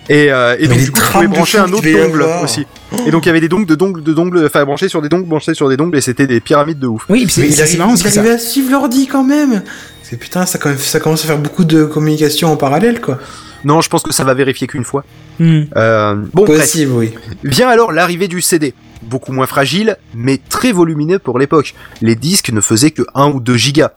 [0.08, 2.42] Et, euh, et donc du coup, on pouvait brancher un autre dongle avoir.
[2.42, 2.66] aussi.
[3.06, 5.08] Et donc il y avait des dongles de dongles de dongles, enfin branchés sur des
[5.08, 7.04] dongles, branchés sur des dongles, et c'était des pyramides de ouf.
[7.08, 9.62] Oui, c'est marrant il arrivait à suivre l'ordi quand même.
[10.02, 13.18] C'est putain, ça, quand même, ça commence à faire beaucoup de communication en parallèle, quoi.
[13.64, 15.04] Non, je pense que ça va vérifier qu'une fois.
[15.38, 15.62] Hmm.
[15.76, 16.60] Euh, bon, bref.
[16.60, 17.12] Possible, oui.
[17.44, 18.72] Vient alors l'arrivée du CD.
[19.02, 21.74] Beaucoup moins fragile, mais très volumineux pour l'époque.
[22.00, 23.92] Les disques ne faisaient que 1 ou 2 gigas.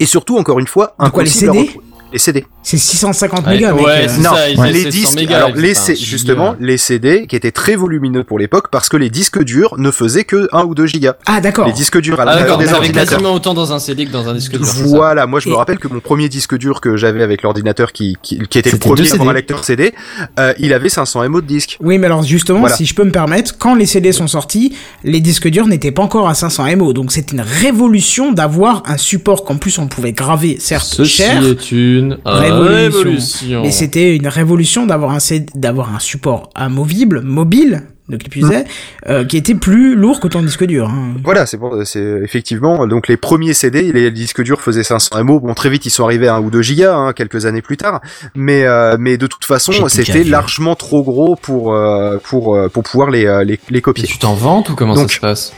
[0.00, 1.80] Et surtout, encore une fois, De quoi, les impossible à.
[2.12, 2.44] Les CD.
[2.62, 4.06] C'est 650 Ouais, mégas, ouais, euh.
[4.08, 6.06] c'est Non, ça, les faisaient 700 disques, mégas, alors les C- giga.
[6.10, 9.90] justement les CD qui étaient très volumineux pour l'époque parce que les disques durs ne
[9.90, 11.14] faisaient que 1 ou 2 gigas.
[11.26, 11.66] Ah, d'accord.
[11.66, 13.10] Les disques durs à Ah l'intérieur d'accord, des ordinateurs.
[13.18, 14.66] quasiment autant dans un CD que dans un disque dur.
[14.66, 17.92] c'est Voilà, moi je me rappelle que mon premier disque dur que j'avais avec l'ordinateur
[17.92, 19.26] qui, qui, qui était le premier CD.
[19.26, 19.94] un lecteur CD,
[20.38, 21.76] euh, il avait 500 MO de disque.
[21.80, 22.74] Oui, mais alors justement, Voilà.
[22.76, 26.02] si je peux me permettre, quand les CD sont sortis, les disques durs n'étaient pas
[26.02, 26.92] encore à 500 MO.
[26.92, 31.42] Donc c'était une révolution d'avoir un support qu'en plus on pouvait graver, certes Ceci cher,
[31.44, 32.74] est une Révolution.
[32.74, 33.62] révolution.
[33.62, 38.64] mais c'était une révolution d'avoir un CD d'avoir un support amovible, mobile, de usait,
[39.08, 40.88] euh, qui était plus lourd que ton disque dur.
[40.88, 41.12] hein.
[41.22, 45.40] Voilà, c'est bon, c'est effectivement donc les premiers CD, les disques durs faisaient 500 MO.
[45.40, 47.76] Bon, très vite ils sont arrivés à 1 ou 2 gigas, hein, quelques années plus
[47.76, 48.00] tard.
[48.34, 52.82] Mais euh, mais de toute façon, c'était largement trop gros pour euh, pour euh, pour
[52.82, 54.04] pouvoir les euh, les, les Et copier.
[54.06, 55.52] tu t'en vantes ou comment Donc- ça se passe?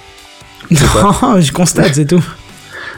[0.70, 2.22] Non, je constate, c'est tout.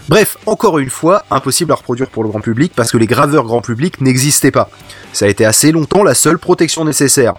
[0.09, 3.44] Bref, encore une fois, impossible à reproduire pour le grand public parce que les graveurs
[3.44, 4.68] grand public n'existaient pas.
[5.12, 7.34] Ça a été assez longtemps la seule protection nécessaire.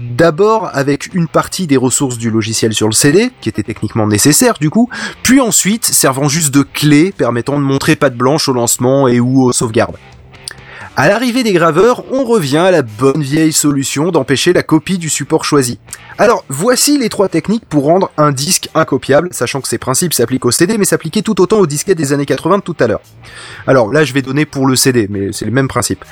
[0.00, 4.54] D'abord avec une partie des ressources du logiciel sur le CD, qui était techniquement nécessaire
[4.60, 4.88] du coup,
[5.22, 9.42] puis ensuite servant juste de clé permettant de montrer patte blanche au lancement et ou
[9.42, 9.96] aux sauvegardes.
[10.96, 15.08] À l'arrivée des graveurs, on revient à la bonne vieille solution d'empêcher la copie du
[15.08, 15.80] support choisi.
[16.18, 20.44] Alors, voici les trois techniques pour rendre un disque incopiable, sachant que ces principes s'appliquent
[20.44, 23.00] au CD, mais s'appliquaient tout autant aux disquettes des années 80 de tout à l'heure.
[23.66, 26.04] Alors là, je vais donner pour le CD, mais c'est le même principe.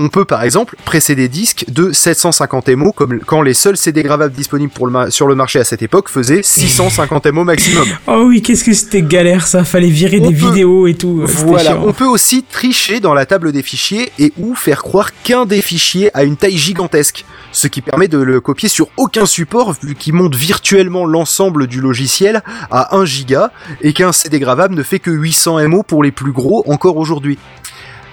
[0.00, 4.04] On peut par exemple presser des disques de 750 MO, comme quand les seuls CD
[4.04, 7.84] gravables disponibles pour le ma- sur le marché à cette époque faisaient 650 MO maximum.
[8.06, 11.22] Oh oui, qu'est-ce que c'était galère ça, fallait virer On des peut- vidéos et tout.
[11.22, 11.82] euh, Voilà, chiant.
[11.84, 15.60] on peut aussi tricher dans la table des fichiers et ou faire croire qu'un des
[15.60, 19.96] fichiers a une taille gigantesque, ce qui permet de le copier sur aucun support vu
[19.96, 23.50] qu'il monte virtuellement l'ensemble du logiciel à 1 giga
[23.82, 27.36] et qu'un CD gravable ne fait que 800 MO pour les plus gros encore aujourd'hui.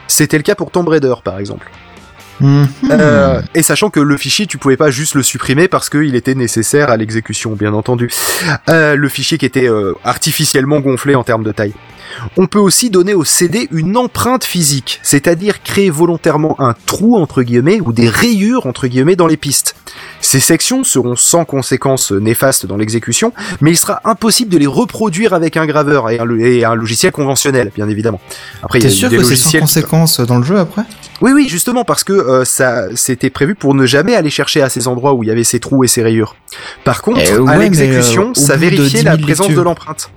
[0.08, 1.70] C'était le cas pour Tomb Raider par exemple.
[2.42, 2.68] Mhm.
[2.92, 6.36] Euh, et sachant que le fichier, tu pouvais pas juste le supprimer parce qu'il était
[6.36, 8.10] nécessaire à l'exécution, bien entendu.
[8.70, 11.74] Euh, le fichier qui était euh, artificiellement gonflé en termes de taille.
[12.38, 17.42] On peut aussi donner au CD une empreinte physique, c'est-à-dire créer volontairement un trou entre
[17.44, 19.76] guillemets ou des rayures entre guillemets dans les pistes.
[20.22, 25.34] Ces sections seront sans conséquences néfastes dans l'exécution, mais il sera impossible de les reproduire
[25.34, 28.22] avec un graveur et un, lo- et un logiciel conventionnel, bien évidemment.
[28.64, 30.44] Après, il y T'es a sûr des que c'est sans logiciels qui- conséquence dans le
[30.46, 30.84] jeu après?
[31.22, 34.70] Oui, oui, justement, parce que euh, ça, c'était prévu pour ne jamais aller chercher à
[34.70, 36.36] ces endroits où il y avait ces trous et ces rayures.
[36.84, 40.10] Par contre, Eh ouais, à l'exécution, euh, ça vérifiait 10 la 000 présence de lectures.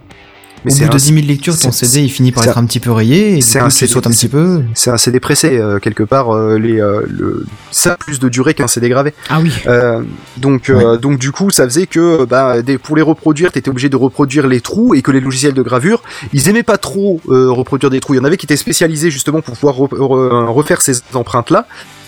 [0.64, 0.80] L'empreinte.
[0.80, 2.80] Au bout de un- 10 000 lectures, ton CD il finit par être un petit
[2.80, 4.62] peu rayé et c'est coup un tu CD sautes un petit peu.
[4.74, 6.34] C'est un CD pressé euh, quelque part.
[6.34, 9.14] euh, les, euh, le, ça a plus de durée qu'un CD gravé.
[9.30, 9.52] Ah oui.
[9.66, 10.02] Euh,
[10.36, 13.88] donc, euh, donc du coup, ça faisait que bah, des, pour les reproduire, t'étais obligé
[13.88, 16.02] de reproduire les trous et que les logiciels de gravure,
[16.32, 18.14] ils aimaient pas trop euh, reproduire des trous.
[18.14, 21.50] Il y en avait qui étaient spécialisés justement pour pouvoir re- re- refaire ces empreintes
[21.50, 21.66] là.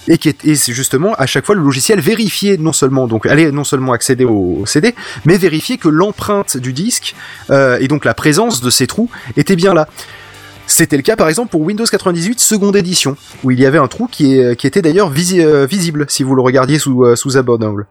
[0.08, 3.26] Et, qui est, et c'est justement à chaque fois le logiciel vérifiait non seulement donc
[3.26, 4.94] allait non seulement accéder au, au CD,
[5.24, 7.14] mais vérifier que l'empreinte du disque
[7.50, 9.88] euh, et donc la présence de ces trous était bien là.
[10.66, 13.88] C'était le cas par exemple pour Windows 98 seconde édition, où il y avait un
[13.88, 17.16] trou qui, est, qui était d'ailleurs visi- euh, visible si vous le regardiez sous, euh,
[17.16, 17.86] sous un bon angle.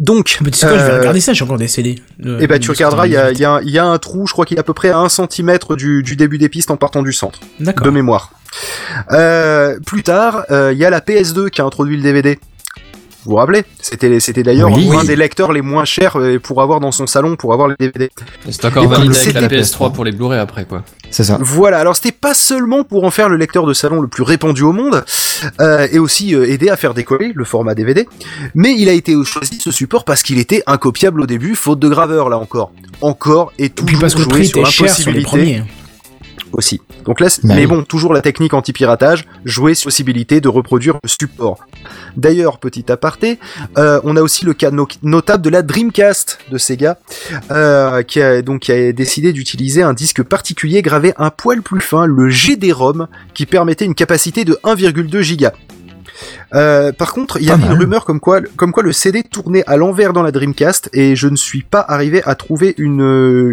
[0.00, 2.02] Donc, Mais tu sais quoi, je vais euh, regarder ça, j'ai encore des CD.
[2.18, 3.36] de- et bah tu de regarderas, il y a, 98.
[3.38, 4.98] il y, a y a un trou, je crois qu'il est à peu près à
[4.98, 7.38] 1 cm du, du début des pistes en partant du centre,
[7.84, 8.32] de mémoire.
[9.12, 12.38] Euh, plus tard, euh, il y a la PS2 qui a introduit le DVD.
[13.24, 13.64] Vous vous rappelez?
[13.82, 14.88] C'était c'était d'ailleurs Oui.
[14.96, 17.74] un des lecteurs les moins chers euh, pour avoir dans son salon pour avoir les
[17.76, 18.08] DVD.
[18.48, 20.84] C'est encore Et validé avec la c'était- PS3 pour les Blu-ray après quoi.
[21.10, 21.36] C'est ça.
[21.40, 24.62] Voilà, alors c'était pas seulement pour en faire le lecteur de salon le plus répandu
[24.62, 25.04] au monde,
[25.60, 28.06] euh, et aussi euh, aider à faire décoller le format DVD,
[28.54, 31.88] mais il a été choisi ce support parce qu'il était incopiable au début, faute de
[31.88, 32.70] graveur là encore.
[33.00, 35.20] Encore et Et toujours puis parce que le joué prix sur était cher sur les
[35.20, 35.70] l'impossibilité premiers.
[36.56, 36.80] Aussi.
[37.04, 40.48] Donc là, c'est- Bah mais bon, toujours la technique anti-piratage, jouer sur la possibilité de
[40.48, 41.58] reproduire le support.
[42.16, 43.38] D'ailleurs, petit aparté,
[43.78, 46.98] euh, on a aussi le cas no- notable de la Dreamcast de Sega,
[47.50, 51.80] euh, qui a donc qui a décidé d'utiliser un disque particulier gravé un poil plus
[51.80, 55.52] fin, le GD-ROM, qui permettait une capacité de 1,2 giga.
[56.54, 59.64] Euh, par contre, il y avait une rumeur comme quoi, comme quoi le CD tournait
[59.66, 63.00] à l'envers dans la Dreamcast et je ne suis pas arrivé à trouver une,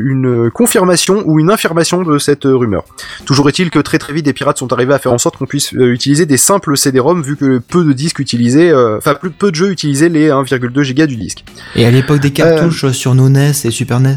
[0.06, 2.84] une confirmation ou une infirmation de cette rumeur.
[3.26, 5.46] Toujours est-il que très très vite des pirates sont arrivés à faire en sorte qu'on
[5.46, 9.32] puisse euh, utiliser des simples CD-ROM vu que peu de disques utilisaient, euh, enfin plus
[9.32, 11.44] peu de jeux utilisaient les 1,2 giga du disque.
[11.76, 14.16] Et à l'époque des cartouches sur nos NES et Super NES.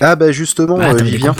[0.00, 1.34] Ah bah justement, Ah, euh, t'as j'y viens.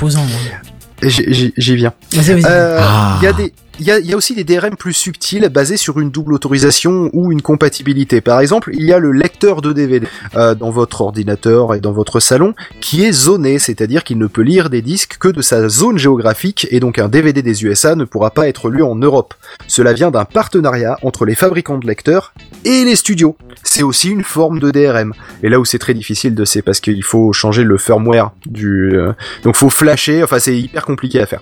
[1.03, 1.93] J'y viens.
[2.13, 2.45] Vas-y, vas-y.
[2.47, 3.19] Euh, Il Ah.
[3.23, 6.35] y a des il y a, aussi des DRM plus subtils basés sur une double
[6.35, 8.21] autorisation ou une compatibilité.
[8.21, 11.93] Par exemple, il y a le lecteur de DVD euh, dans votre ordinateur et dans
[11.93, 15.69] votre salon qui est zoné, c'est-à-dire qu'il ne peut lire des disques que de sa
[15.71, 19.33] zone géographique et donc un DVD des USA ne pourra pas être lu en Europe.
[19.67, 22.35] Cela vient d'un partenariat entre les fabricants de lecteurs
[22.67, 23.37] et les studios.
[23.63, 25.15] C'est aussi une forme de DRM.
[25.43, 28.95] Et là où c'est très difficile de c'est parce qu'il faut changer le firmware du
[28.95, 29.13] euh,
[29.43, 31.41] donc faut flasher, enfin c'est hyper compliqué à faire.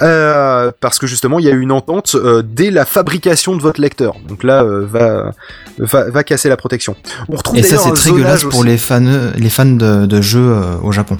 [0.00, 3.80] Euh, parce que justement, il y a une entente euh, dès la fabrication de votre
[3.80, 4.16] lecteur.
[4.28, 5.32] Donc là euh, va,
[5.78, 6.96] va va casser la protection.
[7.28, 8.68] On retrouve Et ça, c'est très zonage gueulasse pour aussi.
[8.68, 11.16] les fans, les fans de, de jeux euh, au Japon.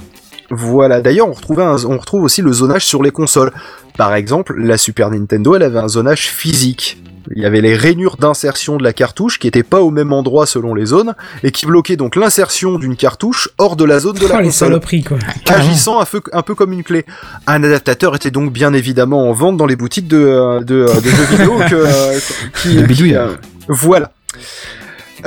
[0.51, 3.53] Voilà, d'ailleurs on, retrouvait un- on retrouve aussi le zonage sur les consoles.
[3.97, 7.03] Par exemple, la Super Nintendo, elle avait un zonage physique.
[7.35, 10.47] Il y avait les rainures d'insertion de la cartouche qui étaient pas au même endroit
[10.47, 14.29] selon les zones et qui bloquaient donc l'insertion d'une cartouche hors de la zone de
[14.29, 15.19] la Oh, les console, saloperies, quoi.
[15.49, 17.05] agissant un peu, un peu comme une clé.
[17.49, 21.01] Un adaptateur était donc bien évidemment en vente dans les boutiques de, euh, de, euh,
[21.01, 22.19] de jeux vidéo que, euh,
[22.63, 23.33] qui, qui, euh,
[23.67, 24.13] voilà.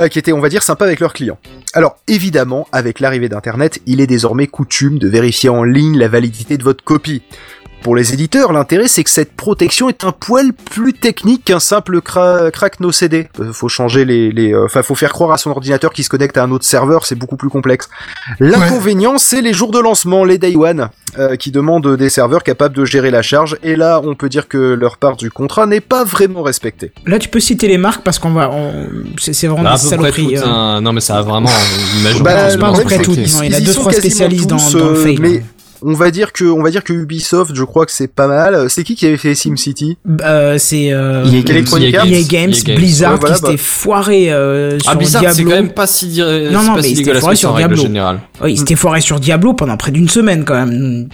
[0.00, 1.38] Euh, qui étaient, on va dire, sympas avec leurs clients.
[1.72, 6.58] Alors, évidemment, avec l'arrivée d'Internet, il est désormais coutume de vérifier en ligne la validité
[6.58, 7.22] de votre copie.
[7.82, 12.00] Pour les éditeurs, l'intérêt c'est que cette protection est un poil plus technique qu'un simple
[12.02, 13.28] cra crack no CD.
[13.40, 16.10] Euh, faut changer les, les, euh, enfin faut faire croire à son ordinateur qui se
[16.10, 17.88] connecte à un autre serveur, c'est beaucoup plus complexe.
[18.38, 22.76] L'inconvénient c'est les jours de lancement, les day one, euh, qui demandent des serveurs capables
[22.76, 23.56] de gérer la charge.
[23.62, 26.92] Et là, on peut dire que leur part du contrat n'est pas vraiment respectée.
[27.06, 28.50] Là, tu peux citer les marques parce qu'on va.
[28.50, 28.88] on-
[29.18, 30.26] C'est vraiment Bah, des saloperies.
[30.34, 30.42] toutes, euh.
[30.46, 30.80] hein.
[30.82, 31.48] Non, mais ça a vraiment.
[31.48, 33.16] Bah, c'est le pas à peu problème, près c'est toutes,
[35.82, 38.08] non, euh, on va dire que, on va dire que Ubisoft, je crois que c'est
[38.12, 38.68] pas mal.
[38.70, 39.96] C'est qui qui avait fait SimCity?
[40.22, 41.56] Euh, c'est euh, EA Games.
[41.56, 42.76] Electronic EA Arts EA Games, EA Games.
[42.76, 43.62] Blizzard Ouais, voilà, qui s'était bah.
[43.62, 45.50] foiré euh, sur Ah, Blizzard, c'est Diablo.
[45.50, 47.82] quand même pas si, di- c'est non, pas mais si c'était foiré sur Diablo.
[48.42, 51.08] Oui, il s'était foiré sur Diablo pendant près d'une semaine quand même.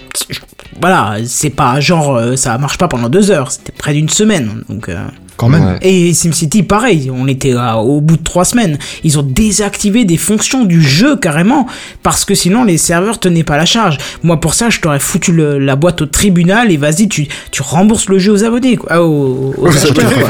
[0.81, 4.63] Voilà, c'est pas genre euh, ça marche pas pendant deux heures, c'était près d'une semaine.
[4.69, 4.97] Donc, euh,
[5.37, 5.65] Quand même.
[5.65, 5.79] Ouais.
[5.83, 8.79] Et SimCity, pareil, on était à- au bout de trois semaines.
[9.05, 11.67] Ils ont désactivé des fonctions du jeu carrément,
[12.03, 13.99] parce que sinon les serveurs tenaient pas la charge.
[14.23, 17.61] Moi, pour ça, je t'aurais foutu le- la boîte au tribunal et vas-y, tu, tu
[17.63, 18.89] rembourses le jeu aux abonnés, quoi.
[18.93, 20.29] Ah, aux, aux acheteurs, quoi.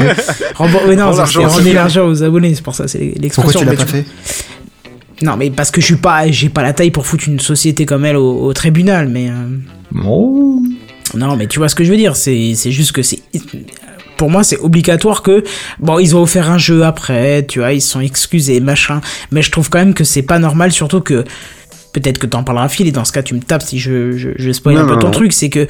[0.67, 1.39] Rembou- ouais, non, Rends ça,
[1.73, 2.51] l'argent aux abonnés.
[2.51, 3.59] aux c'est pour ça, c'est Pourquoi l'expression.
[3.61, 4.05] tu l'as mais pas fait
[5.21, 7.85] Non, mais parce que je suis pas, j'ai pas la taille pour foutre une société
[7.85, 9.29] comme elle au, au tribunal, mais.
[9.29, 9.57] euh,
[10.05, 10.61] Oh.
[11.15, 13.19] non, mais tu vois ce que je veux dire, c'est c'est juste que c'est
[14.17, 15.43] pour moi c'est obligatoire que
[15.79, 19.41] bon ils ont offert un jeu après, tu vois, ils se sont excusés machin, mais
[19.41, 21.23] je trouve quand même que c'est pas normal surtout que
[21.93, 24.29] peut-être que t'en parleras Phil et dans ce cas tu me tapes si je je,
[24.35, 25.11] je spoil Non, un peu ton non.
[25.11, 25.67] truc, c'est que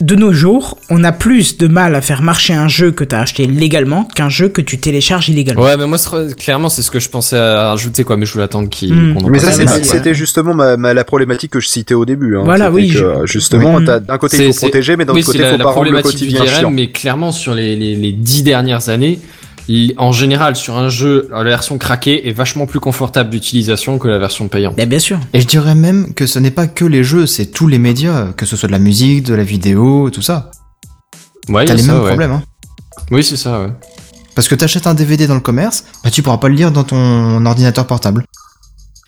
[0.00, 3.20] de nos jours, on a plus de mal à faire marcher un jeu que t'as
[3.20, 5.62] acheté légalement qu'un jeu que tu télécharges illégalement.
[5.62, 5.98] Ouais, mais moi,
[6.38, 9.14] clairement, c'est ce que je pensais à rajouter, quoi, mais je voulais attendre qu'il, Hmm.
[9.14, 9.52] qu'on en Mais ça,
[9.82, 12.36] c'était justement ma, ma- la problématique que je citais au début.
[12.36, 12.42] Hein.
[12.44, 15.32] Voilà, oui, que, je- euh, justement, d'un côté il faut protéger, mais d'un oui, autre
[15.32, 16.70] côté il faut la pas rendre le quotidien chiant.
[16.70, 19.18] mais clairement sur les, les, les dix dernières années,
[19.98, 24.18] en général sur un jeu, la version craquée est vachement plus confortable d'utilisation que la
[24.18, 24.76] version payante.
[24.76, 25.18] Bien sûr.
[25.34, 28.32] Et je dirais même que ce n'est pas que les jeux, c'est tous les médias,
[28.32, 30.50] que ce soit de la musique, de la vidéo, tout ça.
[31.48, 32.08] Ouais, il y T'as a les ça, mêmes ouais.
[32.08, 32.42] problèmes, hein.
[33.10, 33.72] Oui, c'est ça, ouais.
[34.34, 36.84] Parce que t'achètes un DVD dans le commerce, bah tu pourras pas le lire dans
[36.84, 38.24] ton ordinateur portable.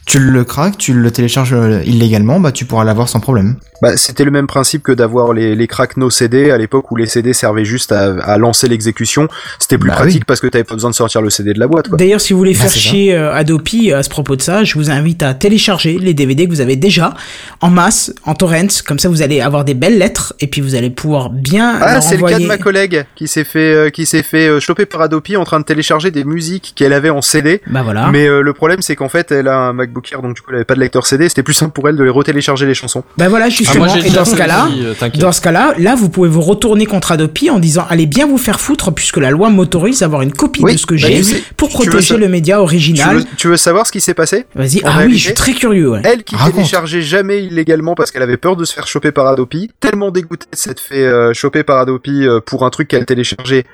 [0.06, 3.56] Tu le craques, tu le télécharges euh, illégalement, bah tu pourras l'avoir sans problème.
[3.80, 6.96] Bah, c'était le même principe que d'avoir les, les crack no CD à l'époque où
[6.96, 9.28] les CD servaient juste à, à lancer l'exécution.
[9.58, 10.24] C'était plus Bah pratique oui.
[10.26, 11.90] parce que t'avais pas besoin de sortir le CD de la boîte.
[11.90, 12.80] D'ailleurs, si vous voulez Bah, faire c'est ça.
[12.90, 16.46] chier euh, Adopi à ce propos de ça, je vous invite à télécharger les DVD
[16.46, 17.14] que vous avez déjà
[17.60, 18.50] en masse, en torrents.
[18.86, 22.00] Comme ça, vous allez avoir des belles lettres et puis vous allez pouvoir bien Ah,
[22.00, 24.86] c'est le cas de ma collègue qui s'est fait euh, qui s'est fait euh, choper
[24.86, 27.60] par Adopi en train de télécharger des musiques qu'elle avait en CD.
[27.68, 28.08] Bah voilà.
[28.10, 30.50] Mais euh, le problème c'est qu'en fait elle a un MacBook Air donc du coup
[30.50, 31.28] elle avait pas de lecteur CD.
[31.28, 33.02] C'était plus simple pour elle de les retélécharger les chansons.
[33.18, 33.86] Bah voilà, Ah, justement.
[33.86, 36.86] moi, j'ai et dans ce cas-là, euh, dans ce cas-là, là, vous pouvez vous retourner
[36.86, 40.22] contre Adopi en disant allez bien vous faire foutre puisque la loi m'autorise à avoir
[40.22, 43.16] une copie Oui, de ce que bah, j'ai sais- pour protéger le média Tu original.
[43.18, 44.80] veux, tu veux savoir ce qui s'est passé Vas-y.
[44.84, 45.90] Ah oui, je suis très curieux.
[45.90, 46.00] Ouais.
[46.04, 46.54] Elle qui Raconte.
[46.56, 50.46] téléchargeait jamais illégalement parce qu'elle avait peur de se faire choper par Adopi, tellement dégoûtée
[50.52, 53.64] de s'être fait euh, choper par Adopi euh, pour un truc qu'elle téléchargeait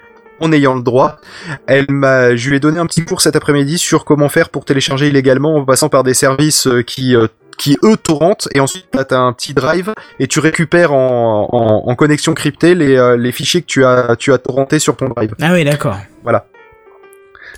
[0.40, 1.16] en ayant le droit.
[1.66, 4.64] Elle m'a, je lui ai donné un petit cours cet après-midi sur comment faire pour
[4.64, 7.26] télécharger illégalement en passant par des services euh, qui euh,
[7.58, 11.94] qui eux torrentent et ensuite t'as un petit drive et tu récupères en, en, en
[11.94, 15.34] connexion cryptée les, euh, les fichiers que tu as tu as torrentés sur ton drive.
[15.40, 15.96] Ah oui, d'accord.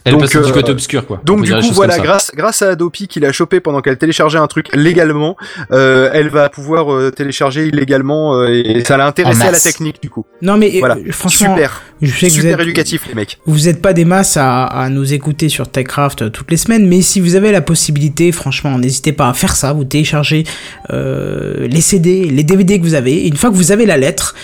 [0.09, 1.21] Elle Donc, passe du euh, côté obscur, quoi.
[1.23, 4.39] On Donc du coup voilà grâce grâce à Adopi qui l'a chopé pendant qu'elle téléchargeait
[4.39, 5.37] un truc légalement,
[5.73, 9.63] euh, elle va pouvoir euh, télécharger illégalement euh, et ça l'a intéressé à la masse.
[9.63, 10.25] technique du coup.
[10.43, 10.97] Non mais euh, Voilà.
[11.11, 13.39] franchement, Super, je sais que vous super êtes, éducatif les mecs.
[13.47, 17.03] Vous n'êtes pas des masses à, à nous écouter sur TechCraft toutes les semaines, mais
[17.03, 19.73] si vous avez la possibilité, franchement, n'hésitez pas à faire ça.
[19.73, 20.45] Vous téléchargez
[20.91, 23.13] euh, les CD, les DVD que vous avez.
[23.25, 24.35] Et une fois que vous avez la lettre,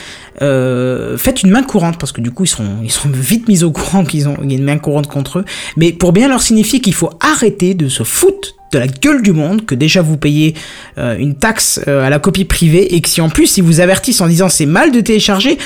[0.42, 3.62] euh, faites une main courante parce que du coup ils seront ils sont vite mis
[3.64, 5.44] au courant qu'ils ont une main courante contre eux.
[5.76, 9.32] Mais pour bien leur signifier qu'il faut arrêter de se foutre de la gueule du
[9.32, 10.54] monde, que déjà vous payez
[10.98, 13.80] euh, une taxe euh, à la copie privée et que si en plus ils vous
[13.80, 15.58] avertissent en disant c'est mal de télécharger,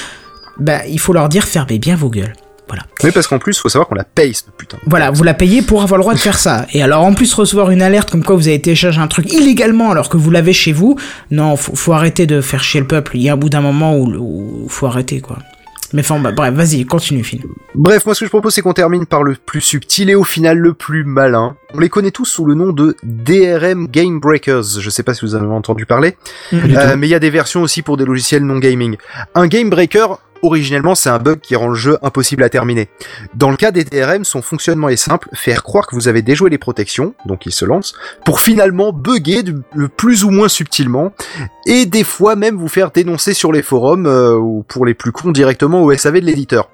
[0.58, 2.34] bah il faut leur dire fermez bien vos gueules.
[2.68, 2.84] Voilà.
[3.02, 4.76] Oui, parce qu'en plus, faut savoir qu'on la paye, cette putain.
[4.86, 6.66] Voilà, vous la payez pour avoir le droit de faire ça.
[6.72, 9.90] Et alors en plus recevoir une alerte comme quoi vous avez téléchargé un truc illégalement
[9.90, 10.96] alors que vous l'avez chez vous,
[11.30, 13.16] non, faut, faut arrêter de faire chier le peuple.
[13.16, 14.06] Il y a un bout d'un moment où,
[14.64, 15.38] où faut arrêter quoi.
[15.94, 17.40] Mais enfin, bah, bref, vas-y, continue, Phil.
[17.74, 20.24] Bref, moi ce que je propose c'est qu'on termine par le plus subtil et au
[20.24, 21.56] final le plus malin.
[21.72, 24.80] On les connaît tous sous le nom de DRM Game Breakers.
[24.80, 26.16] Je sais pas si vous avez entendu parler,
[26.52, 28.96] Euh, mais il y a des versions aussi pour des logiciels non gaming.
[29.34, 32.88] Un game breaker, originellement, c'est un bug qui rend le jeu impossible à terminer.
[33.34, 36.50] Dans le cas des DRM, son fonctionnement est simple, faire croire que vous avez déjoué
[36.50, 37.94] les protections, donc il se lance,
[38.24, 39.42] pour finalement bugger
[39.74, 41.12] le plus ou moins subtilement,
[41.66, 45.12] et des fois même vous faire dénoncer sur les forums, euh, ou pour les plus
[45.12, 46.70] cons directement au SAV de l'éditeur.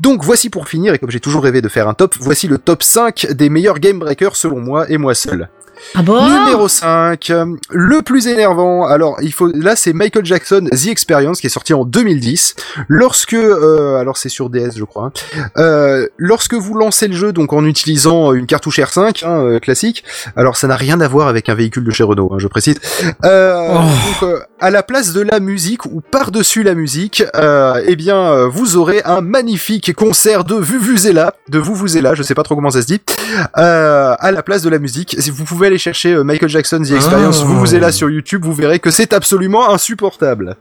[0.00, 2.56] Donc voici pour finir, et comme j'ai toujours rêvé de faire un top, voici le
[2.56, 5.50] top 5 des meilleurs game breakers selon moi et moi seul.
[5.94, 8.86] Ah bon Numéro 5, euh, le plus énervant.
[8.86, 12.54] Alors, il faut là c'est Michael Jackson The Experience qui est sorti en 2010.
[12.88, 15.06] Lorsque euh, alors c'est sur DS je crois.
[15.36, 15.42] hein.
[15.58, 20.04] Euh, lorsque vous lancez le jeu donc en utilisant une cartouche R5 hein, euh, classique.
[20.36, 22.76] Alors ça n'a rien à voir avec un véhicule de chez Renault, hein, je précise.
[23.24, 27.96] Euh, donc, euh, à la place de la musique ou par-dessus la musique, euh, eh
[27.96, 32.70] bien vous aurez un magnifique concert de Vuvuzela, de Vuvuzela, je sais pas trop comment
[32.70, 33.00] ça se dit,
[33.58, 35.16] euh, à la place de la musique.
[35.18, 37.46] Si vous pouvez aller chercher euh, Michael Jackson The Experience, Oh.
[37.46, 40.56] Vuvuzela sur YouTube, vous verrez que c'est absolument insupportable.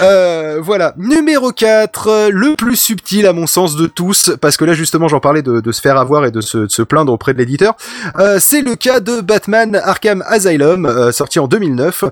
[0.00, 0.94] Euh, voilà.
[0.96, 5.08] Numéro 4, euh, le plus subtil à mon sens de tous, parce que là justement
[5.08, 7.38] j'en parlais de, de se faire avoir et de se, de se plaindre auprès de
[7.38, 7.74] l'éditeur,
[8.18, 12.04] euh, c'est le cas de Batman Arkham Asylum, sorti en 2009,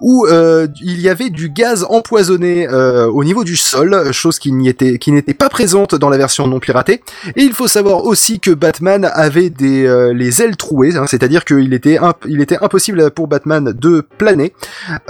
[0.00, 5.48] où il y avait du gaz empoisonné au niveau du sol, chose qui n'était pas
[5.48, 7.02] présente dans la version non piratée.
[7.36, 12.40] Et il faut savoir aussi que Batman avait des les ailes trouées, hein, c'est-à-dire il
[12.40, 14.52] était impossible pour Batman de planer,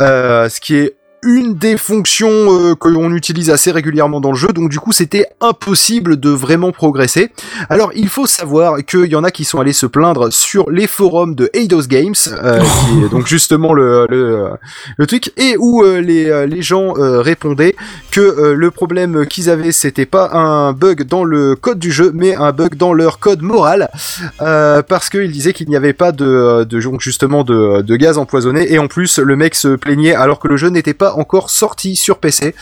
[0.01, 0.97] euh, ce qui est
[1.27, 4.93] une des fonctions euh, que l'on utilise assez régulièrement dans le jeu, donc du coup
[4.93, 7.31] c'était impossible de vraiment progresser.
[7.69, 10.87] Alors il faut savoir qu'il y en a qui sont allés se plaindre sur les
[10.87, 14.51] forums de Eidos Games, euh, qui est donc justement le, le,
[14.97, 17.75] le truc, et où euh, les, euh, les gens euh, répondaient
[18.13, 22.13] que euh, le problème qu'ils avaient c'était pas un bug dans le code du jeu,
[22.15, 23.91] mais un bug dans leur code moral,
[24.41, 28.17] euh, parce qu'ils disaient qu'il n'y avait pas de, de donc justement de, de gaz
[28.17, 31.51] empoisonné, et en plus le mec se plaignait alors que le jeu n'était pas encore
[31.51, 32.55] sorti sur PC,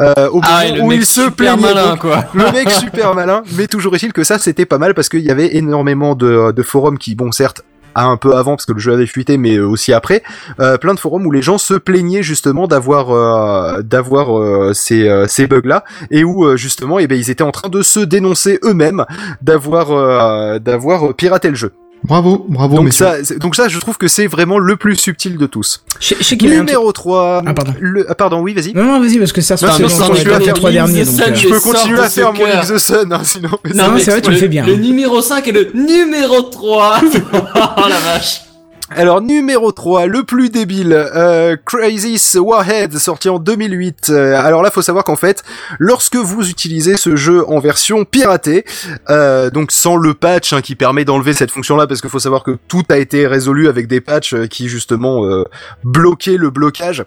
[0.00, 1.74] euh, au Ah, moment et où mec il se super plaignait.
[1.74, 2.24] malin, Donc, quoi.
[2.34, 5.30] le mec super malin, mais toujours est-il que ça c'était pas mal parce qu'il y
[5.30, 7.62] avait énormément de, de forums qui, bon certes,
[7.94, 10.22] à un peu avant parce que le jeu avait fuité, mais aussi après,
[10.60, 15.08] euh, plein de forums où les gens se plaignaient justement d'avoir euh, d'avoir euh, ces,
[15.08, 17.82] euh, ces bugs là et où euh, justement, eh ben ils étaient en train de
[17.82, 19.04] se dénoncer eux-mêmes
[19.42, 21.72] d'avoir euh, d'avoir piraté le jeu.
[22.04, 23.06] Bravo, bravo, donc messieurs.
[23.06, 25.82] ça, c'est- donc ça, je trouve que c'est vraiment le plus subtil de tous.
[26.00, 27.74] Je je sais qu'il un Numéro 3 Ah, pardon.
[27.80, 28.72] Le, ah, pardon, oui, vas-y.
[28.72, 31.04] Non, non, vas-y, parce que ça, Non, c'est sans les trois derniers.
[31.04, 32.44] Donc, euh, Je peux continuer à faire mon.
[32.44, 33.50] Link the Sun, hein, sinon.
[33.74, 34.64] Non, mais c'est vrai, tu le le- fais bien.
[34.66, 37.00] Le numéro 5 et le numéro 3.
[37.34, 38.42] oh la vache.
[38.90, 44.06] Alors numéro 3, le plus débile, euh, Crazy Warhead, sorti en 2008.
[44.08, 45.42] Euh, alors là, faut savoir qu'en fait,
[45.78, 48.64] lorsque vous utilisez ce jeu en version piratée,
[49.10, 52.42] euh, donc sans le patch hein, qui permet d'enlever cette fonction-là, parce qu'il faut savoir
[52.44, 55.44] que tout a été résolu avec des patchs euh, qui justement euh,
[55.84, 57.04] bloquaient le blocage.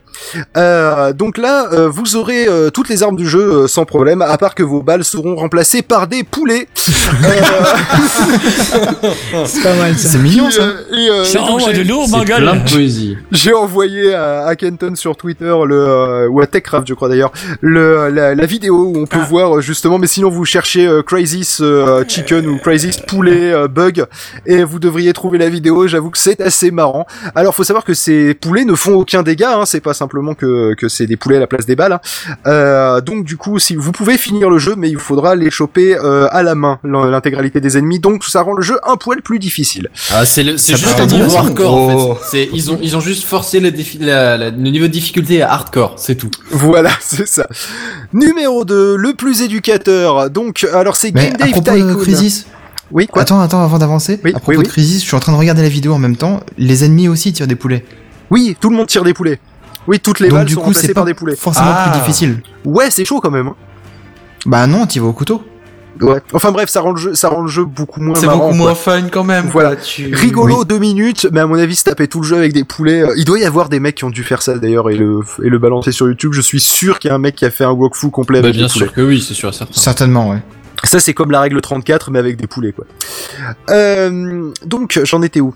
[0.57, 4.21] Euh, donc là, euh, vous aurez euh, toutes les armes du jeu euh, sans problème,
[4.21, 6.67] à part que vos balles seront remplacées par des poulets.
[9.45, 10.09] c'est pas mal ça.
[10.09, 10.61] C'est mignon Et, ça.
[10.61, 11.23] euh,
[11.69, 12.41] et, de lourd, C'est gueule.
[12.43, 13.17] plein de poésie.
[13.31, 17.31] J'ai envoyé à, à Kenton sur Twitter le euh, ou à Techcraft je crois d'ailleurs
[17.61, 19.25] le la, la vidéo où on peut Ah.
[19.29, 23.67] voir euh, justement mais sinon vous cherchez euh, Crazy's euh, Chicken ou Crazy's Poulet euh,
[23.67, 24.05] Bug
[24.45, 27.93] et vous devriez trouver la vidéo j'avoue que c'est assez marrant alors faut savoir que
[27.93, 31.37] ces poulets ne font aucun dégât hein, c'est pas simplement que, que c'est des poulets
[31.37, 32.01] à la place des balles hein.
[32.47, 35.95] Euh, donc du coup si vous pouvez finir le jeu mais il faudra les choper
[35.97, 39.21] euh, à la main l'in- l'intégralité des ennemis donc ça rend le jeu un poil
[39.21, 41.13] plus difficile Ah, c'est le, c'est juste peut un être
[41.65, 42.15] en Oh.
[42.15, 42.21] fait.
[42.29, 45.41] C'est, ils ont, ils ont juste forcé le, défi, la- la- le niveau de difficulté
[45.41, 46.29] à hardcore, c'est tout.
[46.51, 47.47] Voilà, c'est ça.
[48.13, 50.29] Numéro 2, le plus éducateur.
[50.29, 51.95] Donc, alors c'est Game à Dave de Tycoon.
[52.01, 52.45] Crisis,
[52.91, 54.67] Oui, quoi attends, attends, avant d'avancer, Oui, à propos oui, de oui.
[54.67, 57.31] Crisis, je suis en train de regarder la vidéo en même temps, les ennemis aussi
[57.33, 57.85] tirent des poulets.
[58.29, 59.39] Oui, tout le monde tire des poulets.
[59.87, 61.35] Oui, toutes les Donc balles du sont coup, remplacées par des poulets.
[61.35, 61.89] forcément Ah.
[61.89, 62.41] plus difficile.
[62.65, 63.47] Ouais, c'est chaud quand même.
[63.47, 63.55] hein.
[64.45, 65.41] Bah non, tu vas au couteau.
[66.01, 66.19] Ouais.
[66.33, 68.53] Enfin bref, ça rend le jeu, ça rend le jeu beaucoup moins C'est beaucoup quoi.
[68.55, 69.47] moins fun quand même.
[69.47, 69.75] Voilà.
[69.75, 69.83] quoi.
[69.83, 70.13] Tu...
[70.13, 73.01] Rigolo deux minutes, mais à mon avis, se taper tout le jeu avec des poulets.
[73.03, 75.19] euh, Il doit y avoir des mecs qui ont dû faire ça d'ailleurs et le
[75.43, 76.31] et le balancer sur YouTube.
[76.33, 78.47] Je suis sûr qu'il y a un mec qui a fait un walkthrough complet Bah,
[78.47, 78.85] avec bien des poulets.
[78.85, 79.73] sûr que oui, c'est sûr et certain.
[79.73, 80.41] Certainement, ouais.
[80.83, 82.85] Ça, c'est comme la règle 34, mais avec des poulets, quoi.
[83.69, 85.53] Euh, donc, j'en étais où?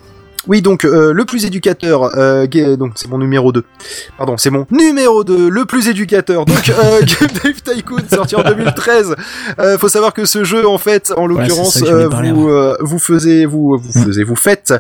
[0.48, 2.46] Oui, donc euh, le plus éducateur, euh,
[2.78, 3.64] donc c'est mon numéro 2.
[4.18, 6.46] Pardon, c'est mon numéro 2, le plus éducateur.
[6.46, 9.16] Donc euh, Game Dave Tycoon, sorti en 2013.
[9.60, 13.46] Euh, faut savoir que ce jeu, en fait, en l'occurrence, euh, vous, euh, vous faisiez,
[13.46, 14.74] vous, vous faisiez, vous faites,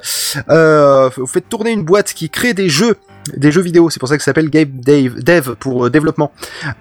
[0.49, 2.95] euh, vous faites tourner une boîte qui crée des jeux,
[3.37, 3.89] des jeux vidéo.
[3.89, 6.31] C'est pour ça que ça s'appelle Game Dave, Dev pour euh, développement.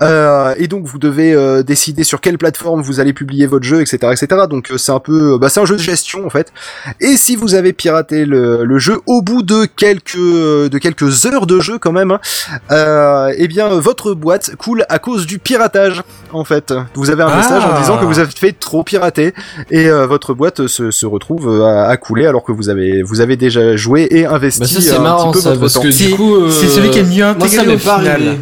[0.03, 3.81] Euh, et donc vous devez euh, décider sur quelle plateforme vous allez publier votre jeu,
[3.81, 4.43] etc., etc.
[4.49, 6.53] Donc euh, c'est un peu, bah, c'est un jeu de gestion en fait.
[7.01, 11.47] Et si vous avez piraté le, le jeu au bout de quelques de quelques heures
[11.47, 12.21] de jeu quand même, hein,
[12.71, 16.03] euh, eh bien votre boîte coule à cause du piratage
[16.33, 16.73] en fait.
[16.95, 17.37] Vous avez un Ah.
[17.37, 19.35] message en disant que vous avez fait trop pirater
[19.71, 23.03] et euh, votre boîte se, se retrouve euh, à, à couler alors que vous avez
[23.03, 25.73] vous avez déjà joué et investi Bah ça un marrant petit peu ça, votre parce
[25.75, 25.83] temps.
[25.83, 26.34] que du coup...
[26.35, 28.13] euh, c'est celui qui est mieux moi, ça intégré m'est au pas final.
[28.13, 28.39] arrivé.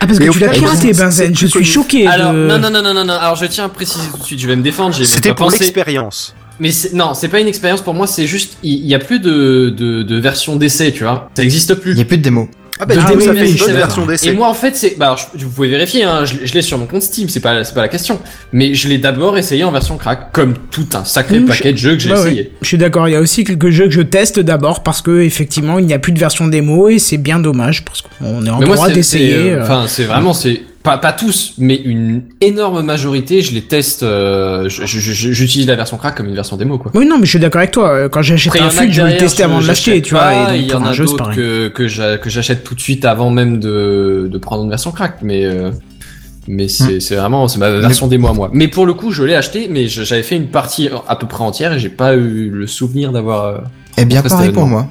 [0.00, 1.36] Ah, parce que tu l'as piraté, Benzen.
[1.36, 2.06] Je suis choqué.
[2.06, 2.46] Alors, de...
[2.46, 4.48] non, non, non, non, non, non, alors je tiens à préciser tout de suite, je
[4.48, 6.34] vais me défendre, j'ai C'était pas pour l'expérience.
[6.60, 9.74] Mais non, c'est pas une expérience pour moi, c'est juste, il y, a plus de,
[9.76, 11.30] de, de version d'essai, tu vois.
[11.34, 11.92] Ça existe plus.
[11.92, 12.48] Il y a plus de démo.
[12.80, 14.28] Ah bah De du coup, démo, ça fait une bonne version d'essai.
[14.28, 16.54] Et moi, en fait, c'est, bah, alors, je- vous pouvez vérifier, hein, je, l'ai- je
[16.54, 18.18] l'ai sur mon compte Steam, c'est pas, c'est pas la question.
[18.52, 21.78] Mais je l'ai d'abord essayé en version crack, comme tout un sacré Mmh, paquet de
[21.78, 22.26] jeux que j'ai Bah ouais.
[22.28, 22.52] essayé.
[22.62, 25.20] Je suis d'accord, il y a aussi quelques jeux que je teste d'abord parce que
[25.22, 28.50] effectivement il n'y a plus de version démo et c'est bien dommage parce qu'on est
[28.50, 29.50] en Mais droit d'essayer.
[29.52, 29.62] euh, euh.
[29.62, 34.68] enfin, c'est vraiment, c'est, pas, pas tous, mais une énorme majorité, je les teste, euh,
[34.68, 36.90] j'utilise la version crack comme une version démo, quoi.
[36.94, 37.88] Oui, non, mais je suis d'accord avec toi.
[37.90, 40.32] euh, Quand j'achète un FUT, je vais le tester avant de l'acheter, tu vois.
[40.56, 43.60] il y en a d'autres que, que, j'a- que j'achète tout de suite avant même
[43.60, 45.70] de, de prendre une version crack, mais, euh,
[46.48, 48.50] mais c'est, c'est vraiment, c'est ma version démo à moi.
[48.52, 51.44] Mais pour le coup, je l'ai acheté, mais j'avais fait une partie à peu près
[51.44, 53.62] entière et j'ai pas eu le souvenir d'avoir,
[53.98, 54.88] Eh bien, pareil pour moi.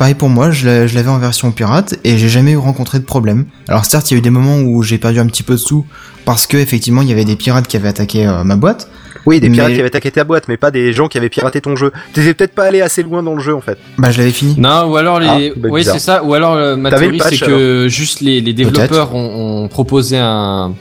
[0.00, 3.44] Pareil pour moi, je l'avais en version pirate et j'ai jamais eu rencontré de problème.
[3.68, 5.58] Alors certes, il y a eu des moments où j'ai perdu un petit peu de
[5.58, 5.84] sous
[6.24, 8.88] parce que effectivement, il y avait des pirates qui avaient attaqué euh, ma boîte.
[9.26, 11.28] Oui, des pirates Mais- qui avaient attaqué ta boîte, mais pas des gens qui avaient
[11.28, 11.92] piraté ton jeu.
[12.14, 13.76] T'étais peut-être pas allé assez loin dans le jeu en fait.
[13.98, 14.54] Bah, je l'avais fini.
[14.56, 15.52] Non, ou alors les.
[15.54, 16.24] Ah, bah, oui, c'est ça.
[16.24, 20.72] Ou alors euh, ma théorie, c'est que juste les, les développeurs ont, ont proposé un.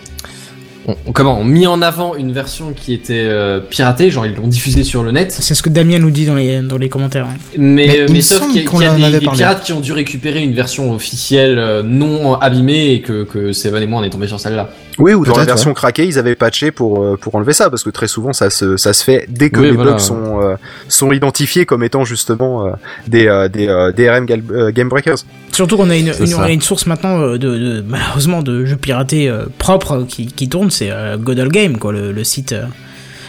[1.07, 4.48] Ont- comment ont mis en avant une version qui était euh, piratée, genre ils l'ont
[4.48, 5.32] diffusée sur le net.
[5.32, 7.26] C'est ce que Damien nous dit dans les, dans les commentaires.
[7.26, 7.38] hein.
[7.57, 8.94] Mais, Mais euh, il mais me sauf semble qu'il y a, qu'on qu'il y a
[8.94, 9.38] en des, avait des parlé.
[9.40, 13.82] pirates qui ont dû récupérer une version officielle euh, non abîmée et que, que Seven
[13.84, 14.70] et moi on est tombé sur celle-là.
[14.98, 17.84] Oui, ou dans la Peut-être, version craquée, ils avaient patché pour pour enlever ça, parce
[17.84, 19.91] que très souvent ça se ça se fait dès que Oui, les voilà.
[19.94, 20.56] bugs sont euh,
[20.90, 22.72] sont identifiés comme étant justement euh,
[23.07, 25.20] des euh, des euh, DRM gal- euh, game breakers.
[25.53, 29.30] Surtout qu'on a une, on a une source maintenant de, de- malheureusement de jeux piratés
[29.30, 32.65] euh, propres qui, qui tournent, c'est euh, Godall Game, quoi, le, le site euh,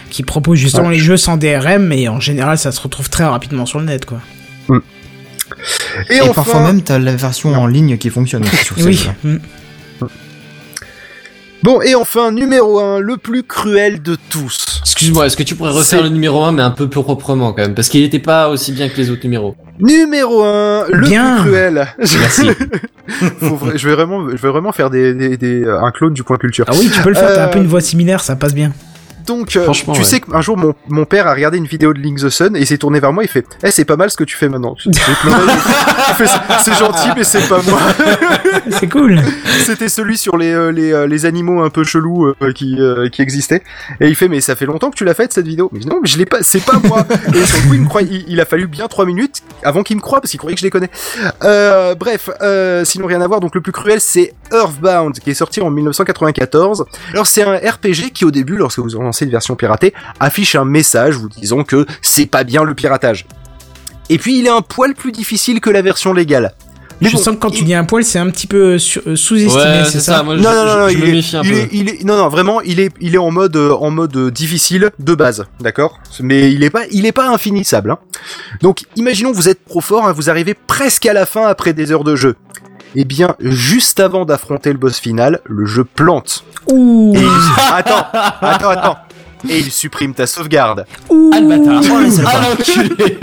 [0.09, 3.65] qui propose justement les jeux sans DRM, mais en général ça se retrouve très rapidement
[3.65, 4.19] sur le net, quoi.
[6.09, 9.05] Et, Et, enfin, parfois même, t'as la version en ligne qui fonctionne aussi sur Oui.
[11.63, 14.79] Bon et enfin numéro 1, le plus cruel de tous.
[14.81, 17.61] Excuse-moi, est-ce que tu pourrais refaire le numéro 1 mais un peu plus proprement quand
[17.61, 19.55] même Parce qu'il était pas aussi bien que les autres numéros.
[19.79, 21.35] Numéro 1, le Bien.
[21.35, 21.87] plus cruel.
[21.99, 22.47] Merci.
[23.75, 26.37] Je vais vraiment je vais vraiment faire des, des, des- euh, un clone du point
[26.37, 26.65] culture.
[26.67, 28.53] Ah oui, tu peux le faire, t'as un peu Euh, une voix similaire, ça passe
[28.53, 28.71] bien.
[29.25, 30.03] Donc, euh, tu ouais.
[30.03, 32.65] sais qu'un jour, mon, mon père a regardé une vidéo de Link the Sun et
[32.65, 33.23] s'est tourné vers moi.
[33.23, 34.75] Il fait Eh, c'est pas mal ce que tu fais maintenant.
[34.79, 37.79] C'est- gentil, mais c'est pas moi.
[38.79, 39.19] C'est cool.
[39.65, 43.09] C'était celui sur les, euh, les, euh, les animaux un peu chelous euh, qui, euh,
[43.09, 43.63] qui existaient.
[43.99, 45.69] Et il fait Mais ça fait longtemps que tu l'as faite cette vidéo?
[45.73, 47.05] Mais je dis, non, mais je l'ai pas, c'est pas moi.
[47.33, 49.83] et sur le coup, il, me croit, il, il a fallu bien trois minutes avant
[49.83, 50.89] qu'il me croie parce qu'il croyait que je les connais.
[51.43, 53.39] Euh, bref, euh, sinon rien à voir.
[53.39, 56.85] Donc le plus cruel, c'est Earthbound qui est sorti en 1994.
[57.13, 61.15] Alors c'est un RPG qui au début, lorsque vous une version piratée, affiche un message
[61.15, 63.25] vous disant que c'est pas bien le piratage.
[64.09, 66.53] Et puis il est un poil plus difficile que la version légale.
[66.99, 68.77] Mais je bon, sens que quand tu il- dis un poil, c'est un petit peu
[68.77, 71.15] sur- euh, sous-estimé, Ouais, c'est ça, Moi, je, non, non, non, non, je, je il,
[71.15, 71.57] est, il, peu.
[71.57, 74.15] est, il est- non, non, vraiment, il est, il est en mode, euh, en mode
[74.15, 75.99] euh, difficile de base, d'accord?
[76.19, 77.89] Mais il est pas, il est pas infinissable.
[77.89, 77.97] Hein.
[78.61, 81.91] Donc, imaginons vous êtes pro fort, hein, vous arrivez presque à la fin après des
[81.91, 82.35] heures de jeu.
[82.95, 86.43] Eh bien, juste avant d'affronter le boss final, le jeu plante.
[86.69, 87.13] Ouh.
[87.15, 88.05] Et il- attends,
[88.41, 88.97] attends, attends.
[89.49, 90.85] Et il supprime ta sauvegarde.
[91.09, 91.31] Ouh.
[91.33, 93.17] Ah le bâtard Oh, Ah l'enculé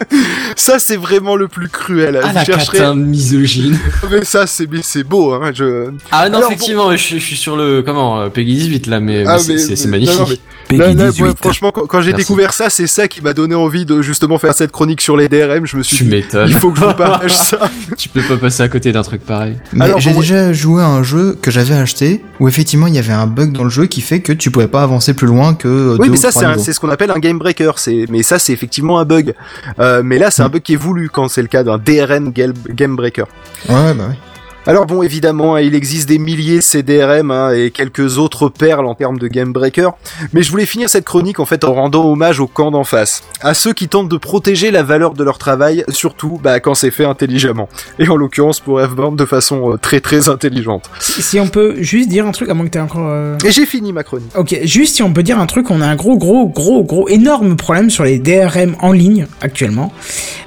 [0.56, 2.20] Ça, c'est vraiment le plus cruel.
[2.22, 3.78] Ah je la chercherai- catin misogyne.
[4.10, 5.32] Mais ça, c'est c'est beau.
[5.34, 5.50] Hein.
[5.54, 5.90] Je...
[6.10, 9.24] Ah non, Alors, effectivement, je, je suis sur le comment euh, Peggy 18 là, mais,
[9.26, 10.16] Ah, mais c'est- magnifique.
[10.18, 10.36] non, non, mais-
[10.68, 13.84] Là, là, moi, franchement, quand, quand j'ai découvert ça, c'est ça qui m'a donné envie
[13.86, 15.64] de justement faire cette chronique sur les DRM.
[15.64, 16.48] Je me suis Tu dit, m'étonnes.
[16.48, 17.70] il faut que je vous partage ça.
[17.96, 19.54] tu peux pas passer à côté d'un truc pareil.
[19.72, 22.94] Mais Alors, j'ai bon, déjà joué à un jeu que j'avais acheté où effectivement il
[22.96, 25.28] y avait un bug dans le jeu qui fait que tu pouvais pas avancer plus
[25.28, 27.70] loin que euh, Oui, deux mais ça, c'est ce qu'on appelle un game breaker.
[27.76, 29.34] C'est, mais ça, c'est effectivement un bug.
[29.78, 32.32] Euh, mais là, c'est un bug qui est voulu quand c'est le cas d'un DRM
[32.32, 33.24] game game breaker.
[33.68, 34.18] Ouais, bah ouais.
[34.68, 38.96] Alors bon, évidemment, il existe des milliers de CDRM hein, et quelques autres perles en
[38.96, 39.90] termes de game breaker,
[40.32, 43.22] mais je voulais finir cette chronique en fait en rendant hommage au camp d'en face,
[43.42, 46.90] à ceux qui tentent de protéger la valeur de leur travail, surtout bah, quand c'est
[46.90, 47.68] fait intelligemment,
[48.00, 50.90] et en l'occurrence pour F-Bound de façon euh, très très intelligente.
[50.98, 53.06] Si, si on peut juste dire un truc, à moins que t'aies encore.
[53.06, 54.36] euh, Et j'ai fini ma chronique.
[54.36, 57.08] Ok, juste si on peut dire un truc, on a un gros, gros, gros, gros,
[57.08, 59.92] énorme problème sur les DRM en ligne actuellement.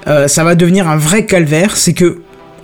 [0.07, 1.77] Euh, ça va devenir un vrai calvaire.
[1.77, 2.19] C'est que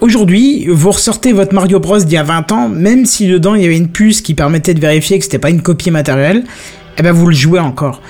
[0.06, 3.64] aujourd'hui, vous ressortez votre Mario Bros d'il y a 20 ans, même si dedans il
[3.64, 6.44] y avait une puce qui permettait de vérifier que c'était pas une copie matérielle,
[6.98, 8.02] eh ben vous le jouez encore.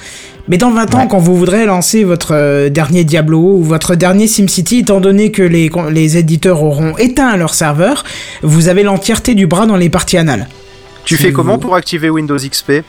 [0.48, 4.28] Mais dans 20 ans, quand vous voudrez lancer votre euh, dernier Diablo ou votre dernier
[4.28, 8.04] SimCity, étant donné que les, les éditeurs auront éteint leur serveur,
[8.44, 10.48] vous avez l'entièreté du bras dans les parties anales.
[11.04, 12.84] Tu Si fais vous- comment pour activer Windows XP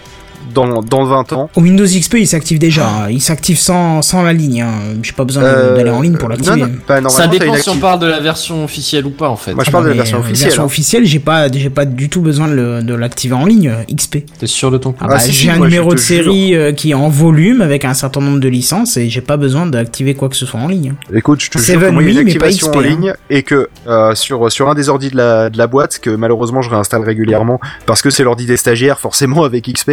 [0.55, 2.87] dans, dans 20 ans Au Windows XP, il s'active déjà.
[2.89, 3.07] hein.
[3.11, 4.63] Il s'active sans, sans la ligne.
[4.63, 4.73] Hein.
[5.03, 6.57] J'ai pas besoin Euh, d'aller en ligne pour l'activer.
[6.61, 9.37] non, non, bah, Ça dépend si on parle de la version officielle ou pas en
[9.37, 9.55] fait.
[9.55, 10.49] Moi, je Ah parle bah, de la mais, version euh, officielle.
[10.49, 10.67] version hein.
[10.67, 14.19] officielle, j'ai pas, j'ai pas du tout besoin de, l'activer en ligne, euh, XP.
[14.39, 16.55] T'es sûr de ton coup Ah Ah, bah, si, j'ai un moi, numéro de série
[16.55, 19.67] euh, qui est en volume avec un certain nombre de licences et j'ai pas besoin
[19.67, 20.95] d'activer quoi que ce soit en ligne.
[21.15, 22.83] Écoute, je te jure que moi, il y a oui, une activation XP, en hein.
[22.83, 26.11] ligne et que euh, sur sur un des ordis de la de la boîte que
[26.11, 29.93] malheureusement je réinstalle régulièrement parce que c'est l'ordi des stagiaires forcément avec XP.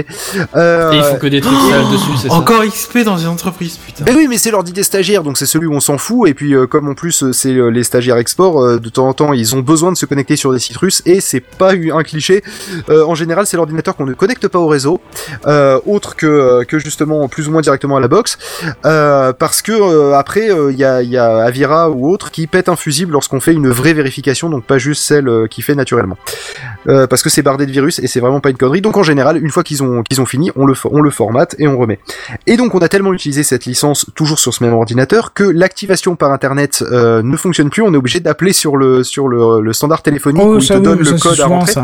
[0.55, 3.27] Euh, Et il faut que des trucs sales dessus, c'est ça Encore XP dans une
[3.27, 4.03] entreprise, putain.
[4.05, 6.29] mais oui, mais c'est l'ordi des stagiaires, donc c'est celui où on s'en fout.
[6.29, 9.07] Et puis, euh, comme en plus euh, c'est euh, les stagiaires export, euh, de temps
[9.07, 11.01] en temps, ils ont besoin de se connecter sur des sites russes.
[11.05, 12.43] Et c'est pas eu un cliché.
[12.89, 14.99] Euh, en général, c'est l'ordinateur qu'on ne connecte pas au réseau,
[15.47, 18.37] euh, autre que que justement plus ou moins directement à la box,
[18.85, 22.47] euh, parce que euh, après il y a il y a Avira ou autre qui
[22.47, 25.75] pète un fusible lorsqu'on fait une vraie vérification, donc pas juste celle euh, qui fait
[25.75, 26.17] naturellement.
[26.87, 28.81] Euh, parce que c'est bardé de virus et c'est vraiment pas une connerie.
[28.81, 31.55] Donc en général, une fois qu'ils ont qu'ils ont fini, on le on le formate
[31.59, 31.99] et on remet.
[32.47, 36.15] Et donc on a tellement utilisé cette licence toujours sur ce même ordinateur que l'activation
[36.15, 37.81] par internet euh, ne fonctionne plus.
[37.81, 40.77] On est obligé d'appeler sur le sur le, le standard téléphonique où il te Oh,
[40.77, 41.71] oui, donne mais le code à rentrer.
[41.73, 41.83] ça.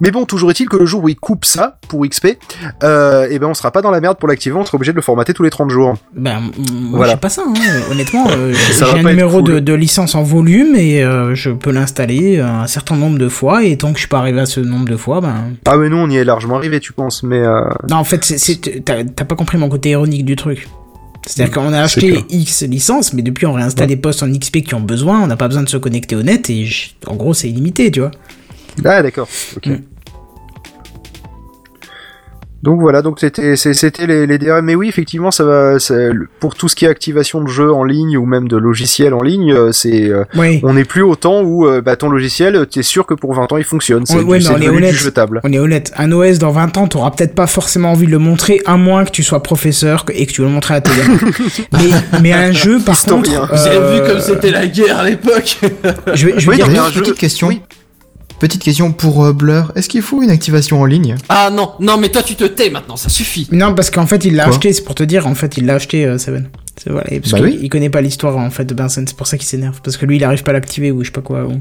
[0.00, 2.38] Mais bon, toujours est-il que le jour où il coupe ça pour XP,
[2.82, 4.54] euh, et ben on sera pas dans la merde pour l'activer.
[4.56, 5.94] On sera obligé de le formater tous les 30 jours.
[6.14, 7.12] Ben, moi, Voilà.
[7.12, 7.54] j'ai pas ça, hein.
[7.90, 8.26] honnêtement.
[8.30, 9.54] euh, j'ai un numéro cool.
[9.54, 13.64] de, de licence en volume et euh, je peux l'installer un certain nombre de fois.
[13.64, 15.52] Et tant que je suis pas arrivé à ce nombre de fois, ben.
[15.66, 17.60] Ah mais nous on y est largement arrivé, tu penses Mais euh,
[17.90, 18.20] Non, en fait,
[18.84, 20.68] t'as pas compris mon côté ironique du truc.
[21.26, 22.24] C'est-à-dire qu'on a acheté.
[22.30, 25.34] X licences, mais depuis on réinstalle des postes en XP qui ont besoin, on n'a
[25.36, 28.12] pas besoin de se connecter au net et je- en gros c'est illimité, tu vois.
[28.84, 29.28] Ah d'accord.
[29.56, 29.66] Ok.
[29.66, 29.76] Mm.
[32.62, 33.54] Donc voilà, donc c'était
[34.08, 34.64] les, les DRM.
[34.64, 35.76] Mais oui, effectivement, ça va.
[36.40, 39.22] pour tout ce qui est activation de jeux en ligne ou même de logiciels en
[39.22, 40.60] ligne, euh, c'est euh, Oui.
[40.64, 43.52] on n'est plus au temps où euh, bah, ton logiciel, t'es sûr que pour 20
[43.52, 44.04] ans il fonctionne.
[44.04, 44.94] C'est Ouais, on est du honnête.
[44.94, 45.40] jetable.
[45.44, 48.18] On est honnête, un OS dans 20 ans, t'auras peut-être pas forcément envie de le
[48.18, 50.90] montrer, à moins que tu sois professeur et que tu veux le montrer à tes
[50.96, 51.18] gamins.
[51.74, 53.40] mais, mais un jeu, par Historien.
[53.42, 53.54] contre.
[53.54, 55.58] Vous avez vu comme c'était la guerre à l'époque
[56.14, 57.48] Je vais, je vais Oui, dire non, mais D'ailleurs, un jeu- petite question.
[57.48, 57.60] oui.
[58.38, 59.72] Petite question pour euh, Blur.
[59.76, 61.16] Est-ce qu'il faut une activation en ligne?
[61.28, 63.48] Ah non, non mais toi tu te tais maintenant, ça suffit.
[63.50, 64.52] Non, parce qu'en fait, il l'a Quoi?
[64.54, 66.48] acheté, c'est pour te dire, en fait, il l'a acheté, euh, Seven.
[66.82, 67.58] C'est voilà, et parce Bah qu'il oui.
[67.62, 69.80] il connaît pas l'histoire, en fait, de Benson, c'est pour ça qu'il s'énerve.
[69.82, 71.44] Parce que lui, il arrive pas à l'activer ou je sais pas quoi.
[71.44, 71.58] ou-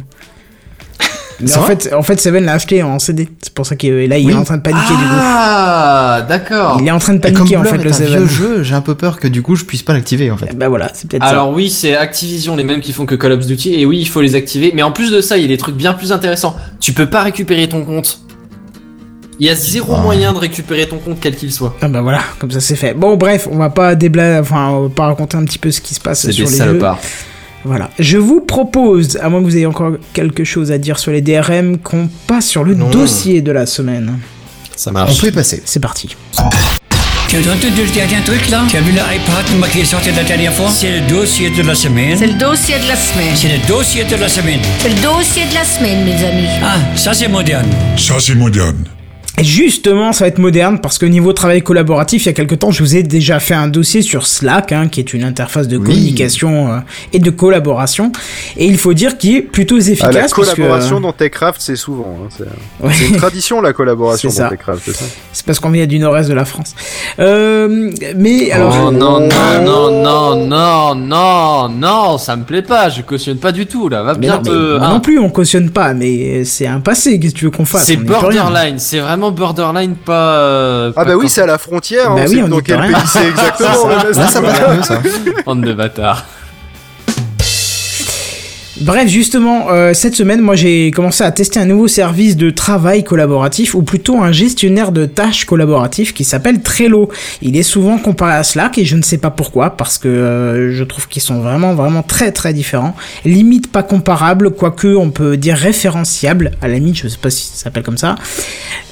[1.44, 3.28] en fait, en fait, Seven l'a acheté en CD.
[3.42, 4.34] C'est pour ça qu'il est là, il Oui.
[4.34, 4.94] est en train de paniquer,
[5.38, 6.74] Ah, d'accord.
[6.74, 6.84] du coup.
[6.86, 8.26] Il est en train de paniquer, en fait, est le un Seven.
[8.26, 10.56] vieux jeu, j'ai un peu peur que du coup je puisse pas l'activer en fait.
[10.58, 11.30] Bah voilà, c'est peut-être ça.
[11.30, 14.08] Alors oui, c'est Activision, les mêmes qui font que Call of Duty, et oui, il
[14.08, 14.72] faut les activer.
[14.76, 16.56] Mais en plus de ça, il y a des trucs bien plus intéressants.
[16.80, 18.20] Tu peux pas récupérer ton compte.
[19.40, 20.02] Il y a zéro Ah.
[20.02, 21.76] moyen de récupérer ton compte, quel qu'il soit.
[21.82, 22.94] Ah bah voilà, comme ça c'est fait.
[22.94, 24.40] Bon bref, on va pas débla...
[24.40, 26.52] enfin on va pas raconter un petit peu ce qui se passe C'est sur des
[26.52, 26.96] les salopards.
[27.02, 27.10] jeux.
[27.66, 27.90] Voilà.
[28.00, 31.22] Je vous propose, à moins que vous ayez encore quelque chose à dire sur les
[31.22, 32.90] DRM, qu'on passe sur le Non.
[32.90, 34.20] dossier de la semaine.
[34.76, 35.20] Ça On marche.
[35.20, 35.62] peut y passer.
[35.66, 36.16] C'est parti.
[37.28, 40.24] Tu as entendu le dernier truc là Tu as vu l'iPad qui est sorti la
[40.24, 40.70] dernière fois?
[40.70, 42.16] C'est le dossier de la semaine.
[42.18, 43.36] C'est le dossier de la semaine.
[43.36, 44.60] C'est le dossier de la semaine.
[44.80, 46.48] C'est le dossier de la semaine, mes amis.
[46.64, 47.68] Ah, ça c'est moderne.
[47.98, 48.86] Ça, c'est moderne.
[49.38, 52.56] Et justement, ça va être moderne parce que niveau travail collaboratif, il y a quelque
[52.56, 55.68] temps, je vous ai déjà fait un dossier sur Slack, hein, qui est une interface
[55.68, 55.84] de Oui.
[55.86, 56.78] communication euh,
[57.12, 58.14] et de collaboration.
[58.56, 60.08] Et il faut dire qu'il est plutôt efficace.
[60.10, 62.18] Ah, la parce que, collaboration euh, dans Techcraft, c'est souvent.
[62.24, 62.44] hein, c'est
[62.86, 63.10] ouais.
[63.10, 66.34] une tradition la collaboration dans Techcraft, c'est ça C'est parce qu'on vient du nord-est de
[66.34, 66.74] la France.
[67.20, 68.86] Euh, mais alors.
[68.88, 69.28] Oh non, non,
[69.66, 74.02] non, non, non, non, non, ça me plaît pas, je cautionne pas du tout là,
[74.04, 74.80] va mais bien non, te.
[74.80, 74.90] hein.
[74.94, 77.20] non plus, on cautionne pas, mais c'est un passé.
[77.20, 80.38] Qu'est-ce que tu veux qu'on fasse C'est borderline, c'est vraiment borderline, pas.
[80.40, 82.14] euh, Ah pas bah oui, c'est à la frontière.
[82.16, 82.94] Bah hein, oui, on dans quel rien.
[82.98, 85.02] pays c'est exactement Là, ça passe mieux, ça.
[85.46, 86.24] Bande de bâtards.
[88.82, 93.06] Bref, justement, euh, cette semaine, moi j'ai commencé à tester un nouveau service de travail
[93.06, 97.10] collaboratif, ou plutôt un gestionnaire de tâches collaboratif qui s'appelle Trello.
[97.42, 100.74] Il est souvent comparé à Slack et je ne sais pas pourquoi, parce que euh,
[100.74, 102.98] je trouve qu'ils sont vraiment, vraiment très, très différents.
[103.24, 107.46] Limite pas comparables, quoique on peut dire référentiables, à la limite, je sais pas si
[107.46, 108.16] ça s'appelle comme ça.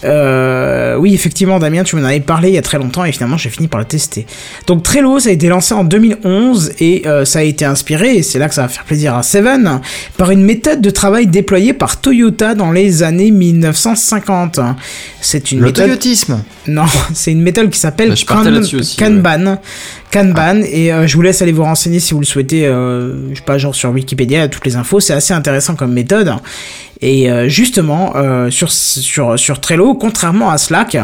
[0.06, 3.38] Euh, oui, effectivement, Damien, tu m'en avais parlé il y a très longtemps et finalement
[3.38, 4.26] j'ai fini par le tester.
[4.66, 8.40] Donc Trello, ça a été lancé en 2011 et ça a été inspiré, et c'est
[8.40, 9.73] là que ça va faire plaisir à Seven,
[10.18, 14.60] par une méthode de travail déployée par Toyota dans les années 1950.
[15.22, 15.86] C'est une Le méthode...
[15.86, 16.44] toyotisme.
[16.68, 18.98] Non, c'est une méthode qui s'appelle Bah, je partais Kan- là-dessus aussi,
[20.14, 20.62] Kanban.
[20.62, 23.46] Et euh, je vous laisse aller vous renseigner si vous le souhaitez, euh, je sais
[23.46, 26.36] pas, genre sur Wikipédia, toutes les infos, c'est assez intéressant comme méthode.
[27.02, 30.96] Et euh, justement, euh, sur, sur, sur Trello, contrairement à Slack,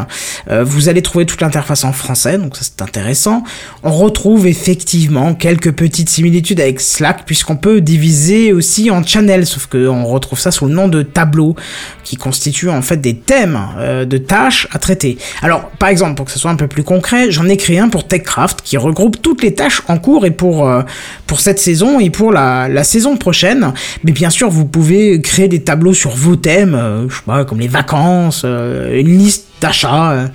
[0.49, 3.43] vous allez trouver toute l'interface en français, donc ça c'est intéressant.
[3.83, 9.65] On retrouve effectivement quelques petites similitudes avec Slack, puisqu'on peut diviser aussi en channels, sauf
[9.65, 11.55] qu'on retrouve ça sous le nom de tableau,
[12.03, 13.59] qui constituent en fait des thèmes
[14.05, 15.17] de tâches à traiter.
[15.41, 17.89] Alors, par exemple, pour que ce soit un peu plus concret, j'en ai créé un
[17.89, 20.81] pour TechCraft, qui regroupe toutes les tâches en cours et pour, euh,
[21.27, 23.73] pour cette saison et pour la, la saison prochaine.
[24.03, 27.45] Mais bien sûr, vous pouvez créer des tableaux sur vos thèmes, euh, je sais pas,
[27.45, 30.29] comme les vacances, euh, une liste d'achats.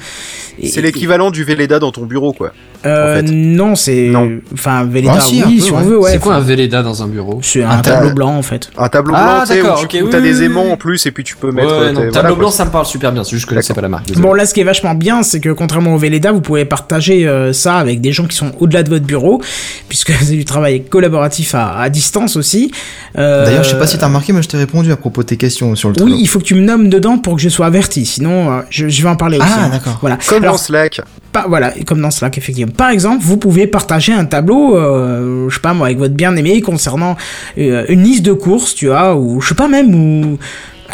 [0.63, 2.53] C'est l'équivalent du Véleda dans ton bureau, quoi.
[2.87, 3.33] Euh, en fait.
[3.33, 4.09] Non, c'est.
[4.09, 4.31] Non.
[4.53, 5.85] Enfin, Véleda, Ah, si, un oui, peu, si on ouais.
[5.85, 6.11] veut, ouais.
[6.13, 7.39] c'est quoi un Véleda dans un bureau?
[7.43, 8.71] C'est un Un tableau ta- blanc en fait.
[8.77, 10.73] Un tableau Ah, blanc, tu où tu ok, où t'as oui, des aimants oui.
[10.73, 11.69] en plus et puis tu peux mettre.
[11.69, 12.51] ouais, euh, non, tableau voilà, blanc, quoi.
[12.57, 14.07] ça me parle super bien, c'est juste que je connaissais pas la marque.
[14.07, 14.27] désolé.
[14.27, 17.27] Bon là ce qui est vachement bien c'est que contrairement au Véleda vous pouvez partager
[17.27, 19.41] euh, ça avec des gens qui sont au-delà de votre bureau
[19.89, 22.71] puisque c'est du travail collaboratif à, à distance aussi.
[23.19, 25.29] Euh, D'ailleurs, je sais pas si t'as remarqué, mais je t'ai répondu à propos de
[25.29, 26.11] tes questions sur le Trello.
[26.13, 28.87] Oui il faut que tu me nommes dedans pour que je sois averti sinon je,
[28.87, 29.47] vais en parler aussi.
[29.51, 29.99] Ah, d'accord.
[30.01, 30.19] Voilà.
[30.29, 31.01] Comme dans Slack.
[31.33, 32.73] pas, voilà, comme dans Slack, effectivement.
[32.77, 36.61] Par exemple, vous pouvez partager un tableau, euh, je sais pas moi, avec votre bien-aimé
[36.61, 37.17] concernant
[37.59, 40.39] euh, une liste de courses, tu vois, ou je sais pas même, ou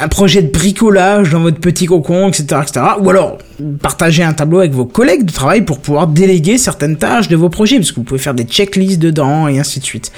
[0.02, 2.81] un projet de bricolage dans votre petit cocon, etc., etc.
[3.01, 3.39] Ou alors,
[3.82, 7.48] partager un tableau avec vos collègues de travail pour pouvoir déléguer certaines tâches de vos
[7.48, 10.12] projets, parce que vous pouvez faire des checklists dedans, et ainsi de suite.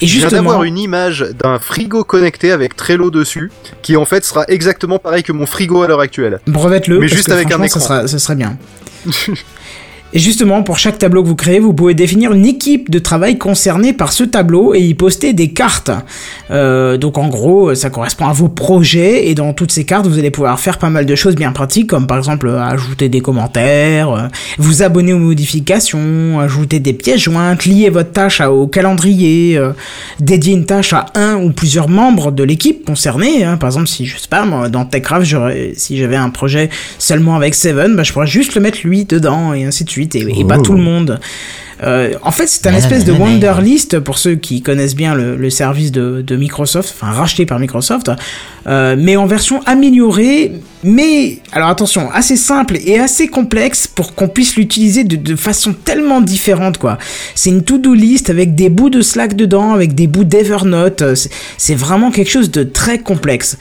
[0.00, 0.42] Et Je viens justement...
[0.44, 3.50] d'avoir une image d'un frigo connecté avec Trello dessus,
[3.82, 6.40] qui en fait sera exactement pareil que mon frigo à l'heure actuelle.
[6.46, 7.88] Brevette-le, Mais parce juste que avec un franchement, ça, écran.
[7.88, 8.56] sera- ça serait bien.
[10.14, 13.36] Et justement, pour chaque tableau que vous créez, vous pouvez définir une équipe de travail
[13.36, 15.90] concernée par ce tableau et y poster des cartes.
[16.50, 20.18] Euh, donc en gros, ça correspond à vos projets et dans toutes ces cartes, vous
[20.18, 23.20] allez pouvoir faire pas mal de choses bien pratiques, comme par exemple euh, ajouter des
[23.20, 29.58] commentaires, euh, vous abonner aux modifications, ajouter des pièces jointes, lier votre tâche au calendrier,
[29.58, 29.72] euh,
[30.20, 33.44] dédier une tâche à un ou plusieurs membres de l'équipe concernée.
[33.44, 33.58] hein.
[33.58, 35.26] Par exemple, si je sais pas, moi, dans TechCraft,
[35.76, 39.52] si j'avais un projet seulement avec Seven, bah, je pourrais juste le mettre lui dedans
[39.52, 40.62] et ainsi de suite, et, et pas Oh.
[40.62, 41.20] tout le monde.
[41.84, 45.48] Euh, en fait, c'est un espèce de Wonderlist pour ceux qui connaissent bien le, le
[45.48, 48.10] service de, de Microsoft, enfin racheté par Microsoft,
[48.66, 54.26] euh, mais en version améliorée, mais alors attention, assez simple et assez complexe pour qu'on
[54.26, 56.98] puisse l'utiliser de, de façon tellement différente quoi.
[57.36, 61.04] C'est une to-do list avec des bouts de Slack dedans, avec des bouts d'Evernote.
[61.58, 63.56] C'est vraiment quelque chose de très complexe.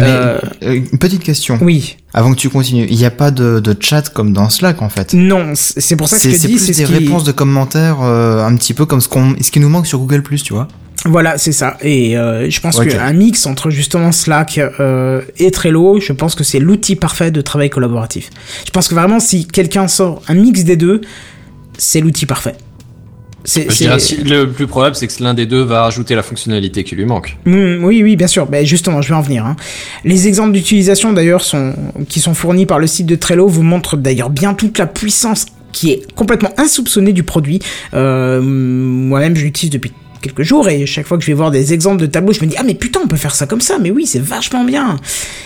[0.00, 1.58] Mais Euh, euh, une petite question.
[1.62, 4.82] oui, Avant que tu continues, il n'y a pas de, de chat comme dans Slack
[4.82, 5.14] en fait.
[5.14, 6.98] non, c'est pour ça que je C'est te c'est dis, plus c'est des ce qui...
[6.98, 9.98] réponses de commentaires euh, un petit peu comme ce, qu'on, ce qui nous manque sur
[9.98, 10.68] Google tu vois.
[11.06, 11.78] Voilà, c'est ça.
[11.80, 16.44] Et euh, je pense qu'un mix entre justement Slack euh, et Trello, je pense que
[16.44, 18.28] c'est l'outil parfait de travail collaboratif.
[18.66, 21.00] Je pense que vraiment, si quelqu'un sort un mix des deux,
[21.78, 22.54] c'est l'outil parfait.
[23.44, 27.06] Dirais le plus probable, c'est que l'un des deux va rajouter la fonctionnalité qui lui
[27.06, 27.36] manque.
[27.46, 28.46] Mm, oui, oui, bien sûr.
[28.46, 29.44] Ben justement, je vais en venir.
[29.46, 29.56] hein.
[30.04, 31.74] Les exemples d'utilisation d'ailleurs sont
[32.08, 35.46] qui sont fournis par le site de Trello vous montrent d'ailleurs bien toute la puissance
[35.72, 37.60] qui est complètement insoupçonnée du produit.
[37.94, 41.72] Euh, Moi-même, je l'utilise depuis quelques jours et chaque fois que je vais voir des
[41.72, 43.78] exemples de tableaux, je me dis ah mais putain, on peut faire ça comme ça.
[43.80, 44.96] Mais oui, c'est vachement bien.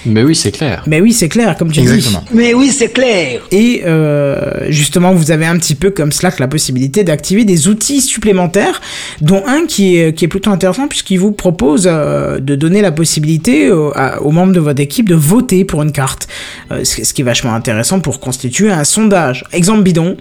[0.06, 0.82] Mais oui, c'est clair.
[0.86, 2.22] Mais oui, c'est clair, comme tu Exactement.
[2.30, 2.36] dis.
[2.36, 3.40] Mais oui, c'est clair.
[3.50, 8.00] Et euh, justement, vous avez un petit peu comme Slack la possibilité d'activer des outils
[8.00, 8.80] supplémentaires,
[9.20, 12.92] dont un qui est, qui est plutôt intéressant puisqu'il vous propose euh, de donner la
[12.92, 16.26] possibilité aux, à- aux membres de votre équipe de voter pour une carte.
[16.70, 19.44] Euh, ce, ce qui est vachement intéressant pour constituer un sondage.
[19.52, 20.16] Exemple bidon.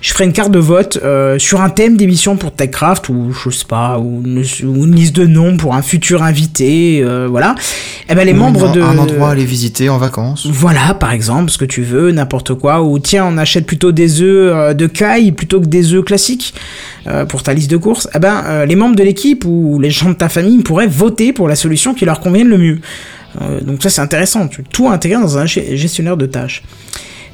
[0.00, 3.50] Je ferai une carte de vote euh, sur un thème d'émission pour TechCraft ou je
[3.50, 7.54] sais pas ou une, ou une liste de noms pour un futur invité, euh, voilà.
[8.08, 10.46] Et ben les Ou membres un- de Un endroit à aller visiter en vacances.
[10.46, 12.82] voilà, par exemple, ce que tu veux, n'importe quoi.
[12.82, 16.54] Ou tiens, on achète plutôt des œufs euh, de caille plutôt que des œufs classiques
[17.08, 18.08] euh, pour ta liste de courses.
[18.14, 21.48] Eh ben, les membres de l'équipe ou les gens de ta famille pourraient voter pour
[21.48, 22.80] la solution qui leur convienne le mieux.
[23.62, 24.48] Donc ça, c'est intéressant.
[24.48, 26.62] Tu tout intégrer dans un ge- gestionnaire de tâches.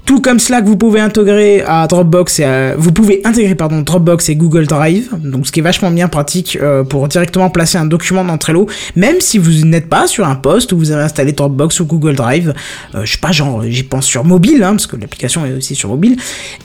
[0.06, 4.28] Tout comme Slack, vous pouvez intégrer à Dropbox et à- vous pouvez intégrer pardon Dropbox
[4.28, 7.86] et Google Drive, donc ce qui est vachement bien pratique euh, pour directement placer un
[7.86, 8.66] document dans Trello,
[8.96, 12.16] même si vous n'êtes pas sur un poste où vous avez installé Dropbox ou Google
[12.16, 12.52] Drive,
[12.94, 15.74] euh, je sais pas genre j'y pense sur mobile, hein, parce que l'application est aussi
[15.74, 16.16] sur mobile,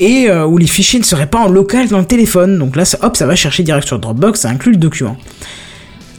[0.01, 2.83] et euh, où les fichiers ne seraient pas en local dans le téléphone, donc là
[2.83, 5.15] ça, hop ça va chercher direct sur Dropbox, ça inclut le document.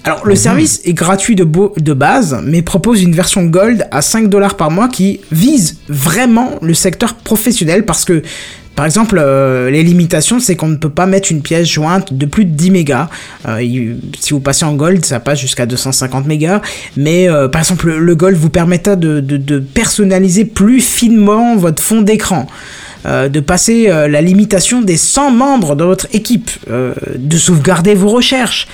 [0.05, 4.57] Alors, le service est gratuit de, base, mais propose une version Gold à 5 dollars
[4.57, 8.23] par mois qui vise vraiment le secteur professionnel parce que,
[8.77, 12.25] par exemple, euh, les limitations, c'est qu'on ne peut pas mettre une pièce jointe de
[12.25, 13.11] plus de 10 mégas.
[13.47, 13.59] Euh,
[14.19, 16.63] si vous passez en Gold, ça passe jusqu'à 250 mégas.
[16.97, 21.57] Mais, euh, par exemple, le, le Gold vous permettra de, de- de personnaliser plus finement
[21.57, 22.47] votre fond d'écran.
[23.07, 27.95] euh, de passer euh, la limitation des 100 membres de votre équipe, euh, de sauvegarder
[27.95, 28.69] vos recherches,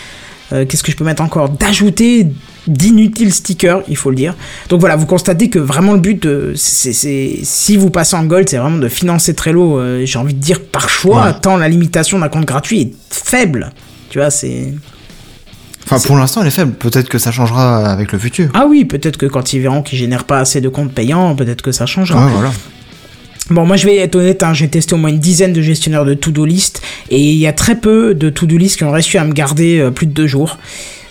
[0.53, 2.27] euh, Qu'est-ce que je peux mettre encore D'ajouter
[2.67, 4.35] d'inutiles stickers, il faut le dire.
[4.69, 8.25] Donc voilà, vous constatez que vraiment le but, euh, c'est c'est- si vous passez en
[8.25, 11.33] gold, c'est vraiment de financer Trello, euh, j'ai envie de dire par choix, Ouais.
[11.41, 13.73] tant la limitation d'un compte gratuit est faible.
[14.11, 14.73] Tu vois, c'est...
[15.85, 16.73] Enfin, pour l'instant, elle est faible.
[16.73, 18.49] Peut-être que ça changera avec le futur.
[18.55, 21.63] Ah oui, peut-être que quand ils verront qu'ils génèrent pas assez de comptes payants, peut-être
[21.63, 22.27] que ça changera.
[22.27, 22.53] Ouais, voilà.
[23.51, 26.05] Bon, moi je vais être honnête, hein, j'ai testé au moins une dizaine de gestionnaires
[26.05, 29.19] de to-do list et il y a très peu de to-do list qui ont réussi
[29.19, 30.59] à me garder euh, plus de deux jours.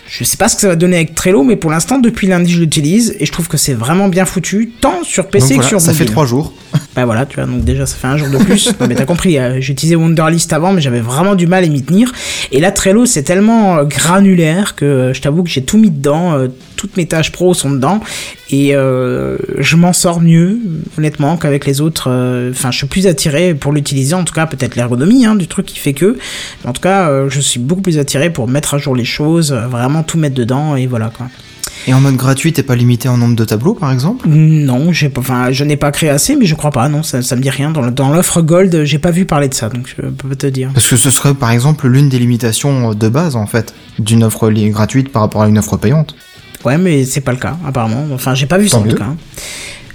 [0.08, 2.52] Je sais pas ce que ça va donner avec Trello, mais pour l'instant, depuis lundi,
[2.52, 5.80] je l'utilise et je trouve que c'est vraiment bien foutu, tant sur PC que sur
[5.80, 6.12] ça fait mobile.
[6.12, 6.52] trois jours.
[6.94, 8.72] Bah voilà, tu vois, donc déjà ça fait un jour de plus.
[8.80, 11.82] non mais t'as compris, euh, j'utilisais Wonderlist avant, mais j'avais vraiment du mal à m'y
[11.82, 12.12] tenir.
[12.52, 15.90] Et là, Trello, c'est tellement euh, granulaire que euh, je t'avoue que j'ai tout mis
[15.90, 16.46] dedans.
[16.76, 18.00] toutes mes tâches pro sont dedans.
[18.50, 20.58] Et euh, je m'en sors mieux,
[20.96, 22.10] honnêtement, qu'avec les autres.
[22.50, 25.66] Enfin, je suis plus attiré pour l'utiliser, en tout cas, peut-être l'ergonomie hein, du truc
[25.66, 26.16] qui fait que.
[26.64, 30.02] En tout cas, je suis beaucoup plus attiré pour mettre à jour les choses, vraiment
[30.02, 31.26] tout mettre dedans, et voilà quoi.
[31.88, 34.28] Et en mode gratuit, t'es pas limité en nombre de tableaux, par exemple?
[34.28, 37.22] Non, j'ai pas, enfin, je n'ai pas créé assez, mais je crois pas, non, ça,
[37.22, 37.70] ça me dit rien.
[37.70, 40.70] Dans, l'offre Gold, j'ai pas vu parler de ça, donc je peux pas te dire.
[40.74, 44.50] Parce que ce serait, par exemple, l'une des limitations de base, en fait, d'une offre
[44.50, 46.16] gratuite par rapport à une offre payante.
[46.64, 48.04] Ouais, mais c'est pas le cas, apparemment.
[48.12, 49.14] Enfin, j'ai pas vu ça en tout cas.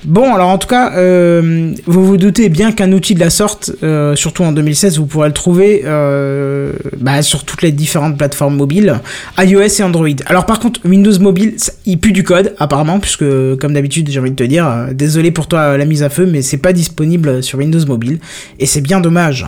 [0.04, 3.72] Bon, alors en tout cas, euh, vous vous doutez bien qu'un outil de la sorte,
[3.84, 8.56] euh, surtout en 2016, vous pourrez le trouver euh, bah, sur toutes les différentes plateformes
[8.56, 9.00] mobiles,
[9.38, 10.08] iOS et Android.
[10.26, 11.56] Alors par contre, Windows Mobile,
[11.86, 13.26] il pue du code apparemment, puisque
[13.58, 16.26] comme d'habitude, j'ai envie de te dire, euh, désolé pour toi la mise à feu,
[16.26, 18.20] mais c'est pas disponible sur Windows Mobile,
[18.58, 19.46] et c'est bien dommage.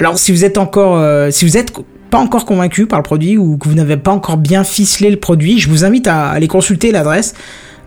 [0.00, 1.00] Alors si vous êtes encore,
[1.32, 1.72] si vous êtes
[2.10, 5.16] pas encore convaincu par le produit ou que vous n'avez pas encore bien ficelé le
[5.16, 7.34] produit, je vous invite à aller consulter l'adresse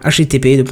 [0.04, 0.64] http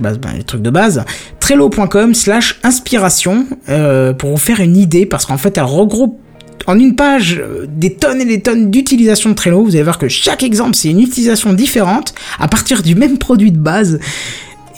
[0.00, 1.04] bah, les trucs de base
[1.40, 6.18] trello.com slash inspiration euh, pour vous faire une idée parce qu'en fait elle regroupe
[6.66, 9.64] en une page euh, des tonnes et des tonnes d'utilisation de Trello.
[9.64, 13.52] Vous allez voir que chaque exemple c'est une utilisation différente à partir du même produit
[13.52, 14.00] de base.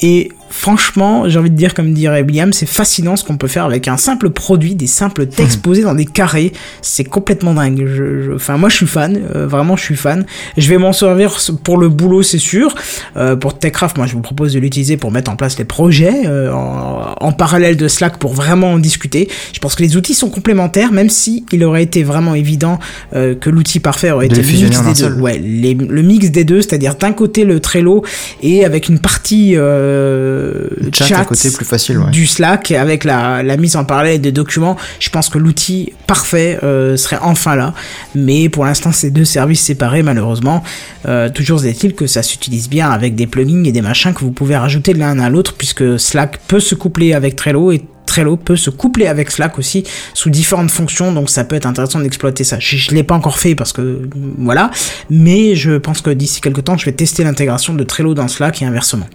[0.02, 3.64] Et franchement, j'ai envie de dire, comme dirait William, c'est fascinant ce qu'on peut faire
[3.64, 6.52] avec un simple produit, des simples textes posés dans des carrés.
[6.82, 7.85] C'est complètement dingue.
[7.86, 9.18] Je, je- enfin, moi, je suis fan.
[9.35, 10.24] euh, vraiment, je suis fan.
[10.56, 12.74] Je vais m'en servir pour le boulot, c'est sûr.
[13.16, 16.27] Euh, pour Techcraft, moi, je vous propose de l'utiliser pour mettre en place les projets
[16.27, 19.28] euh, en, en parallèle de Slack pour vraiment en discuter.
[19.52, 22.78] Je pense que les outils sont complémentaires, même si il aurait été vraiment évident
[23.12, 25.14] que l'outil parfait aurait De été le mix des deux.
[25.20, 28.05] Ouais, les- le mix des deux, c'est-à-dire d'un côté le Trello
[28.43, 30.45] et avec une partie euh,
[30.93, 32.10] Chat à côté, plus facile, ouais.
[32.10, 36.59] du Slack avec la, la mise en parallèle des documents, je pense que l'outil parfait
[36.62, 37.74] euh, serait enfin là.
[38.14, 40.62] Mais pour l'instant, c'est deux services séparés malheureusement.
[41.06, 44.32] Euh, toujours est-il que ça s'utilise bien avec des plugins et des machins que vous
[44.32, 48.56] pouvez rajouter l'un à l'autre puisque Slack peut se coupler avec Trello et Trello peut
[48.56, 52.59] se coupler avec Slack aussi sous différentes fonctions, donc ça peut être intéressant d'exploiter ça.
[52.60, 54.09] Je, je l'ai pas encore fait parce que
[54.39, 54.70] voilà,
[55.10, 58.62] mais je pense que d'ici quelques temps, je vais tester l'intégration de Trello dans Slack
[58.62, 59.09] et inversement.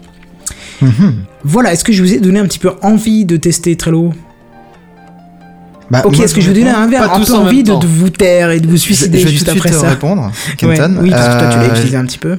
[1.43, 4.13] Voilà, est-ce que je vous ai donné un petit peu envie de tester Trello?
[5.89, 7.73] Bah, Ok, est-ce que je vous ai donné un, verre un peu en envie de,
[7.73, 9.89] vous taire et de vous je, je suicider vais tout juste suite après ça?
[9.89, 10.97] répondre, Ouais, Kenton.
[11.01, 12.37] Oui, parce que toi tu l'as Euh, utilisé un petit peu.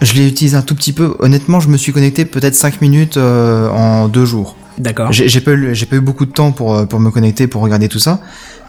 [0.00, 1.14] Je l'ai utilisé un tout petit peu.
[1.18, 4.56] Honnêtement, je me suis connecté peut-être 5 minutes euh, en deux jours.
[4.78, 5.12] D'accord.
[5.12, 7.60] J'ai pas, eu, j'ai pas eu beaucoup de temps pour, euh, pour me connecter, pour
[7.60, 8.20] regarder tout ça.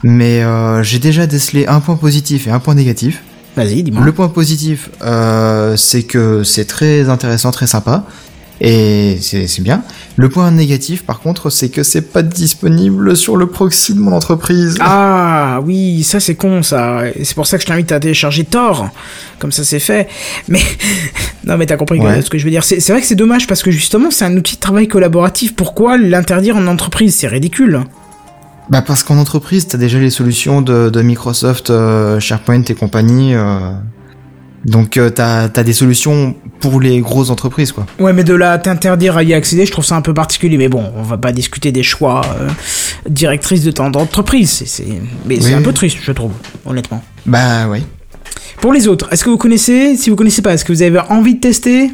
[0.03, 3.23] Mais euh, j'ai déjà décelé un point positif et un point négatif.
[3.55, 4.03] Vas-y, dis-moi.
[4.03, 4.89] Le point positif,
[5.77, 8.05] c'est que c'est très intéressant, très sympa.
[8.63, 9.81] Et c'est bien.
[10.17, 14.11] Le point négatif, par contre, c'est que c'est pas disponible sur le proxy de mon
[14.13, 14.77] entreprise.
[14.81, 17.01] Ah oui, ça c'est con ça.
[17.23, 18.89] C'est pour ça que je t'invite à télécharger Tor.
[19.39, 20.07] Comme ça c'est fait.
[20.47, 20.59] Mais
[21.45, 22.21] non mais t'as compris Ouais.
[22.21, 22.63] ce que je veux dire.
[22.63, 25.55] C'est c'est vrai que c'est dommage parce que justement c'est un outil de travail collaboratif.
[25.55, 27.15] Pourquoi l'interdire en entreprise?
[27.15, 27.81] C'est ridicule.
[28.69, 33.33] Bah parce qu'en entreprise, t'as déjà les solutions de, de Microsoft, euh, SharePoint et compagnie.
[33.33, 33.71] euh,
[34.65, 37.85] donc euh, t'as as des solutions pour les grosses entreprises, quoi.
[37.99, 40.57] Ouais mais de là t'interdire à y accéder, je trouve ça un peu particulier.
[40.57, 42.49] Mais bon, on va pas discuter des choix euh,
[43.09, 44.49] directrices de ton entreprise.
[44.49, 44.85] C'est- c'est-
[45.25, 46.31] Mais c'est un peu triste, je trouve,
[46.65, 47.03] honnêtement.
[47.25, 47.79] Bah oui.
[48.61, 50.99] Pour les autres, est-ce que vous connaissez Si vous connaissez pas, est-ce que vous avez
[51.09, 51.89] envie de tester?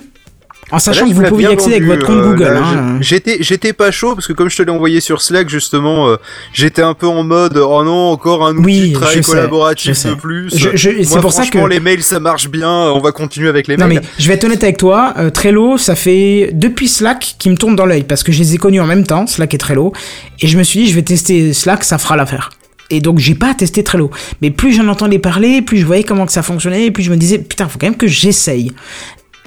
[0.69, 2.43] En sachant Là, que vous pouvez y accéder avec votre compte euh, Google.
[2.43, 2.97] là, hein.
[2.99, 6.17] J'étais, j'étais pas chaud parce que comme je te l'ai envoyé sur Slack justement, euh,
[6.51, 10.13] j'étais un peu en mode oh non encore un outil Oui, de travail collaboratif de
[10.15, 10.49] plus.
[10.57, 12.69] Je- je- Moi, c'est pour ça que- les mails ça marche bien.
[12.69, 14.01] On va continuer avec les Non mails.
[14.03, 17.55] mais je vais être honnête avec toi, euh, Trello, ça fait depuis Slack qui me
[17.55, 19.93] tourne dans l'œil parce que je les ai connus en même temps, Slack et Trello,
[20.41, 22.49] et je me suis dit je vais tester Slack, ça fera l'affaire.
[22.89, 24.11] Et donc j'ai pas testé Trello.
[24.41, 27.17] Mais plus j'en entendais parler, plus je voyais comment que ça fonctionnait, plus je me
[27.17, 28.71] disais putain faut quand même que j'essaye.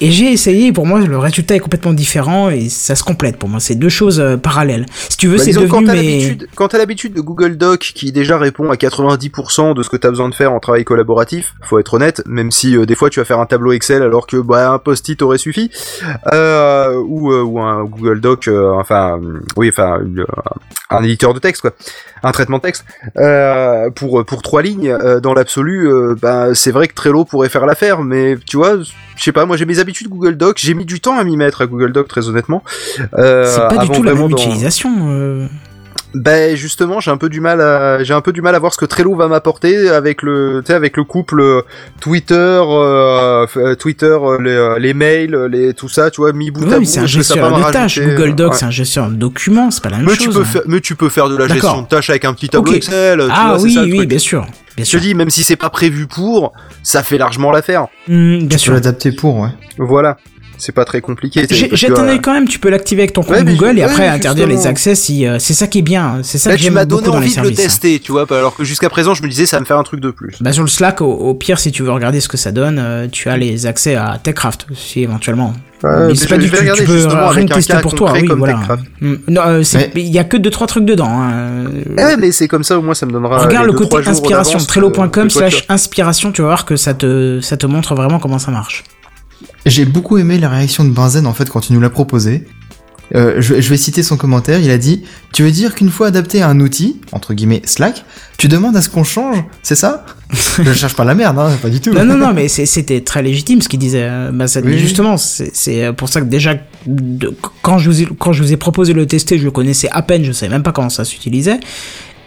[0.03, 3.49] Et j'ai essayé pour moi le résultat est complètement différent et ça se complète pour
[3.49, 3.61] moi.
[3.61, 4.87] C'est deux choses euh, parallèles.
[5.09, 6.39] Si tu veux Bah, c'est quand devenu t'as mais...
[6.55, 10.09] quand t'as l'habitude de Google Doc qui déjà répond à 90% de ce que t'as
[10.11, 13.21] besoin de faire en travail collaboratif, faut être honnête, même si euh, des fois tu
[13.21, 15.71] vas faire un tableau Excel alors que bah un post-it aurait suffi,
[16.33, 20.25] euh, ou, euh, ou un Google Doc, euh, enfin euh, oui, enfin une-
[20.91, 21.73] un éditeur de texte quoi,
[22.23, 22.85] un traitement de texte
[23.19, 27.49] euh, pour pour trois lignes euh, dans l'absolu, euh, bah c'est vrai que Trello pourrait
[27.49, 28.77] faire l'affaire, mais tu vois,
[29.21, 31.37] je sais pas, moi j'ai mes habitudes Google Doc, j'ai mis du temps à m'y
[31.37, 32.65] mettre à Google Doc très honnêtement.
[33.19, 34.91] Euh, C'est pas du tout la même d'en- utilisation.
[35.11, 35.47] euh.
[36.13, 38.73] Ben justement, j'ai un peu du mal à j'ai un peu du mal à voir
[38.73, 41.63] ce que Trello va m'apporter avec le tu sais avec le couple euh,
[42.01, 44.39] Twitter euh, euh, Twitter euh,
[44.77, 46.85] les, les mails, les tout ça, tu vois, mis bout Ouais, à bout.
[46.85, 48.01] c'est un gestionnaire de tâches.
[48.01, 48.59] Google Docs, ouais.
[48.59, 50.25] c'est un gestionnaire de documents, c'est pas la même mais chose.
[50.27, 52.49] tu peux faire mais tu peux faire de la gestion de tâches avec un petit
[52.49, 52.77] tableau Ok.
[52.79, 54.09] Excel, tu ah vois, oui, ça oui, truc.
[54.09, 54.47] bien sûr.
[54.77, 57.87] Bien Je te dis même si c'est pas prévu pour, ça fait largement l'affaire.
[58.09, 58.73] Hmm, bien Tu sûr.
[58.75, 59.51] l'adapter pour, ouais.
[59.79, 60.17] Voilà.
[60.61, 61.47] C'est pas très compliqué.
[61.47, 63.73] que, un euh, œil quand même, tu peux l'activer avec ton compte Ouais, mais Google
[63.75, 66.39] je- et après ouais, interdire les accès si euh, c'est ça qui est bien, c'est
[66.39, 67.59] ça Là, que tu j'aime m'as beaucoup donné dans les envie de le services.
[67.61, 67.63] hein.
[67.65, 69.83] tester, tu vois, alors que jusqu'à présent je me disais ça va me faire un
[69.83, 70.37] truc de plus.
[70.41, 72.79] Bah sur le Slack, au, au pire si tu veux regarder ce que ça donne,
[72.79, 75.55] euh, tu as les accès à TechCraft si éventuellement.
[75.83, 78.61] Ouais, mais c'est pas du tout, tu peux rien tester pour toi, oui voilà.
[79.01, 79.91] Non, euh, Ouais.
[79.95, 81.09] il y a que deux trois trucs dedans.
[81.09, 81.65] hein.
[81.97, 83.39] Eh, mais c'est comme ça au moins ça me donnera.
[83.39, 85.65] Regarde le deux, trois côté jours inspiration, d'avance, euh, trello.com de slash voiture.
[85.71, 88.85] inspiration, tu vas voir que ça te, ça te montre vraiment comment ça marche.
[89.67, 92.45] J'ai beaucoup aimé la réaction de Benzen en fait quand il nous l'a proposé.
[93.17, 96.07] Euh, je, je vais citer son commentaire, il a dit Tu veux dire qu'une fois
[96.07, 98.05] adapté à un outil, entre guillemets Slack,
[98.39, 100.07] tu demandes à ce qu'on change, c'est ça?
[100.63, 101.93] Je cherche pas la merde, hein, pas du tout.
[101.93, 104.05] Non, non, non, mais c'était très légitime ce qu'il disait.
[104.05, 104.31] euh,
[104.65, 106.55] Oui, justement, c'est c'est pour ça que déjà,
[106.87, 109.89] de- quand, je vous ai, quand je vous ai proposé le tester, je le connaissais
[109.91, 111.59] à peine, je savais même pas comment ça s'utilisait.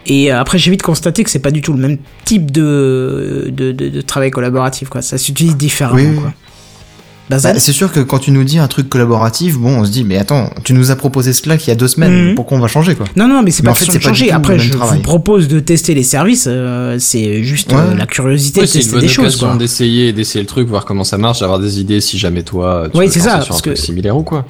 [0.04, 1.96] Et euh, après, j'ai vite constaté que c'est pas du tout le même
[2.26, 5.00] type de, de, de, de travail collaboratif, quoi.
[5.00, 6.18] Ça s'utilise différemment, Oui, oui.
[6.20, 6.34] quoi.
[7.30, 10.04] Bah, c'est sûr que quand tu nous dis un truc collaboratif, bon, on se dit,
[10.04, 12.34] mais attends, tu nous as proposé Slack il y a deux semaines, Mhm.
[12.34, 14.08] pourquoi on va changer quoi Non, non, mais c'est pas en fait, question de c'est
[14.10, 14.30] pas du changer.
[14.30, 14.96] tout Après, le même je travail.
[14.98, 16.44] vous propose de tester les services.
[16.46, 17.78] euh, c'est juste Ouais.
[17.78, 19.56] euh, la curiosité Oui, de c'est une tester bonne des choses, quoi.
[19.56, 22.98] d'essayer, d'essayer le truc, voir comment ça marche, d'avoir des idées si jamais toi, tu
[22.98, 24.44] Oui, veux c'est ça, sur parce un truc que- similaire ou quoi.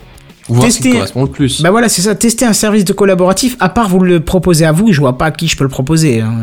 [0.49, 1.63] Ou voir ce qui Tester- te correspond le plus.
[1.63, 2.15] Bah voilà, c'est ça.
[2.17, 5.27] Tester un service de collaboratif, à part vous le proposer à vous, je vois pas
[5.27, 6.21] à qui je peux le proposer.
[6.21, 6.35] hein.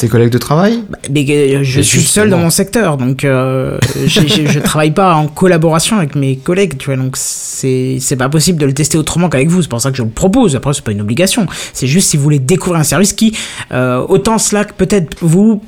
[0.00, 0.82] Tes collègues de travail?
[1.12, 5.26] Mais euh, je suis seul dans mon secteur, donc euh, j'ai- je travaille pas en
[5.26, 9.28] collaboration avec mes collègues, tu vois, donc c'est c'est pas possible de le tester autrement
[9.28, 9.60] qu'avec vous.
[9.60, 10.56] C'est pour ça que je le propose.
[10.56, 11.46] Après, c'est pas une obligation.
[11.74, 13.36] C'est juste si vous voulez découvrir un service qui,
[13.72, 15.60] euh, autant Slack peut-être vous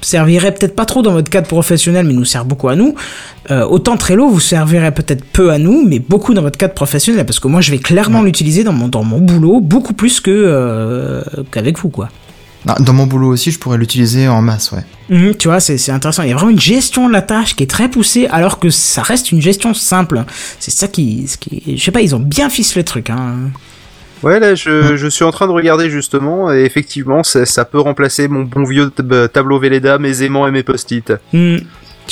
[0.00, 2.94] servirait peut-être pas trop dans votre cadre professionnel, mais nous sert beaucoup à nous.
[3.50, 7.24] Euh, autant Trello vous servirait peut-être peu à nous, mais beaucoup dans votre cadre professionnel,
[7.26, 10.30] parce que moi je vais clairement l'utiliser dans mon dans mon boulot beaucoup plus que
[10.32, 12.08] euh, qu'avec vous, quoi.
[12.64, 14.84] Dans mon boulot aussi, je pourrais l'utiliser en masse, ouais.
[15.08, 16.22] Mhm, tu vois, c'est c'est intéressant.
[16.22, 18.70] Il y a vraiment une gestion de la tâche qui est très poussée, alors que
[18.70, 20.24] ça reste une gestion simple.
[20.60, 23.10] C'est ça qui, ce qui, je sais pas, ils ont bien ficelé le truc.
[23.10, 23.50] Hein.
[24.22, 27.80] Ouais, là, je, je suis en train de regarder justement, et effectivement, ça, ça peut
[27.80, 31.12] remplacer mon bon vieux tab- tableau Velleda, mes aimants et mes post-it.
[31.32, 31.62] Mhm.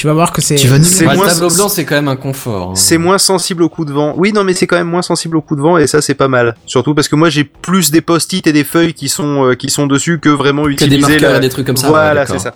[0.00, 0.54] Tu vas voir que c'est.
[0.54, 2.70] Tu vas nous- C'est moins- le tableau blanc, c'est quand même un confort.
[2.70, 2.74] hein.
[2.74, 4.14] C'est moins sensible au coup de vent.
[4.16, 6.14] Oui, non, mais c'est quand même moins sensible au coup de vent, et ça, c'est
[6.14, 6.54] pas mal.
[6.64, 9.68] Surtout parce que moi, j'ai plus des post-it et des feuilles qui sont euh, qui
[9.68, 11.88] sont dessus que vraiment Que utiliser des marqueurs la- et des trucs comme ça.
[11.88, 12.54] Voilà, ouais, c'est ça.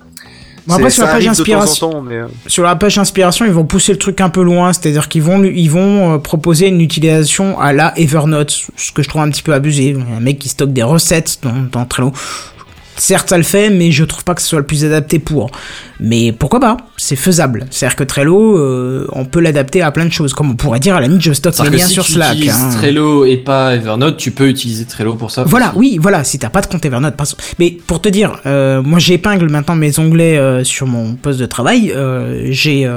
[0.66, 3.98] Bon, après, la page inspiration, temps, mais, sur la page inspiration, ils vont pousser le
[3.98, 7.92] truc un peu loin, c'est-à-dire qu'ils vont, ils vont euh, proposer une utilisation à la
[7.98, 9.88] Evernote, ce que je trouve un petit peu abusé.
[9.88, 12.12] Il y a un mec qui stocke des recettes dans, dans Trello.
[12.96, 15.50] Certes ça le fait, mais je trouve pas que ce soit le plus adapté pour.
[16.00, 16.76] Mais pourquoi pas?
[16.96, 17.66] C'est faisable.
[17.70, 20.34] C'est-à-dire que Trello, euh, on peut l'adapter à plein de choses.
[20.34, 22.32] Comme on pourrait dire, à la limite, je stocke que liens si sur tu Slack.
[22.34, 22.70] utilises hein.
[22.76, 25.44] Trello et pas Evernote, tu peux utiliser Trello pour ça.
[25.44, 27.14] Voilà, oui, voilà, si t'as pas de compte Evernote.
[27.58, 31.46] Mais pour te dire, euh, moi j'épingle maintenant mes onglets euh, sur mon poste de
[31.46, 31.94] travail.
[32.50, 32.90] J'ai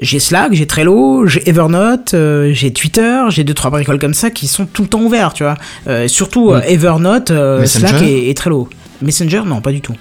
[0.00, 4.30] j'ai Slack, j'ai Trello, j'ai Evernote, euh, j'ai Twitter, j'ai deux trois bricoles comme ça
[4.30, 5.56] qui sont tout le temps ouverts, tu vois.
[5.86, 8.68] Euh, surtout euh, Evernote, euh, Messenger Slack et, et Trello.
[9.02, 9.94] Messenger, non, pas du tout.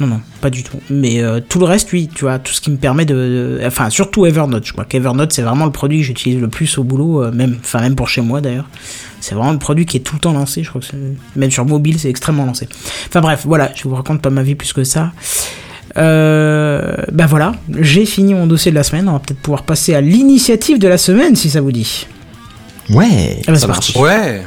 [0.00, 0.78] Non, non, pas du tout.
[0.90, 3.14] Mais tout le reste, oui, tu vois, tout ce qui me permet de...
[3.14, 6.76] de- Enfin, surtout Evernote, je crois qu'Evernote, c'est vraiment le produit que j'utilise le plus
[6.78, 8.68] au boulot, même, enfin, même pour chez moi d'ailleurs.
[9.20, 10.86] C'est vraiment le produit qui est tout le temps lancé, je crois que.
[11.36, 12.66] Même sur mobile, c'est extrêmement lancé.
[13.06, 15.12] Enfin bref, voilà, je vous raconte pas ma vie plus que ça.
[15.96, 19.94] Euh, ben voilà, j'ai fini mon dossier de la semaine, on va peut-être pouvoir passer
[19.94, 22.06] à l'initiative de la semaine, si ça vous dit.
[22.90, 23.38] Ouais.
[23.46, 23.98] Ah ben, c'est Ça parti.
[23.98, 24.42] Ouais.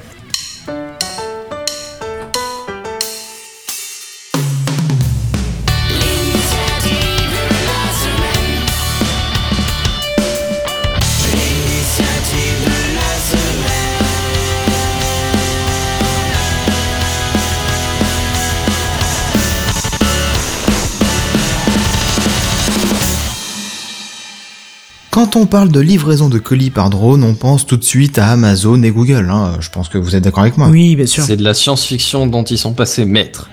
[25.36, 28.30] Quand on parle de livraison de colis par drone, on pense tout de suite à
[28.30, 29.30] Amazon et Google.
[29.30, 29.58] Hein.
[29.60, 30.70] Je pense que vous êtes d'accord avec moi.
[30.70, 31.26] Oui, bien sûr.
[31.26, 33.50] C'est de la science-fiction dont ils sont passés maîtres.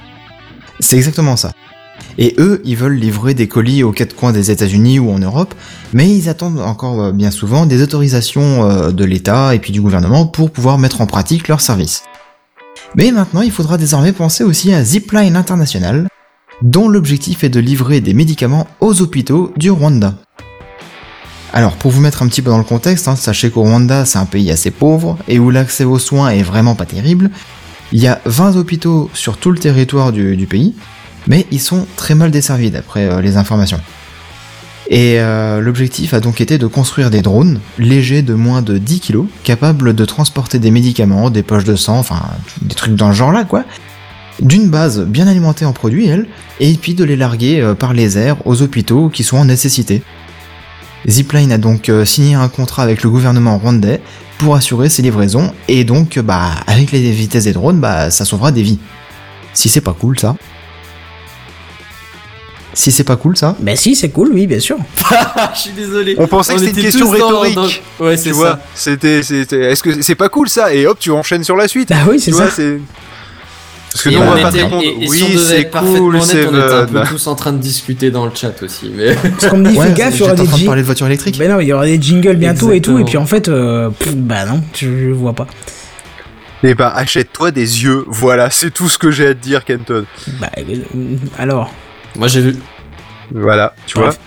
[0.79, 1.51] C'est exactement ça.
[2.19, 5.57] Et eux, ils veulent livrer des colis aux quatre coins des États-Unis ou en Europe,
[5.93, 9.81] mais ils attendent encore euh, bien souvent des autorisations euh, de l'État et puis du
[9.81, 12.05] gouvernement pour pouvoir mettre en pratique leur service.
[12.95, 16.07] Mais maintenant, il faudra désormais penser aussi à Zipline International,
[16.63, 20.15] dont l'objectif est de livrer des médicaments aux hôpitaux du Rwanda.
[21.55, 24.19] Alors, pour vous mettre un petit peu dans le contexte, hein, sachez qu'au Rwanda, c'est
[24.19, 27.31] un pays assez pauvre et où l'accès aux soins est vraiment pas terrible.
[27.93, 30.75] Il y a 20 hôpitaux sur tout le territoire du, pays,
[31.27, 33.81] mais ils sont très mal desservis d'après euh, les informations.
[34.89, 39.01] Et euh, l'objectif a donc été de construire des drones légers de moins de 10
[39.01, 42.23] kg, capables de transporter des médicaments, des poches de sang, enfin
[42.63, 43.65] des trucs dans le genre là quoi,
[44.41, 46.27] d'une base bien alimentée en produits elle,
[46.61, 50.03] et puis de les larguer euh, par les airs aux hôpitaux qui sont en nécessité.
[51.09, 54.01] Zipline a donc euh, signé un contrat avec le gouvernement rwandais
[54.39, 58.51] pour assurer ces livraisons, et donc bah avec les vitesses des drones, bah ça sauvera
[58.53, 58.79] des vies.
[59.55, 60.37] Si c'est pas cool ça.
[62.75, 63.55] Si c'est pas cool ça.
[63.61, 64.79] Ben si, c'est cool, oui, bien sûr.
[65.55, 66.15] Je suis désolé.
[66.19, 67.55] On pensait que c'était une question rhétorique.
[67.55, 67.67] dans-
[68.01, 68.61] Ouais, Tu c'est vois, ça.
[68.75, 70.73] c'était, c'était, est-ce que c'est pas cool ça?
[70.73, 71.91] Et hop, tu enchaînes sur la suite.
[71.91, 72.45] Bah oui, c'est tu ça.
[72.45, 72.81] vois, c'est.
[73.93, 74.83] Parce que Et nous, on on va pas était- répondre.
[74.83, 77.53] et- et oui, si c'est cool, honnête, c'est on était un peu tous en train
[77.53, 78.91] de discuter dans le chat aussi.
[78.95, 80.45] Mais Parce qu'on me dit, Ouais, fais gaffe, il y aura j'étais en des train
[80.45, 80.67] de jingles.
[80.67, 81.39] parler de voiture électrique.
[81.39, 83.91] Ben non, il y aura des jingles bientôt et tout, et puis en fait, euh,
[83.91, 85.47] pff, bah non, je, je vois pas.
[86.65, 88.05] Eh ben, achète-toi des yeux.
[88.07, 90.05] Voilà, c'est tout ce que j'ai à te dire, Kenton.
[90.41, 91.73] Bah, euh, alors,
[92.17, 92.57] moi j'ai vu.
[93.35, 94.19] Voilà, tu Bref.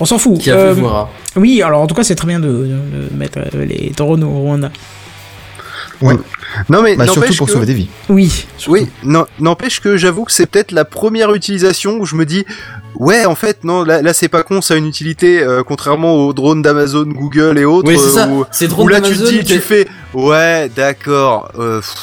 [0.00, 0.38] on s'en fout.
[0.40, 1.10] Qui a Euh, vu voir.
[1.36, 4.24] oui, alors en tout cas, c'est très bien de, de- de mettre euh, les drones
[4.24, 4.70] au Rwanda.
[6.00, 6.14] Vois.
[6.68, 7.88] Non mais Bah, surtout pour que- sauver des vies.
[8.08, 12.24] Oui, Oui, non, n'empêche que j'avoue que c'est peut-être la première utilisation où je me
[12.26, 12.44] dis,
[12.96, 16.14] ouais, en fait, non, là, là c'est pas con, ça a une utilité, euh, contrairement
[16.14, 17.88] aux drones d'Amazon, Google et autres.
[17.88, 18.28] Oui, c'est ça.
[18.28, 21.94] où- C'est Où drôle là tu te dis, tu fais, ouais, d'accord, euh, pff,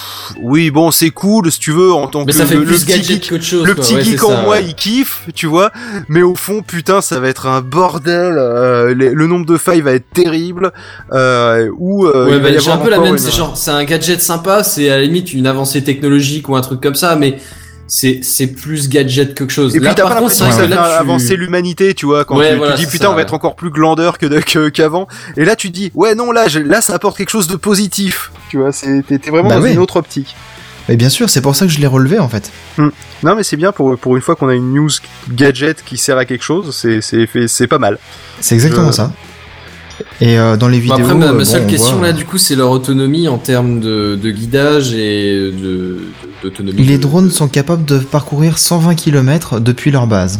[0.41, 2.85] oui, bon, c'est cool, si tu veux, en tant Mais que ça fait le, petit
[2.85, 3.65] gadget geek, chose.
[3.65, 4.65] le petit Ouais, geek en ça, moi, ouais.
[4.65, 5.71] il kiffe, tu vois,
[6.09, 9.81] mais au fond, putain, ça va être un bordel, euh, les- le nombre de failles
[9.81, 10.71] va être terrible,
[11.13, 13.13] euh, ou euh, Ouais, bah, un peu la même.
[13.13, 14.63] une- C'est genre, c'est un gadget sympa.
[14.63, 17.37] C'est à la limite une avancée technologique ou un truc comme ça, mais
[17.93, 19.75] c'est c'est plus gadget que quelque chose.
[19.75, 22.75] Et puis t'as pas l'impression que ça fait avancer l'humanité, tu vois, quand Ouais, tu,
[22.77, 25.91] dis putain ça, on va être encore plus glandeur que qu'avant, et là tu dis
[25.93, 29.17] ouais non là je- là ça apporte quelque chose de positif, tu vois, c'est t'es
[29.29, 29.73] vraiment Bah dans ouais.
[29.73, 30.35] une autre optique.
[30.87, 32.49] Mais bien sûr, c'est pour ça que je l'ai relevé en fait.
[32.77, 34.89] Non mais c'est bien pour pour une fois qu'on a une news
[35.29, 37.99] gadget qui sert à quelque chose, c'est c'est fait- c'est pas mal.
[38.39, 39.11] C'est exactement Je- ça.
[40.21, 41.05] Et euh, dans les Bon, vidéos.
[41.05, 43.27] après, ma, ma euh, bon, seule on question voit, là, du coup, c'est leur autonomie
[43.27, 45.97] en termes de, de guidage et de
[46.43, 46.83] d'autonomie.
[46.83, 50.39] Les de- drones sont capables de parcourir 120 km depuis leur base.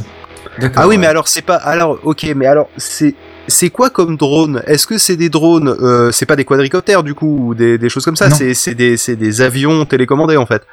[0.60, 0.84] D'accord.
[0.84, 3.16] Ah oui mais alors c'est pas alors ok mais alors c'est
[3.48, 4.62] c'est quoi comme drone?
[4.68, 7.88] Est-ce que c'est des drones euh, C'est pas des quadricoptères du coup ou des, des
[7.90, 8.28] choses comme ça?
[8.30, 8.36] Non.
[8.36, 10.64] C'est c'est des c'est des avions télécommandés en fait.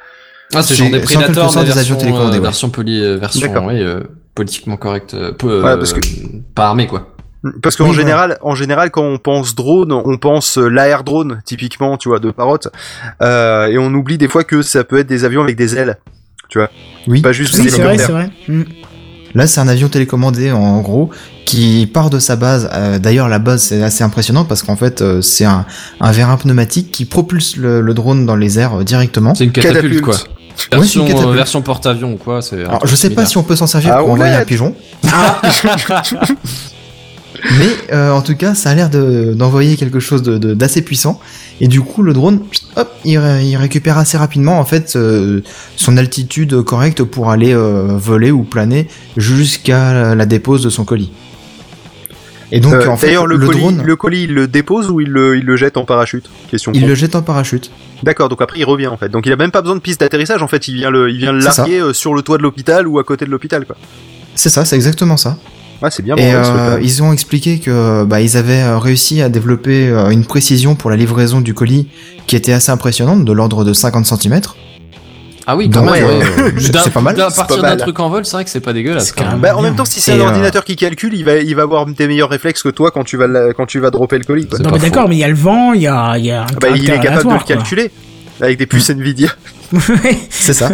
[0.53, 2.43] Ah, c'est c'est- genre des Predators, des avions version, télécommandés, euh, ouais.
[2.43, 4.01] version poli, euh, version, oui, euh,
[4.35, 5.99] politiquement correcte, euh, peu, Ouais, euh, parce que-
[6.55, 7.15] pas armé quoi.
[7.61, 11.41] Parce qu'en Oui, général, en général, quand on pense drone, on pense euh, l'air drone,
[11.45, 12.67] typiquement, tu vois, de parotte,
[13.21, 15.97] euh, et on oublie des fois que ça peut être des avions avec des ailes,
[16.49, 16.69] tu vois.
[17.07, 17.21] Oui.
[17.21, 18.29] Pas juste oui des c'est vrai, c'est vrai.
[18.49, 18.63] Mm.
[19.35, 21.11] Là, c'est un avion télécommandé en gros
[21.45, 22.69] qui part de sa base.
[22.73, 25.65] Euh, D'ailleurs, la base c'est assez impressionnant parce qu'en fait, euh, c'est un,
[26.01, 29.35] un vérin pneumatique qui propulse le, le drone dans les airs euh, directement.
[29.35, 30.15] C'est une catapulte, quoi.
[30.15, 30.19] Ouais,
[30.57, 31.31] c'est Version, une catapulte.
[31.31, 32.39] euh, version porte-avions ou quoi.
[32.65, 34.75] Alors, je sais pas si on peut s'en servir Ah, pour envoyer un pigeon.
[37.57, 40.81] Mais euh, en tout cas, ça a l'air de- d'envoyer quelque chose de- de- d'assez
[40.81, 41.19] puissant.
[41.61, 42.41] Et du coup, le drone,
[42.75, 45.41] hop, il, ré- il récupère assez rapidement en fait euh,
[45.75, 48.87] son altitude correcte pour aller euh, voler ou planer
[49.17, 51.11] jusqu'à la, dépose de son colis.
[52.51, 55.09] Et donc, en fait, le, le, colis, drone, le colis, il le dépose ou il
[55.09, 56.25] le, il le jette en parachute?
[56.49, 56.71] Question.
[56.73, 57.69] il le jette en parachute.
[58.01, 59.09] D'accord, donc après il revient en fait.
[59.09, 60.67] Donc il a même pas besoin de piste d'atterrissage en fait.
[60.67, 61.61] Il vient le, il vient le C'est ça.
[61.67, 63.75] larguer sur le toit de l'hôpital ou à côté de l'hôpital quoi.
[64.35, 65.37] C'est ça, c'est exactement ça.
[65.81, 66.15] Ouais, c'est bien.
[66.17, 70.09] Et bon, euh, ils ont expliqué que bah, ils avaient euh, réussi à développer euh,
[70.09, 71.87] une précision pour la livraison du colis
[72.27, 74.41] qui était assez impressionnante, de l'ordre de 50 cm.
[75.47, 76.05] Ah oui, quand même.
[76.59, 77.19] c'est- pas mal.
[77.19, 79.11] À partir d'un truc en vol, c'est vrai que c'est pas dégueulasse.
[79.13, 79.39] Quand même.
[79.39, 81.63] Bah, en même temps, si c'est un euh, ordinateur qui calcule, il va, il va
[81.63, 84.25] avoir des meilleurs réflexes que toi quand tu vas, la- quand tu vas dropper le
[84.25, 84.47] colis.
[84.63, 86.43] Non, mais d'accord, mais il y a le vent, il y a, il y a
[86.43, 87.89] un Ah bah, il est capable de le calculer
[88.41, 89.29] avec des puces Nvidia.
[90.29, 90.69] C'est ça.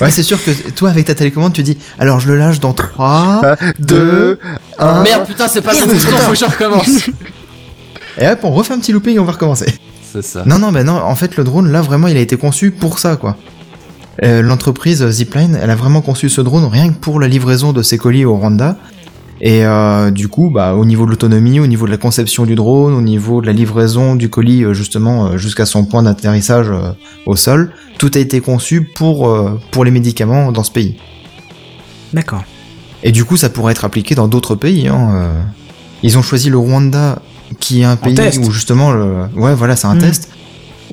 [0.00, 2.72] Ouais, c'est sûr que toi, avec ta télécommande, tu dis alors je le lâche dans
[2.72, 4.38] 3, 2,
[4.78, 5.02] 1.
[5.02, 6.88] Merde, putain, c'est pas bon, faut que je recommence.
[8.20, 9.66] Et hop, on refait un petit looping et on va recommencer.
[10.12, 10.42] C'est ça.
[10.46, 12.98] Non, non, bah non, en fait, le drone, là, vraiment, il a été conçu pour
[13.00, 13.36] ça, quoi.
[14.22, 17.82] Euh, L'entreprise Zipline, elle a vraiment conçu ce drone rien que pour la livraison de
[17.82, 18.76] ses colis au Rwanda.
[19.46, 22.54] Et euh, du coup, bah, au niveau de l'autonomie, au niveau de la conception du
[22.54, 26.68] drone, au niveau de la livraison du colis, euh, justement, euh, jusqu'à son point d'atterrissage
[27.26, 29.30] au sol, tout a été conçu pour,
[29.70, 30.96] pour les médicaments dans ce pays.
[32.14, 32.42] D'accord.
[33.02, 34.88] Et du coup, ça pourrait être appliqué dans d'autres pays.
[34.88, 35.30] Hein.
[36.02, 37.18] Ils ont choisi le Rwanda,
[37.60, 38.38] qui est un pays test.
[38.42, 39.26] où justement, le...
[39.36, 39.98] ouais, voilà, c'est un Mm.
[39.98, 40.30] test,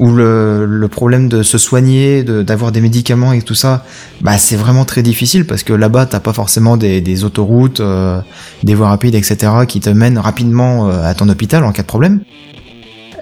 [0.02, 3.86] où le, le problème de se soigner, de- d'avoir des médicaments et tout ça,
[4.22, 8.20] bah c'est vraiment très difficile parce que là-bas, t'as pas forcément des, des autoroutes, euh,
[8.64, 9.38] des voies rapides, etc.,
[9.68, 12.22] qui te mènent rapidement euh, à ton hôpital en cas de problème.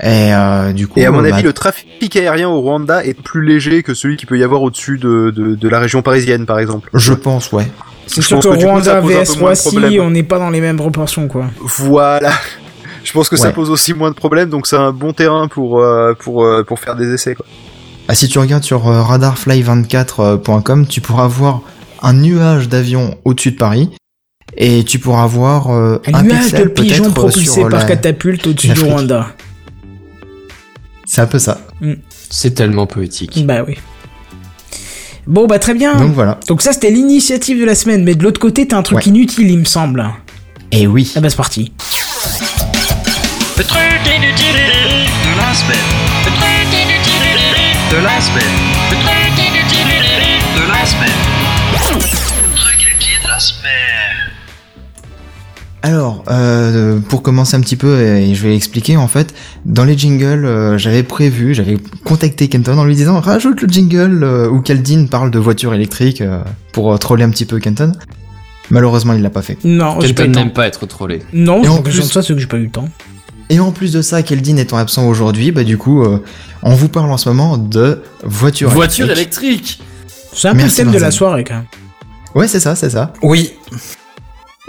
[0.02, 3.14] Et euh, du coup, Et à mon bah, avis, le trafic aérien au Rwanda est
[3.22, 6.46] plus léger que celui qu'il peut y avoir au-dessus de, de, de la région parisienne,
[6.46, 6.90] par exemple.
[6.94, 7.68] je pense, ouais.
[8.08, 10.40] C'est sûr que que coup, Rwanda un vs peu moins de Roissy, on n'est pas
[10.40, 11.48] dans les mêmes proportions, quoi.
[11.60, 12.32] Voilà.
[13.04, 15.80] Je pense que ça pose aussi moins de problèmes, donc c'est un bon terrain pour
[15.80, 17.36] euh, pour euh, pour faire des essais.
[17.36, 17.46] Quoi.
[18.08, 21.62] Ah, si tu regardes sur euh, radarfly24.com, tu pourras voir
[22.02, 23.90] un nuage d'avions au-dessus de Paris.
[24.58, 28.48] Et tu pourras voir euh, Un, un, nuage pixel de pigeons propulsés par la- catapulte
[28.48, 28.82] au-dessus du.
[28.82, 29.28] Rwanda.
[31.06, 31.62] C'est un peu ça.
[32.30, 33.46] C'est tellement poétique.
[33.46, 33.78] Bah oui.
[35.28, 35.96] Bon, bah très bien.
[35.96, 36.40] Donc voilà.
[36.48, 38.04] Donc ça, c'était l'initiative de la semaine.
[38.04, 39.04] Mais de l'autre côté, t'as un truc Ouais.
[39.06, 40.08] inutile, il me semble.
[40.72, 41.12] Et oui.
[41.16, 41.72] Ah bah c'est parti.
[43.60, 45.78] Le truc inutile de la semaine.
[46.24, 48.56] Le truc inutile de la semaine.
[48.90, 49.86] Le truc inutile
[50.56, 51.10] de la semaine.
[51.74, 54.32] Le truc inutile de la semaine.
[55.82, 59.34] Alors, euh, pour commencer un petit peu, et je vais expliquer, en fait,
[59.66, 61.76] dans les jingles, euh, j'avais prévu, j'avais
[62.06, 66.22] contacté Kenton en lui disant rajoute le jingle euh, où Kaldin parle de voiture électrique
[66.22, 66.42] euh,
[66.72, 67.92] pour troller un petit peu Kenton.
[68.70, 69.58] Malheureusement, il l'a pas fait.
[69.66, 70.28] Non, temps.
[70.28, 71.24] n'aime pas être trollé.
[71.34, 72.88] Non, en plus- ça, c'est que j'ai pas eu le temps.
[73.50, 76.24] Et en plus de ça, Keldin étant absent aujourd'hui, bah du coup, euh,
[76.62, 79.80] on vous parle en ce moment de voiture, Voiture électrique.
[79.80, 79.82] électrique
[80.34, 81.66] C'est un peu le thème de la soirée, quand même.
[82.36, 83.12] Ouais, c'est ça, c'est ça.
[83.24, 83.54] Oui.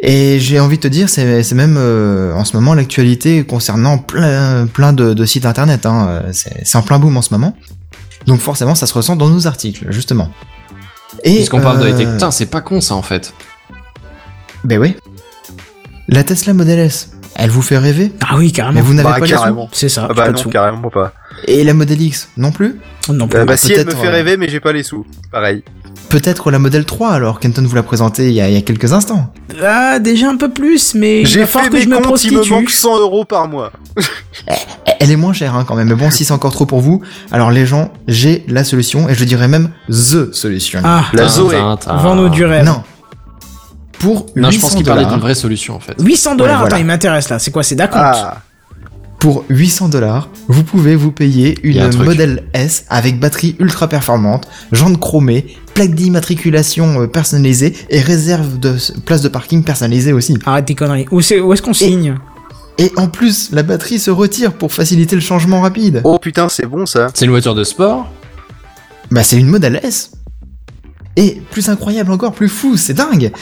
[0.03, 3.99] Et j'ai envie de te dire, c'est c'est même euh, en ce moment l'actualité concernant
[3.99, 5.85] plein, plein de, de sites internet.
[5.85, 6.23] Hein.
[6.33, 7.55] C'est c'est en plein boom en ce moment.
[8.27, 10.31] Donc forcément, ça se ressent dans nos articles, justement.
[11.25, 12.13] Et Puisqu'on parle de euh.
[12.13, 13.35] Putain, c'est pas con ça en fait.
[14.65, 14.97] Ben oui.
[16.09, 17.11] La Tesla Model S,
[17.41, 18.75] elle vous fait rêver, Ah oui, carrément.
[18.75, 19.35] mais vous n'avez Bah, pas les sous.
[19.39, 19.69] carrément.
[19.73, 20.07] C'est ça.
[20.11, 20.51] Ah bah pas de non, sous.
[20.51, 21.13] carrément pas.
[21.47, 23.39] Et la Model X, non plus Non, plus.
[23.41, 25.07] Euh, bah si elle me peut-être, fait euh, rêver, mais j'ai pas les sous.
[25.33, 25.63] Pareil.
[26.09, 28.63] Peut-être la Model 3, alors Kenton vous l'a présenté il y, a, il y a
[28.63, 29.33] quelques instants.
[29.63, 32.51] Ah, déjà un peu plus, mais J'ai fait que je me comptes, il me prostitue.
[32.53, 33.71] manque 100 euros par mois.
[34.99, 37.01] Elle est moins chère hein, quand même, mais bon, si c'est encore trop pour vous,
[37.33, 40.81] alors les gens, j'ai la solution, et je dirais même THE solution.
[40.85, 41.57] Ah, La Zoé.
[41.87, 42.65] vends-nous du rêve.
[42.65, 42.83] Non.
[44.01, 45.95] Pour Non, je 800 pense qu'il parlait dollars- d'une vraie solution en fait.
[46.01, 46.75] 800 dollars, Ouais, voilà.
[46.75, 47.39] attends, il m'intéresse là.
[47.39, 48.43] C'est quoi, c'est d'acompte Ah.
[49.21, 52.03] Pour 800 dollars, vous pouvez vous payer un une.
[52.05, 58.77] Model S avec batterie ultra performante, jantes chromées, plaque d'immatriculation euh, personnalisée et réserve de
[59.05, 60.39] place de parking personnalisée aussi.
[60.47, 61.07] Arrête tes conneries.
[61.11, 62.17] Où, c'est- où est-ce qu'on signe?
[62.79, 66.01] Et en plus, la batterie se retire pour faciliter le changement rapide.
[66.05, 67.09] Oh putain, c'est bon ça.
[67.13, 68.11] C'est une voiture de sport?
[69.11, 70.13] Bah c'est une Model S.
[71.17, 73.33] Et plus incroyable encore, plus fou, c'est dingue.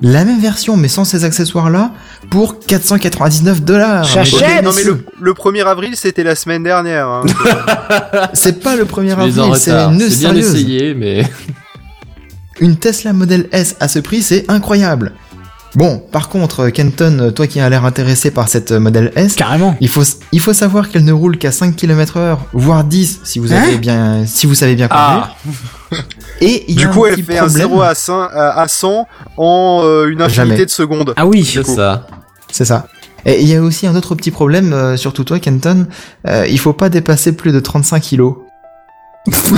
[0.00, 1.90] La même version mais sans ces accessoires là
[2.30, 4.04] pour 499 dollars.
[4.04, 4.62] J'achète.
[4.62, 7.08] non mais le, le 1er avril c'était la semaine dernière.
[7.08, 7.22] hein.
[8.32, 10.54] C'est pas le 1er Je les en avril, c'est une bien sérieuse.
[10.54, 11.24] essayé, mais.
[12.60, 15.12] Une Tesla Model S à ce prix, c'est incroyable.
[15.74, 19.76] Bon, par contre, Kenton, toi qui as l'air intéressé par cette Model S, Carrément.
[19.80, 23.38] il faut, il faut savoir qu'elle ne roule qu'à 5 km heure, voire 10 si
[23.38, 25.36] vous avez Hein bien, si vous savez bien conduire.
[25.90, 25.96] Ah
[26.40, 27.68] Et il y a Du coup, un elle fait un problème.
[27.68, 30.64] 0 à 100, à à 100 en euh, une infinité Jamais.
[30.64, 31.14] de secondes.
[31.16, 31.44] Ah oui.
[31.44, 32.06] C'est ça.
[32.50, 32.86] C'est ça.
[33.26, 35.86] Et il y a aussi un autre petit problème, euh, surtout toi, Kenton.
[36.26, 38.36] Euh, il faut pas dépasser plus de 35 kilos.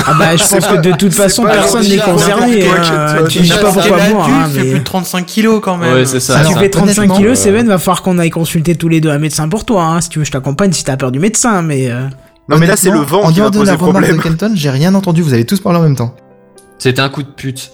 [0.07, 2.67] Ah bah je pense que de toute façon personne n'est concerné.
[2.69, 2.75] hein.
[3.17, 3.27] Kenton.
[3.29, 5.93] Tu sais pas pourquoi moi, hein, fait mais- plus de 35 kilos quand même.
[5.95, 6.45] Ouais, c'est ça.
[6.45, 9.01] Si tu fais 35 honnêtement, kilos, euh, Seven, va falloir qu'on aille consulter tous les
[9.01, 9.85] deux un médecin pour toi.
[9.85, 10.01] Hein.
[10.01, 11.91] Si tu veux, je t'accompagne si t'as peur du médecin, mais.
[11.91, 12.07] euh,
[12.49, 14.17] Non, mais là, c'est le vent En qui va dehors de poser la remarque problème.
[14.17, 15.23] de Kenton, j'ai rien entendu.
[15.23, 16.15] Vous avez tous parlé en même temps.
[16.79, 17.73] C'était un coup de pute.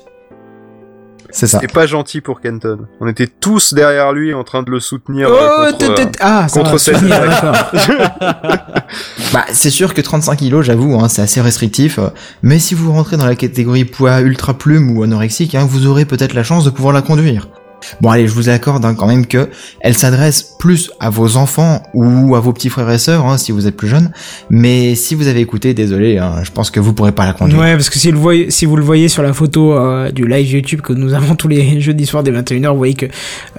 [1.37, 1.61] C'est ça.
[1.61, 2.87] C'était pas gentil pour Kenton.
[2.99, 5.29] On était tous derrière lui en train de le soutenir.
[5.31, 6.17] Oh, euh, contre, euh, tête.
[6.19, 6.97] Ah, ça contre cette.
[9.35, 11.99] Bah, c'est sûr que 35 kilos, j'avoue, hein, c'est assez restrictif.
[11.99, 12.09] euh,
[12.43, 16.07] Mais si vous rentrez dans la catégorie poids ultra plume ou anorexique, hein, vous aurez
[16.07, 17.49] peut-être la chance de pouvoir la conduire.
[18.01, 19.49] Bon, allez, je vous accorde hein, quand même que
[19.81, 23.53] elle s'adresse plus à vos enfants ou à vos petits frères et sœurs, hein, si
[23.53, 24.11] vous êtes plus jeune.
[24.51, 27.59] Mais si vous avez écouté, désolé, hein, je pense que vous pourrez pas la conduire.
[27.61, 30.27] Ouais, parce que si, le voyez, si vous le voyez sur la photo euh, du
[30.27, 33.07] live YouTube que nous avons tous les jeudis soirs dès 21h, vous voyez que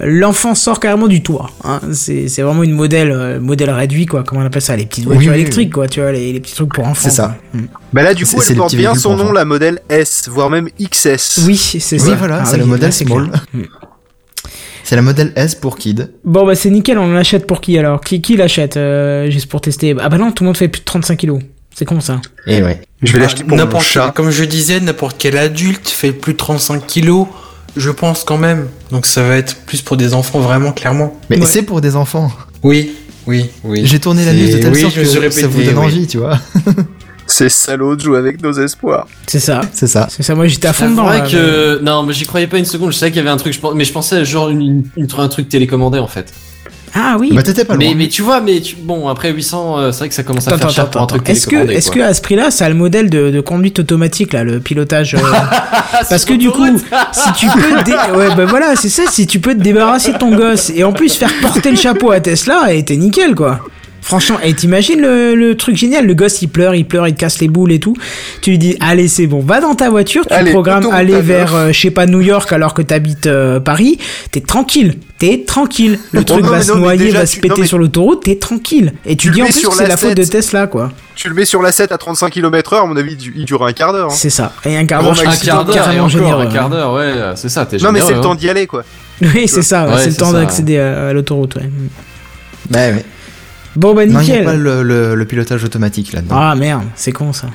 [0.01, 1.49] l'enfant sort carrément du toit.
[1.63, 1.79] Hein.
[1.93, 4.23] C'est c'est vraiment une modèle euh, modèle réduit, quoi.
[4.23, 4.75] Comment on appelle ça?
[4.75, 5.87] Les petites voitures Oui, oui, électriques, quoi.
[5.87, 7.09] Tu vois, les, les petits trucs pour enfants.
[7.09, 7.37] C'est ça.
[7.51, 7.61] quoi.
[7.61, 7.65] Mm.
[7.93, 9.31] Bah là, du coup, c'est elle porte bien son nom, enfants.
[9.33, 11.45] la modèle S, voire même XS.
[11.45, 12.15] Oui, c'est Oui, ça.
[12.15, 13.29] voilà, Ah c'est oui, le là, modèle c'est small.
[13.29, 13.45] clair.
[13.53, 13.61] Mm.
[14.89, 16.11] C'est la modèle S pour Kid.
[16.23, 17.99] Bon, bah c'est nickel, on l'achète pour qui alors?
[17.99, 19.93] Qui, qui l'achète euh, juste pour tester?
[19.99, 21.41] Ah bah non, tout le monde fait plus de 35 kilos.
[21.75, 22.21] C'est con ça.
[22.45, 22.79] Et ouais.
[23.03, 24.13] Je vais Ah, l'acheter pour mon n'importe chat.
[24.15, 27.27] Comme je disais, n'importe quel adulte fait plus de 35 kilos,
[27.75, 28.67] je pense quand même.
[28.89, 31.19] Donc ça va être plus pour des enfants vraiment clairement.
[31.29, 31.45] Mais Ouais.
[31.45, 32.31] c'est pour des enfants.
[32.63, 32.95] Oui,
[33.27, 33.81] oui, oui.
[33.83, 35.47] J'ai tourné la C'est- news de telle oui, sorte je me suis que répété, ça
[35.47, 35.83] vous donne oui.
[35.85, 36.39] envie, tu vois.
[37.27, 39.05] Ces salauds de jouer avec nos espoirs.
[39.27, 39.61] C'est ça.
[39.73, 40.07] C'est ça.
[40.09, 41.03] C'est ça, moi j'étais à fond C'est dedans.
[41.05, 42.91] vrai là, que non, mais j'y croyais pas une seconde.
[42.93, 44.83] Je savais qu'il y avait un truc, je mais je pensais genre une,
[45.17, 46.33] un truc télécommandé en fait.
[46.95, 47.31] Ah oui.
[47.33, 47.85] Bah t'étais pas loin.
[47.85, 50.47] Mais, mais tu vois, mais tu- bon après 800, euh, c'est vrai que ça commence
[50.47, 51.29] à Attends, faire cher attends, pour un truc.
[51.29, 54.31] Est-ce que, est-ce que à ce prix-là, ça a le modèle de, de conduite automatique
[54.33, 55.19] là, le pilotage euh,
[56.09, 56.65] Parce que du coup,
[57.11, 59.03] si tu peux, dé- ouais, bah voilà, c'est ça.
[59.11, 62.09] Si tu peux te débarrasser de ton gosse et en plus faire porter le chapeau
[62.11, 63.59] à Tesla, et t'es nickel quoi.
[64.07, 67.19] Franchement, et t'imagines le, le truc génial, le gosse il pleure, il pleure, il te
[67.19, 67.93] casse les boules et tout.
[68.41, 71.53] Tu lui dis, allez c'est bon, va dans ta voiture, tu Allez, programmes aller vers,
[71.53, 73.97] euh, je sais pas, New York alors que t'habites euh, Paris,
[74.31, 75.99] t'es tranquille, t'es tranquille.
[76.13, 77.77] Le Oh truc non, va se noyer, déjà, va tu- se péter non, mais- sur
[77.79, 78.93] l'autoroute, t'es tranquille.
[79.05, 80.31] Et tu, Tu dis en plus sur que c'est la la faute de 7.
[80.31, 80.89] Tesla quoi.
[81.15, 83.33] Tu le mets sur la 7 à 35 km heure, à mon avis, il du-
[83.35, 84.07] il dure un quart d'heure.
[84.11, 84.15] hein.
[84.15, 84.53] C'est ça.
[84.63, 87.65] Et un quart d'heure, je un quart d'heure un quart d'heure, ouais, c'est ça.
[87.65, 88.35] T'es Non, mais c'est le temps hein.
[88.35, 88.83] d'y aller, quoi.
[89.21, 91.69] Oui, c'est ça, c'est le temps d'accéder à, à l'autoroute, ouais.
[92.69, 93.03] Bah ouais.
[93.77, 94.43] Bon, bah Non, il n'y a nickel.
[94.45, 96.35] pas le, le- le pilotage automatique là-dedans.
[96.37, 97.47] Ah merde, c'est con ça.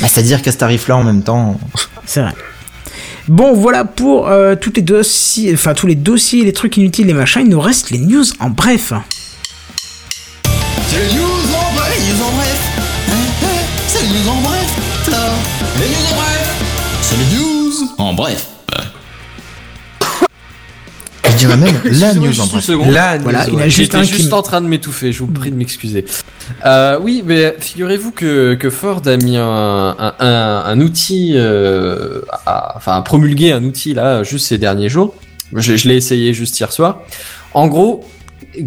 [0.00, 1.60] Bah, C'est-à-dire qu'à ce tarif-là, en même temps,
[2.06, 2.32] C'est vrai.
[3.28, 7.12] Bon, voilà pour euh, tous les dossiers, enfin tous les dossiers, les trucs inutiles, les
[7.12, 7.42] machins.
[7.44, 8.92] Il nous reste les news en bref.
[10.88, 12.58] C'est les news en bref, les news en bref.
[13.86, 15.30] C'est les news en bref, là.
[15.78, 16.54] Les news en bref.
[17.02, 18.46] C'est les news en bref.
[21.38, 22.90] Je dirais même la news juste en.
[22.90, 23.70] Là, Voilà, news, il a ouais.
[23.70, 26.04] juste un juste qui- en train de m'étouffer, je vous prie de m'excuser.
[26.66, 29.44] Euh, oui, mais figurez-vous que, que Ford a mis un,
[29.98, 34.88] un, un, un outil, euh, à- enfin a promulgué un outil là juste ces derniers
[34.88, 35.14] jours.
[35.54, 37.00] Je, je l'ai essayé juste hier soir.
[37.54, 38.04] En gros,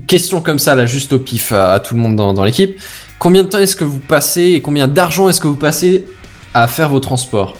[0.08, 2.80] question comme ça là, juste au pif à, à tout le monde dans, dans l'équipe.
[3.20, 6.06] Combien de temps est-ce que vous passez et combien d'argent est-ce que vous passez
[6.54, 7.56] à faire vos transports?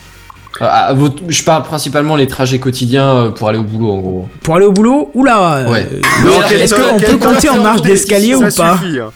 [0.62, 4.00] Euh, à vos- Je parle principalement les trajets quotidiens euh, pour aller au boulot en
[4.00, 4.30] gros.
[4.44, 5.56] Pour aller au boulot, oula.
[5.58, 5.88] euh, Ouais.
[6.54, 9.12] Est-ce qu'on peut Kenton, compter en marge d'escalier ou ça pas suffit, hein.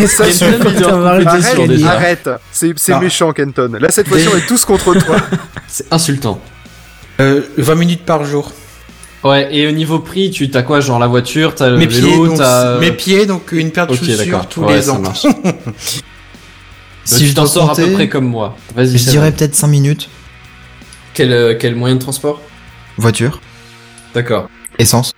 [0.06, 1.90] Ça suffit, marge Arrête, Arrête, d'escalier déjà.
[1.92, 2.30] arrête.
[2.50, 3.72] C'est méchant, Kenton.
[3.80, 5.16] Là, cette fois-ci, on est tous contre toi.
[5.68, 6.40] C'est insultant.
[7.20, 8.50] Euh, 20 minutes par jour.
[9.22, 12.26] Ouais, et au niveau prix, tu t'as quoi Genre la voiture, t'as le mes vélo,
[12.26, 12.78] pieds, t'as.
[12.80, 14.48] mes pieds, donc une paire de Ok, chaussures d'accord.
[14.48, 14.98] tous Ouais, les ans.
[14.98, 15.26] marche.
[17.04, 18.56] Si tu je t'en sors à peu près comme moi.
[18.76, 18.96] Vas-y.
[18.98, 20.08] je dirais peut-être 5 minutes.
[21.14, 22.40] Quel, euh, quel moyen de transport
[22.98, 23.40] Voiture,
[24.14, 24.48] D'accord.
[24.78, 25.12] essence.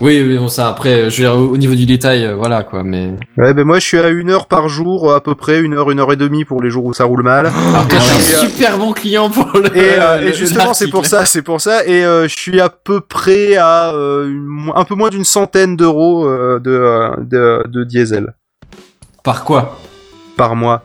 [0.00, 2.64] Oui, oui, bon, ça après, je veux dire, au au niveau du détail, euh, voilà
[2.64, 3.10] quoi, mais.
[3.36, 5.90] Ouais, ben moi, je suis à une heure par jour, à peu près, une heure,
[5.92, 7.46] une heure et demie pour les jours où ça roule mal.
[7.46, 9.66] Et, je suis euh, un super bon client pour le.
[9.76, 11.86] Et, euh, le- et justement, c'est pour ça, c'est pour ça.
[11.86, 15.76] Et euh, je suis à peu près à euh, une un peu moins d'une centaine
[15.76, 18.34] d'euros euh, de, euh, de de diesel
[19.22, 19.78] Par quoi?
[20.36, 20.82] Par mois.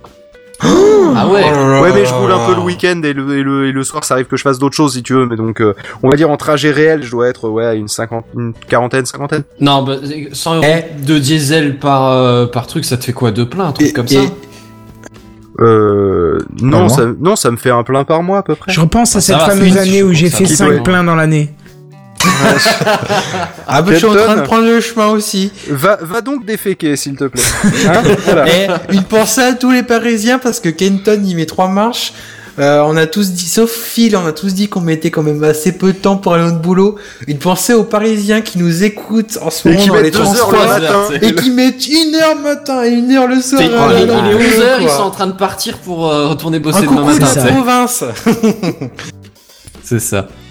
[0.59, 1.43] Ah ouais.
[1.81, 4.03] Ouais, mais je roule un peu le week-end et le, et le, et le soir,
[4.03, 5.25] ça arrive que je fasse d'autres choses si tu veux.
[5.25, 5.73] Mais donc, euh,
[6.03, 9.43] on va dire en trajet réel, je dois être ouais une cinquante, une quarantaine, cinquantaine.
[9.59, 9.95] Non, bah,
[10.33, 11.03] 100 euros Eh.
[11.05, 13.93] de diesel par, euh, par truc, ça te fait quoi Deux plein, un truc Et-
[13.93, 14.21] comme et- ça
[15.59, 18.71] Euh, non, ça, non, ça me fait un plein par mois à peu près.
[18.71, 20.55] Je repense à Ah, ça cette va, fameuse année où j'ai fait va.
[20.55, 21.49] 5 pleins dans l'année.
[23.67, 25.51] Ah bah je suis en train de prendre le chemin aussi.
[25.69, 27.41] Va, va donc déféquer, s'il te plaît.
[27.87, 28.47] Hein voilà.
[28.47, 32.13] Et une pensée à tous les Parisiens parce que Kenton il met trois marches.
[32.59, 35.43] Euh, on a tous dit, sauf Phil, on a tous dit qu'on mettait quand même
[35.43, 36.95] assez peu de temps pour aller au boulot.
[37.27, 40.23] Une pensée aux Parisiens qui nous écoutent en ce Et moment qui dans les heures
[40.23, 41.03] transports le matin.
[41.21, 43.61] et qui mettent une heure matin et une heure le soir.
[43.63, 44.23] Ah il, est quoi.
[44.23, 47.27] 11h, ils sont en train de partir pour euh, retourner bosser Un demain matin.
[47.27, 47.47] sais.
[47.47, 48.03] province.
[49.83, 50.27] C'est ça.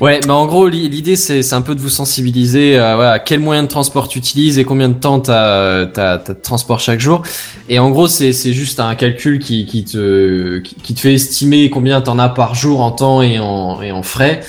[0.00, 3.38] Ouais, mais en gros, l'i- l'idée, c'est un peu de vous sensibiliser à voilà, quel
[3.38, 7.22] moyen de transport tu utilises et combien de temps t'as as, de transport chaque jour.
[7.68, 11.70] Et en gros, c'est c'est juste un calcul qui, qui, te, qui, te fait estimer
[11.70, 14.40] combien t'en as par jour en temps et en, et en frais.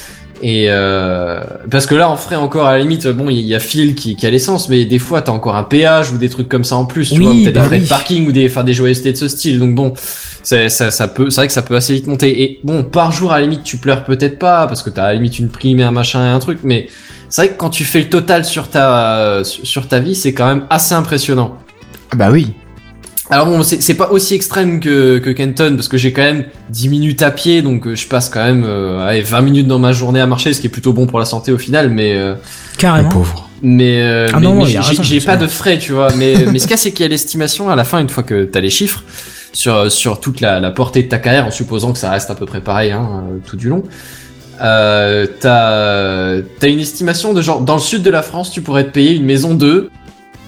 [0.41, 1.39] Et euh,
[1.69, 4.15] parce que là, en frais encore, à la limite, bon, il y a Phil qui,
[4.15, 6.75] qui a l'essence, mais des fois, t'as encore un péage ou des trucs comme ça
[6.77, 7.11] en plus.
[7.11, 7.83] Tu Oui, vois, t'as bah des frais oui.
[7.83, 9.59] de parking ou des, enfin, des joyeusetés de ce style.
[9.59, 9.93] Donc bon,
[10.43, 13.31] ça, ça peut c'est vrai que ça peut assez vite monter et bon par jour
[13.31, 15.79] à la limite tu pleures peut-être pas parce que t'as à la limite une prime
[15.79, 16.87] et un machin et un truc mais
[17.29, 20.33] c'est vrai que quand tu fais le total sur ta sur sur ta vie c'est
[20.33, 21.57] quand même assez impressionnant
[22.11, 22.53] Ah Bah oui.
[23.29, 26.45] alors bon c'est c'est pas aussi extrême que que Kenton parce que j'ai quand même
[26.69, 29.79] 10 minutes à pied donc euh, je passe quand même euh, allez, 20 minutes dans
[29.79, 32.13] ma journée à marcher ce qui est plutôt bon pour la santé au final mais
[32.15, 32.35] euh,
[32.77, 33.09] Carrément.
[33.09, 33.49] pauvre.
[33.61, 36.09] mais, euh, Ah mais, non, mais il j'ai pas de frais, tu vois.
[36.17, 38.09] Mais, mais ce qu'il y a, c'est qu'il y a l'estimation à la fin, une
[38.09, 39.03] fois que t'as les chiffres,
[39.53, 42.35] sur, sur toute la, la portée de ta carrière, en supposant que ça reste à
[42.35, 43.83] peu près pareil hein, euh, tout du long.
[44.61, 48.91] Euh, t'as une estimation de genre, dans le sud de la France, tu pourrais te
[48.91, 49.89] payer une maison de...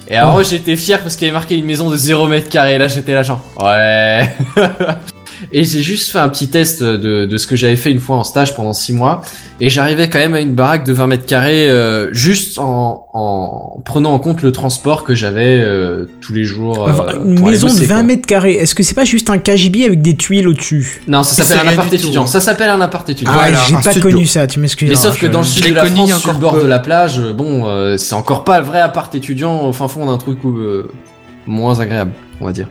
[0.07, 0.43] Et alors Oh.
[0.43, 3.13] j'étais fier parce qu'il y avait marqué une maison de 0 mètre carré, là j'étais
[3.13, 4.29] là genre, ouais...
[5.51, 8.17] Et j'ai juste fait un petit test de, de ce que j'avais fait une fois
[8.17, 9.21] en stage pendant 6 mois.
[9.61, 13.81] Et j'arrivais quand même à une baraque de 20 mètres carrés euh, juste en, en
[13.85, 16.87] prenant en compte le transport que j'avais euh, tous les jours.
[16.87, 18.03] euh, Enfin, une maison de bosser, 20 quoi.
[18.03, 21.01] mètres carrés, est-ce que c'est pas juste un KGB avec des tuiles au-dessus?
[21.07, 22.25] Non, ça s'appelle un appart étudiant.
[22.27, 23.31] Ça s'appelle un appart étudiant.
[23.33, 24.09] Ah, j'ai un pas studio.
[24.09, 24.89] connu ça, tu m'excuses.
[24.89, 26.63] Mais hein, sauf que dans le sud de la France, sur le bord peu.
[26.63, 30.05] de la plage, bon, euh, c'est encore pas le vrai appart étudiant au fin fond
[30.05, 30.89] d'un truc où, euh,
[31.47, 32.67] moins agréable, on va dire.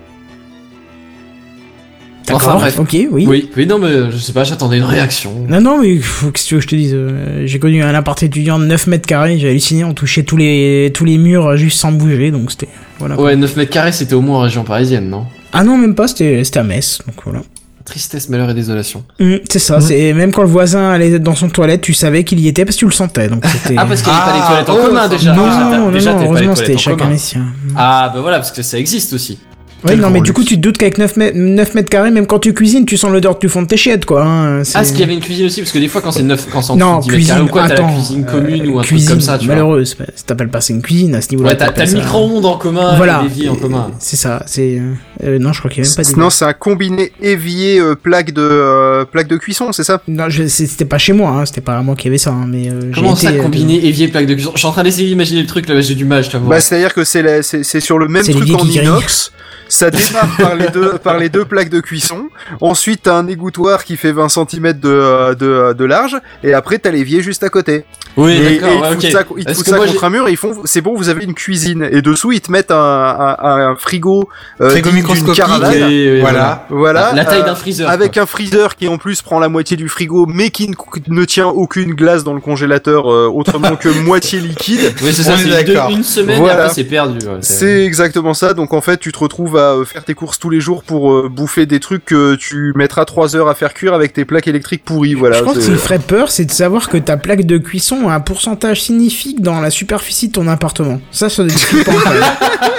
[2.26, 2.78] D'accord, Enfin bref.
[2.78, 3.26] ok, oui.
[3.28, 5.44] Oui, oui, non, mais je sais pas, j'attendais une réaction.
[5.48, 7.94] Non, non, mais faut que tu veux que je te dise, euh, j'ai connu un
[7.94, 11.56] appart étudiant de 9 mètres carrés, j'ai halluciné, on touchait tous les, tous les murs
[11.58, 12.68] juste sans bouger, donc c'était,
[12.98, 13.20] voilà.
[13.20, 15.26] Ouais, 9 mètres carrés, c'était au moins en région parisienne, non?
[15.52, 17.42] Ah non, même pas, c'était, c'était à Metz, donc voilà.
[17.84, 19.04] Tristesse, malheur et désolation.
[19.20, 22.40] Hum, c'est ça, c'est, même quand le voisin allait dans son toilette, tu savais qu'il
[22.40, 23.74] y était parce que tu le sentais, donc c'était...
[23.78, 25.34] Ah, parce qu'il n'y avait pas les Ah, toilettes en oh, commun déjà.
[25.34, 27.18] non, déjà, t'as- non, déjà, non, t'avais pas les heureusement, toilettes c'était en chacun les
[27.18, 27.46] siens.
[27.76, 29.38] Ah, bah voilà, parce que ça existe aussi.
[29.86, 32.26] Oui, non, mais du coup, tu te doutes qu'avec 9 mètres, 9 mètres carrés, même
[32.26, 34.24] quand tu cuisines, tu sens l'odeur du fond de tes chiottes, quoi.
[34.24, 36.10] Hein, c'est- Ah, est-ce qu'il y avait une cuisine aussi Parce que des fois, quand
[36.10, 37.82] c'est 9, quand c'est en Non, dessous de 10 mètres carrés cuisine, ou quoi, t'as
[37.82, 39.54] la cuisine commune ou un cuisine, truc comme ça, tu vois.
[39.54, 41.50] malheureux, c'est pas- ça t'appelles pas ça une cuisine à ce niveau-là.
[41.50, 43.20] Ouais, t'as le ça- micro-ondes en commun Voilà.
[43.20, 43.90] et l'évier en commun.
[43.98, 44.78] C'est ça, c'est.
[44.78, 44.92] euh,
[45.24, 47.94] euh, non, je crois qu'il y avait même pas Non, c'est un combiné évier euh,
[47.94, 50.00] plaque de euh, plaque de cuisson, c'est ça?
[50.08, 52.70] Non, c'était pas chez moi, hein, c'était pas à moi qui avait ça, hein, mais.
[52.70, 54.52] euh, j'ai Comment ça, été, euh, combiner évier, plaque de cuisson?
[54.54, 56.48] Je suis en train d'essayer d'imaginer le truc, là, j'ai du mal, je t'avoue.
[56.48, 59.30] Bah, c'est-à-dire que c'est la- c'est c'est sur le même truc en inox.
[59.74, 62.28] Ça démarre par les deux par les deux plaques de cuisson.
[62.60, 66.16] Ensuite, t'as un égouttoir qui fait 20 cm de, euh, de, euh, de large.
[66.44, 67.84] Et après, t'as l'évier juste à côté.
[68.16, 69.00] oui, et, et d'accord, ils ouais, te ok.
[69.02, 70.94] foutent ça, ils te foutent ça moi, contre un mur et ils font, c'est bon,
[70.96, 71.88] vous avez une cuisine.
[71.90, 74.28] Et dessous, ils te mettent un, un, un frigo,
[74.60, 75.42] euh, Frigo microscopique.
[75.44, 76.66] Oui, oui, Voilà.
[76.70, 77.12] Voilà.
[77.12, 77.90] La taille euh, d'un freezer.
[77.90, 78.22] Avec quoi.
[78.22, 80.74] un freezer qui en plus prend la moitié du frigo, mais qui ne,
[81.08, 84.94] ne tient aucune glace dans le congélateur euh, autrement que moitié liquide.
[85.02, 85.90] Oui, c'est ça, est c'est deux- d'accord.
[85.90, 86.54] une semaine Voilà.
[86.54, 87.18] et après c'est perdu.
[87.26, 88.54] ouais, C'est exactement ça.
[88.54, 91.12] Donc en fait, tu te retrouves à euh, faire tes courses tous les jours pour
[91.12, 94.48] euh, bouffer des trucs que tu mettras trois heures à faire cuire avec tes plaques
[94.48, 95.14] électriques pourries.
[95.14, 95.38] Voilà.
[95.38, 97.58] je pense que ce c'est- qui ferait peur, c'est de savoir que ta plaque de
[97.58, 101.00] cuisson a un pourcentage signifique dans la superficie de ton appartement.
[101.10, 101.42] Ça, ça
[101.84, 102.22] quand même.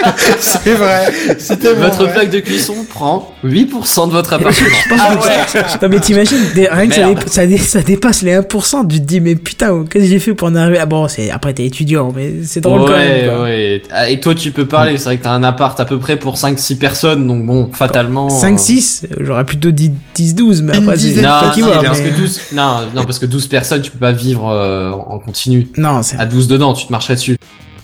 [0.39, 1.11] C'est vrai.
[1.39, 2.11] C'était Votre ouais.
[2.13, 4.67] plaque de cuisson prend 8% de votre appartement.
[4.83, 8.33] Je pense que- Non, mais t'imagines, rien que ça, dé- ça, dé- ça dépasse les
[8.33, 10.77] 1%, tu te dis, mais putain, qu'est-ce que j'ai fait pour en arriver?
[10.79, 13.11] Ah bon, c'est, après t'es étudiant, mais c'est drôle quand même.
[13.11, 13.43] ouais, quoi.
[13.43, 13.81] ouais.
[13.91, 14.97] Ah, Et toi, tu peux parler.
[14.97, 16.37] C'est vrai que t'as un appart à peu près pour
[16.73, 18.29] 5-6 personnes, donc bon, fatalement.
[18.29, 21.21] 5, 6, j'aurais plutôt dit 10, 12, mais après, c'est.
[21.21, 23.99] Non, non, vois, parce mais- que 12, non, non, parce que 12 personnes, tu peux
[23.99, 25.67] pas vivre euh, en continu.
[25.77, 27.37] Non, c'est À 12 dedans, tu te marcherais dessus.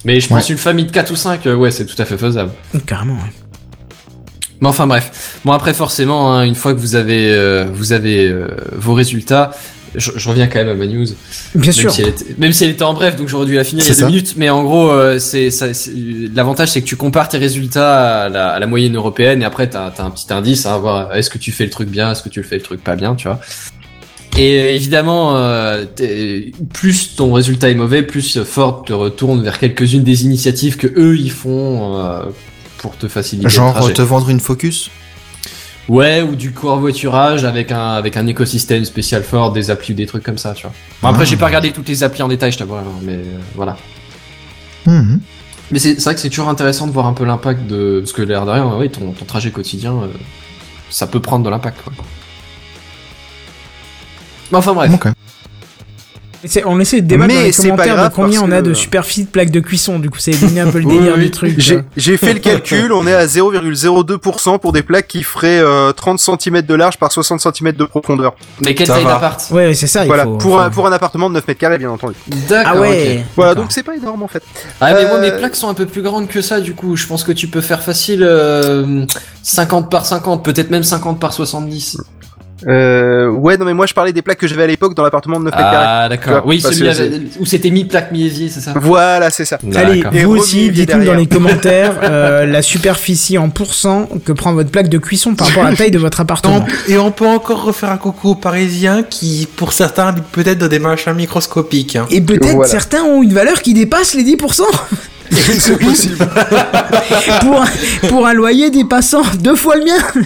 [0.06, 2.18] Mais je pense une famille de 4 ou 5, euh, ouais, c'est tout à fait
[2.18, 2.52] faisable.
[2.86, 3.14] carrément.
[3.14, 3.32] ouais.
[4.62, 5.40] Mais enfin bref.
[5.44, 9.52] Bon après forcément, hein, une fois que vous avez euh, vous avez euh, vos résultats,
[9.96, 11.06] je, je reviens quand même à ma news.
[11.56, 11.92] Bien Même sûr.
[11.92, 13.88] si, elle était, même si elle était en bref, donc j'aurais dû la finir il
[13.88, 14.34] y a C'est deux minutes.
[14.38, 15.74] Mais en gros, euh, c'est ça.
[15.74, 15.92] c'est-
[16.34, 19.70] L'avantage, c'est que tu compares tes résultats à la, à la moyenne européenne, et après
[19.70, 21.16] t'as as un petit indice à voir.
[21.16, 22.96] Est-ce que tu fais le truc bien, est-ce que tu le fais le truc pas
[22.96, 23.40] bien, tu vois.
[24.38, 25.84] Et évidemment, euh,
[26.74, 31.18] plus ton résultat est mauvais, plus Ford te retourne vers quelques-unes des initiatives que eux
[31.20, 32.22] ils font euh,
[32.78, 33.94] pour te faciliter le Genre trajet.
[33.94, 34.90] te vendre une Focus?
[35.90, 40.06] Ouais, ou du covoiturage avec un avec un écosystème spécial fort, des applis ou des
[40.06, 40.74] trucs comme ça, tu vois.
[41.02, 41.26] Bon, après, Ah.
[41.26, 43.24] j'ai pas regardé toutes les applis en détail, je t'avoue, mais euh,
[43.56, 43.78] voilà.
[44.86, 45.20] Mhm.
[45.72, 48.14] Mais c'est c'est vrai que c'est toujours intéressant de voir un peu l'impact de parce
[48.14, 50.08] que l'air de rien, ouais, ton, ton trajet quotidien, euh,
[50.90, 51.82] ça peut prendre de l'impact.
[51.84, 51.94] Quoi.
[54.54, 54.92] Enfin bref.
[56.66, 58.74] On essaie de débattre Mais dans les commentaires grave de combien on a que- de
[58.74, 60.00] superficie de plaques de cuisson.
[60.00, 61.24] Du coup, c'est donné un peu le délire oui.
[61.26, 61.60] du truc.
[61.96, 66.20] J'ai fait le calcul, on est à 0,02% pour des plaques qui feraient euh, 30
[66.20, 68.34] cm de large par 60 cm de profondeur.
[68.64, 69.40] Mais quelle Ça taille d'appart?
[69.52, 70.04] Ouais, c'est ça.
[70.04, 72.16] il Voilà, faut- pour, faut- un, pour un appartement de 9 mètres carrés, bien entendu.
[72.50, 72.74] D'accord.
[72.76, 73.24] Ah ouais.
[73.36, 73.64] Voilà, D'accord.
[73.66, 74.44] donc c'est pas énorme en fait.
[74.80, 76.96] Ah mais moi Euh, mes plaques sont un peu plus grandes que ça du coup.
[76.96, 79.06] Je pense que tu peux faire facile euh,
[79.44, 81.98] 50 par 50, peut-être même 50 par 70.
[82.68, 85.40] Euh, ouais, non mais moi je parlais des plaques que j'avais à l'époque dans l'appartement
[85.40, 85.86] de 9 mètres carrés.
[85.88, 86.44] Ah d'accord.
[86.46, 88.74] Oui, celui avec- où c'était mi-plaque mi-évier, c'est ça?
[88.76, 89.58] Voilà, c'est ça.
[89.76, 90.04] Allez.
[90.14, 94.54] Et vous aussi, évier dites-nous dans les commentaires euh, la superficie en pourcent que prend
[94.54, 96.66] votre plaque de cuisson par rapport à la taille de votre appartement.
[96.88, 100.68] Et on peut encore refaire un coucou aux Parisiens qui, pour certains, habitent peut-être dans
[100.68, 101.96] des machins microscopiques.
[101.96, 102.06] hein.
[102.12, 102.70] Et peut-être Voilà.
[102.70, 104.64] certains ont une valeur qui dépasse les 10%
[105.32, 106.18] c'est possible.
[107.42, 110.24] pour, un, pour un loyer dépassant deux fois le mien.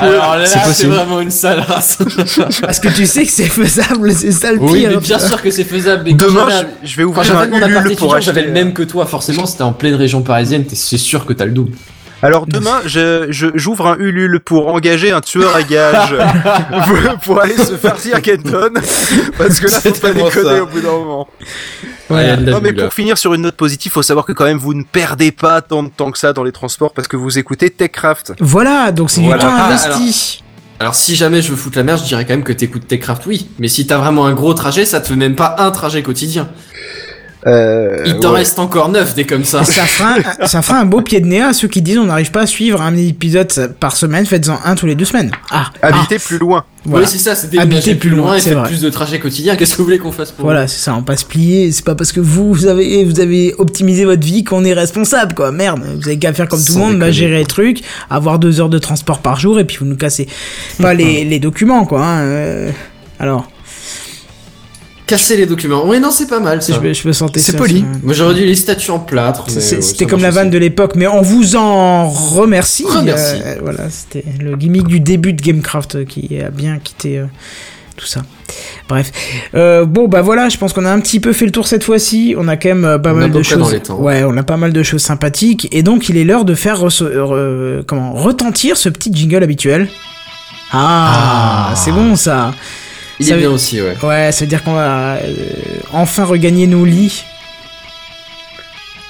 [0.00, 1.98] Alors là, C'est vraiment une sale race.
[2.60, 4.90] Parce que tu sais que c'est faisable, c'est ça le oui, pire.
[4.90, 6.02] mais bien sûr que c'est faisable.
[6.06, 8.24] Mais Demain, j'avais- je, je vais ouvrir un mon appart Ulule pour étudiant, acheter.
[8.26, 9.06] j'avais le euh, même que toi.
[9.06, 10.64] Forcément, c'était en pleine région parisienne.
[10.72, 11.72] C'est sûr que t'as le double.
[12.24, 16.16] Alors demain, je je- j'ouvre un Ulule pour engager un tueur à gages
[16.86, 18.70] pour, pour aller se farcir Kenton
[19.36, 20.62] parce que là faut C'est pas déconner ça.
[20.62, 21.28] au bout d'un moment.
[22.10, 24.58] Ouais, il Non mais pour finir sur une note positive, faut savoir que quand même
[24.58, 27.38] vous ne perdez pas tant de temps que ça dans les transports parce que vous
[27.38, 28.32] écoutez TechCraft.
[28.40, 29.38] Voilà, donc c'est Voilà.
[29.42, 30.42] du temps Ah, investi.
[30.80, 33.26] Alors si jamais je veux foutre la merde, je dirais quand même que t'écoutes Techcraft,
[33.26, 33.48] oui.
[33.58, 36.48] Mais si t'as vraiment un gros trajet, ça te fait même pas un trajet quotidien.
[37.46, 38.38] Euh, Il t'en ouais.
[38.38, 39.64] reste encore neuf des comme ça.
[39.64, 42.04] Ça fera, un, ça fera un beau pied de nez à ceux qui disent on
[42.06, 45.30] n'arrive pas à suivre un épisode par semaine, faites-en un tous les deux semaines.
[45.50, 46.64] Ah, ah, Habitez plus loin.
[46.86, 47.04] voilà.
[47.04, 49.18] Oui, c'est ça, c'est Habiter plus plus loin, loin et c'est faire plus de trajets
[49.20, 49.56] quotidiens.
[49.56, 51.94] Qu'est-ce que vous voulez qu'on fasse pour Voilà, c'est ça, on passe plier, c'est pas
[51.94, 55.52] parce que vous, vous avez, vous avez optimisé votre vie qu'on est responsable, quoi.
[55.52, 58.60] Merde, vous avez qu'à faire comme tout le monde, bah, gérer les trucs, avoir deux
[58.62, 60.28] heures de transport par jour et puis vous nous cassez
[60.80, 62.02] pas les, les documents, quoi.
[62.06, 62.70] hein, euh.
[63.20, 63.48] Alors,
[65.06, 65.82] Casser les documents.
[65.86, 66.72] Oui, non, c'est pas mal ça.
[66.74, 67.84] je, me- je me sentais C'est poli.
[68.02, 69.46] Moi j'aurais dû les statues en plâtre.
[69.54, 72.84] ouais, C'était comme la vanne de l'époque, mais on vous en remercie.
[72.88, 73.40] Remercie.
[73.44, 77.26] Euh, voilà, c'était le gimmick du début de Gamecraft qui a bien quitté euh,
[77.98, 78.22] tout ça.
[78.88, 79.10] Bref,
[79.54, 81.84] Euh, bon bah voilà, je pense qu'on a un petit peu fait le tour cette
[81.84, 82.34] fois-ci.
[82.38, 83.72] On a quand même euh, pas On mal de choses.
[83.72, 83.98] les temps.
[83.98, 86.80] Ouais, on a pas mal de choses sympathiques et donc il est l'heure de faire
[87.02, 89.88] euh, comment retentir ce petit jingle habituel.
[90.72, 91.74] Ah, Ah.
[91.76, 92.52] c'est bon ça.
[93.20, 93.96] Il Ça est veut- bien aussi, ouais.
[94.02, 95.32] Ouais, ça veut dire qu'on va euh,
[95.92, 97.24] enfin regagner nos lits.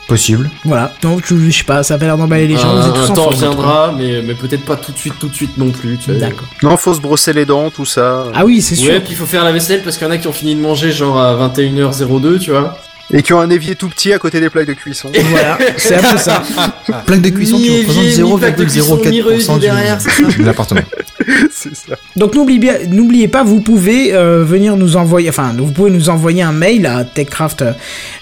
[0.06, 0.50] Possible.
[0.66, 2.68] Voilà, donc je, je sais pas, ça a pas l'air d'emballer les gens.
[2.76, 4.98] Un, vous êtes tous un en temps forme, viendra, mais, mais peut-être pas tout de
[4.98, 5.96] suite, tout de suite non plus.
[5.96, 6.20] tu vois.
[6.20, 6.46] D'accord.
[6.62, 8.26] Non, faut se brosser les dents, tout ça.
[8.34, 8.92] Ah oui, c'est sûr.
[8.92, 10.54] Ouais, puis il faut faire la vaisselle parce qu'il y en a qui ont fini
[10.54, 12.78] de manger genre à 21h02, tu vois.
[13.12, 15.12] Et qui ont un évier tout petit à côté des plaques de cuisson.
[15.30, 16.42] Voilà, c'est un peu ça.
[17.06, 19.58] Plaque de cuisson qui Ni représente évier, ni plaque de cuisson, ni 0,04% reuse du-
[19.60, 20.80] derrière, c'est ça de l'appartement.
[21.52, 21.96] c'est ça.
[22.16, 26.52] Donc n'oubliez pas, vous pouvez euh, venir nous envoyer, enfin, vous pouvez nous envoyer un
[26.52, 27.64] mail à techcraft,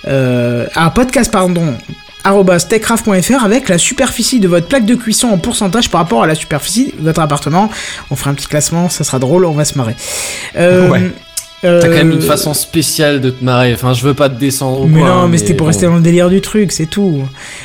[0.08, 1.74] euh, à podcast pardon
[2.68, 6.34] techcraft.fr avec la superficie de votre plaque de cuisson en pourcentage par rapport à la
[6.34, 7.70] superficie de votre appartement.
[8.10, 9.94] On fera un petit classement, ça sera drôle, on va se marrer.
[10.56, 11.10] Euh, Ouais.
[11.64, 13.72] Euh, T'as quand même une façon spéciale de te marrer.
[13.74, 15.68] Enfin, je veux pas te descendre Mais quoi, non, mais c'était pour bon.
[15.68, 17.22] rester dans le délire du truc, c'est tout.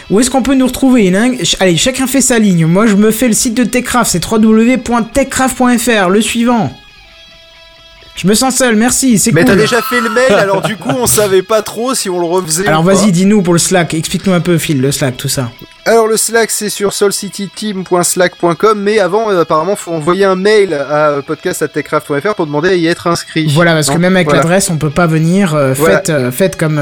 [0.09, 1.15] Où est-ce qu'on peut nous retrouver?
[1.15, 1.23] A
[1.59, 2.65] Allez, chacun fait sa ligne.
[2.65, 6.09] Moi, je me fais le site de Techcraft, c'est www.techcraft.fr.
[6.09, 6.71] Le suivant.
[8.17, 9.51] Je me sens seul, merci, c'est Mais cool.
[9.51, 12.25] t'as déjà fait le mail, alors du coup on savait pas trop si on le
[12.25, 12.67] refaisait.
[12.67, 15.51] Alors vas-y, dis-nous pour le Slack, explique-nous un peu, Phil, le Slack, tout ça.
[15.85, 21.21] Alors le Slack c'est sur soulcityteam.slack.com mais avant euh, apparemment faut envoyer un mail à
[21.25, 23.47] podcast@techcraft.fr pour demander à y être inscrit.
[23.53, 24.41] Voilà, parce que même avec Voilà.
[24.41, 25.53] l'adresse, on peut pas venir.
[25.55, 25.97] euh, Voilà.
[25.97, 26.81] faites, euh, faites comme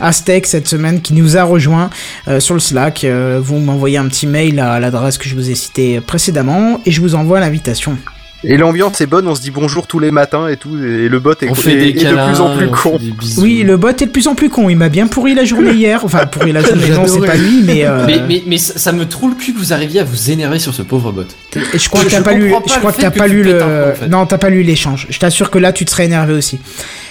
[0.00, 1.90] Aztec cette semaine qui nous a rejoint
[2.38, 3.04] sur le Slack.
[3.40, 7.00] Vous m'envoyez un petit mail à l'adresse que je vous ai citée précédemment et je
[7.00, 7.96] vous envoie l'invitation.
[8.42, 11.18] Et l'ambiance est bonne, on se dit bonjour tous les matins et tout et le
[11.20, 12.98] bot est, On fait est- des est de plus en plus con.
[13.38, 14.70] Oui, le bot est de plus en plus con.
[14.70, 16.04] Il m'a bien pourri la journée hier.
[16.04, 17.84] Enfin, pourri la journée, non, c'est pas lui, mais.
[17.84, 20.58] euh, Mais, mais, mais ça, me trouve le cul que vous arriviez à vous énerver
[20.58, 21.22] sur ce pauvre bot.
[21.54, 22.48] et je crois que t'as pas lu.
[22.48, 23.60] Je le crois que t'as pas tu lu le.
[24.08, 25.06] Non, t'as pas lu l'échange.
[25.10, 26.60] Je t'assure que là, tu te serais énervé aussi.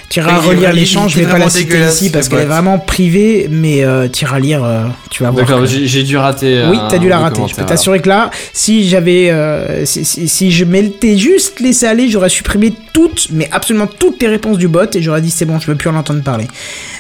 [0.09, 3.47] T'iras relire l'échange, je vais pas la citer ici parce ce qu'elle est vraiment privée,
[3.51, 5.45] mais euh, t'iras lire, euh, tu vas voir.
[5.45, 6.63] D'accord, j'ai dû rater.
[6.71, 7.41] Oui, un- t'as dû la rater.
[7.47, 11.85] Je peux t'assurer que là, si j'avais, euh, si, si, si je m'étais juste laissé
[11.85, 15.45] aller, j'aurais supprimé toutes, mais absolument toutes les réponses du bot et j'aurais dit c'est
[15.45, 16.47] bon, je veux plus en entendre parler.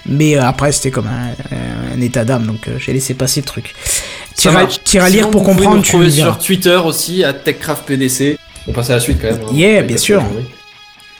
[0.05, 3.45] Mais euh, après, c'était comme un, un état d'âme, donc euh, j'ai laissé passer le
[3.47, 3.73] truc.
[4.83, 8.37] T'iras lire pour vous pouvez comprendre, nous tu retrouver sur Twitter aussi, à TechCraftPDC.
[8.67, 9.39] On passe à la suite quand même.
[9.49, 9.51] hein.
[9.53, 10.23] Yeah, bien sûr.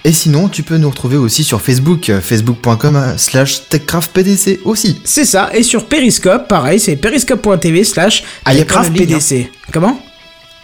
[0.05, 5.01] Et sinon, tu peux nous retrouver aussi sur Facebook, euh, facebook.com slash techcraftpdc aussi.
[5.03, 9.07] C'est ça, et sur Periscope, pareil, c'est periscope.tv slash Ah, y a pas la ligne,
[9.07, 9.51] PDC.
[9.73, 10.01] Comment?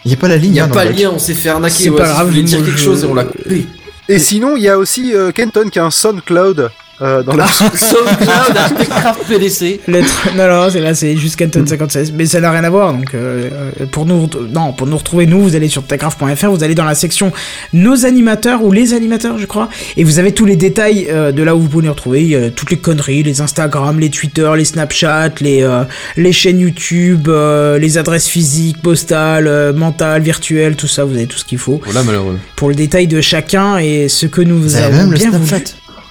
[0.05, 1.33] Il n'y a pas la ligne, Il y a hein, pas le lien, on s'est
[1.33, 1.75] fait arnaquer.
[1.83, 3.65] C'est ouais, pas si grave, vous voulez dire quelque chose et on l'a coupé.
[4.07, 6.69] Et sinon, il y a aussi euh, Kenton qui a un SoundCloud
[7.01, 7.47] euh, dans la.
[7.47, 9.79] SoundCloud, un Techcraft PDC.
[9.87, 10.01] Le
[10.35, 12.11] non, non, c'est là, c'est juste Canton 56.
[12.13, 12.93] Mais ça n'a rien à voir.
[12.93, 13.49] Donc, euh,
[13.81, 16.85] euh, pour nous, non, pour nous retrouver, nous, vous allez sur techcraft.fr, vous allez dans
[16.85, 17.31] la section
[17.73, 21.43] Nos animateurs ou les animateurs, je crois, et vous avez tous les détails euh, de
[21.43, 22.21] là où vous pouvez nous retrouver.
[22.21, 25.83] Il y a toutes les conneries, les Instagram, les Twitter, les Snapchat, les, euh,
[26.17, 31.03] les chaînes YouTube, euh, les adresses physiques, postales, euh, mentales, virtuelles, tout ça.
[31.05, 32.39] Vous avez tout ce qu'il faut Voilà, malheureux.
[32.55, 35.31] pour le détail de chacun et ce que nous Vous avez avons même le bien
[35.31, 35.51] voulu.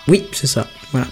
[0.09, 0.66] Oui, c'est ça.
[0.93, 1.06] Voilà.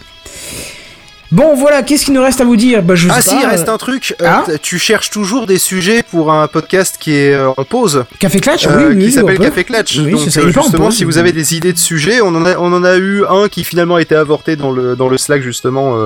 [1.31, 2.83] Bon, voilà, qu'est-ce qu'il nous reste à vous dire?
[2.83, 4.15] Bah, je Ah sais si, il reste euh, un truc.
[4.21, 8.05] euh, Ah tu cherches toujours des sujets pour un podcast qui est euh, en pause,
[8.19, 9.39] Café Clatch, euh, oui, oui, qui s'appelle.
[9.39, 9.97] Café Clatch.
[9.99, 12.59] Oui, Donc ça, justement, pause, si vous avez des idées de sujets, on en a,
[12.59, 15.41] on en a eu un qui finalement a été avorté dans le dans le Slack
[15.43, 15.97] justement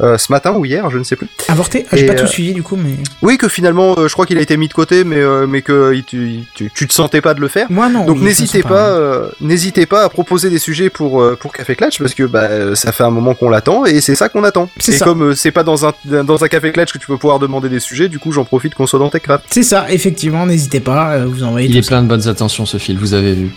[0.00, 1.28] euh, euh, ce matin ou hier, je ne sais plus.
[1.48, 2.94] Avorté Ah, J'ai pas euh, tout suivi du coup, mais.
[3.22, 5.62] Oui, que finalement, euh, je crois qu'il a été mis de côté, mais euh, mais
[5.62, 7.66] que il- tu, tu, tu te sentais pas de le faire.
[7.70, 8.04] Moi non.
[8.04, 11.52] Donc oui, n'hésitez ça, pas, euh, n'hésitez pas à proposer des sujets pour euh, pour
[11.52, 14.28] Café Clatch parce que bah euh, ça fait un moment qu'on l'attend et c'est ça
[14.28, 14.68] qu'on attend.
[14.78, 15.04] C'est Et ça.
[15.04, 15.92] comme euh, c'est pas dans un
[16.24, 18.74] dans un Café Clatch que tu peux pouvoir demander des sujets, du coup j'en profite
[18.74, 19.44] qu'on soit dans Techcraft.
[19.50, 21.88] C'est ça, effectivement, n'hésitez pas, euh, vous envoyez Il est ça.
[21.88, 23.48] plein de bonnes attentions, ce fil, vous avez vu.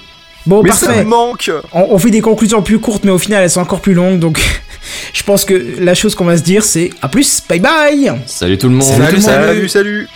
[0.47, 1.03] Bon, mais ça parfait.
[1.03, 1.51] me manque.
[1.71, 4.17] On, on fait des conclusions plus courtes, mais au final, elles sont encore plus longues,
[4.17, 4.41] donc
[5.13, 8.57] je pense que la chose qu'on va se dire, c'est à plus, bye bye Salut
[8.57, 8.87] tout le monde.
[8.87, 9.29] Salut tout le monde.
[9.29, 10.09] Salut salut.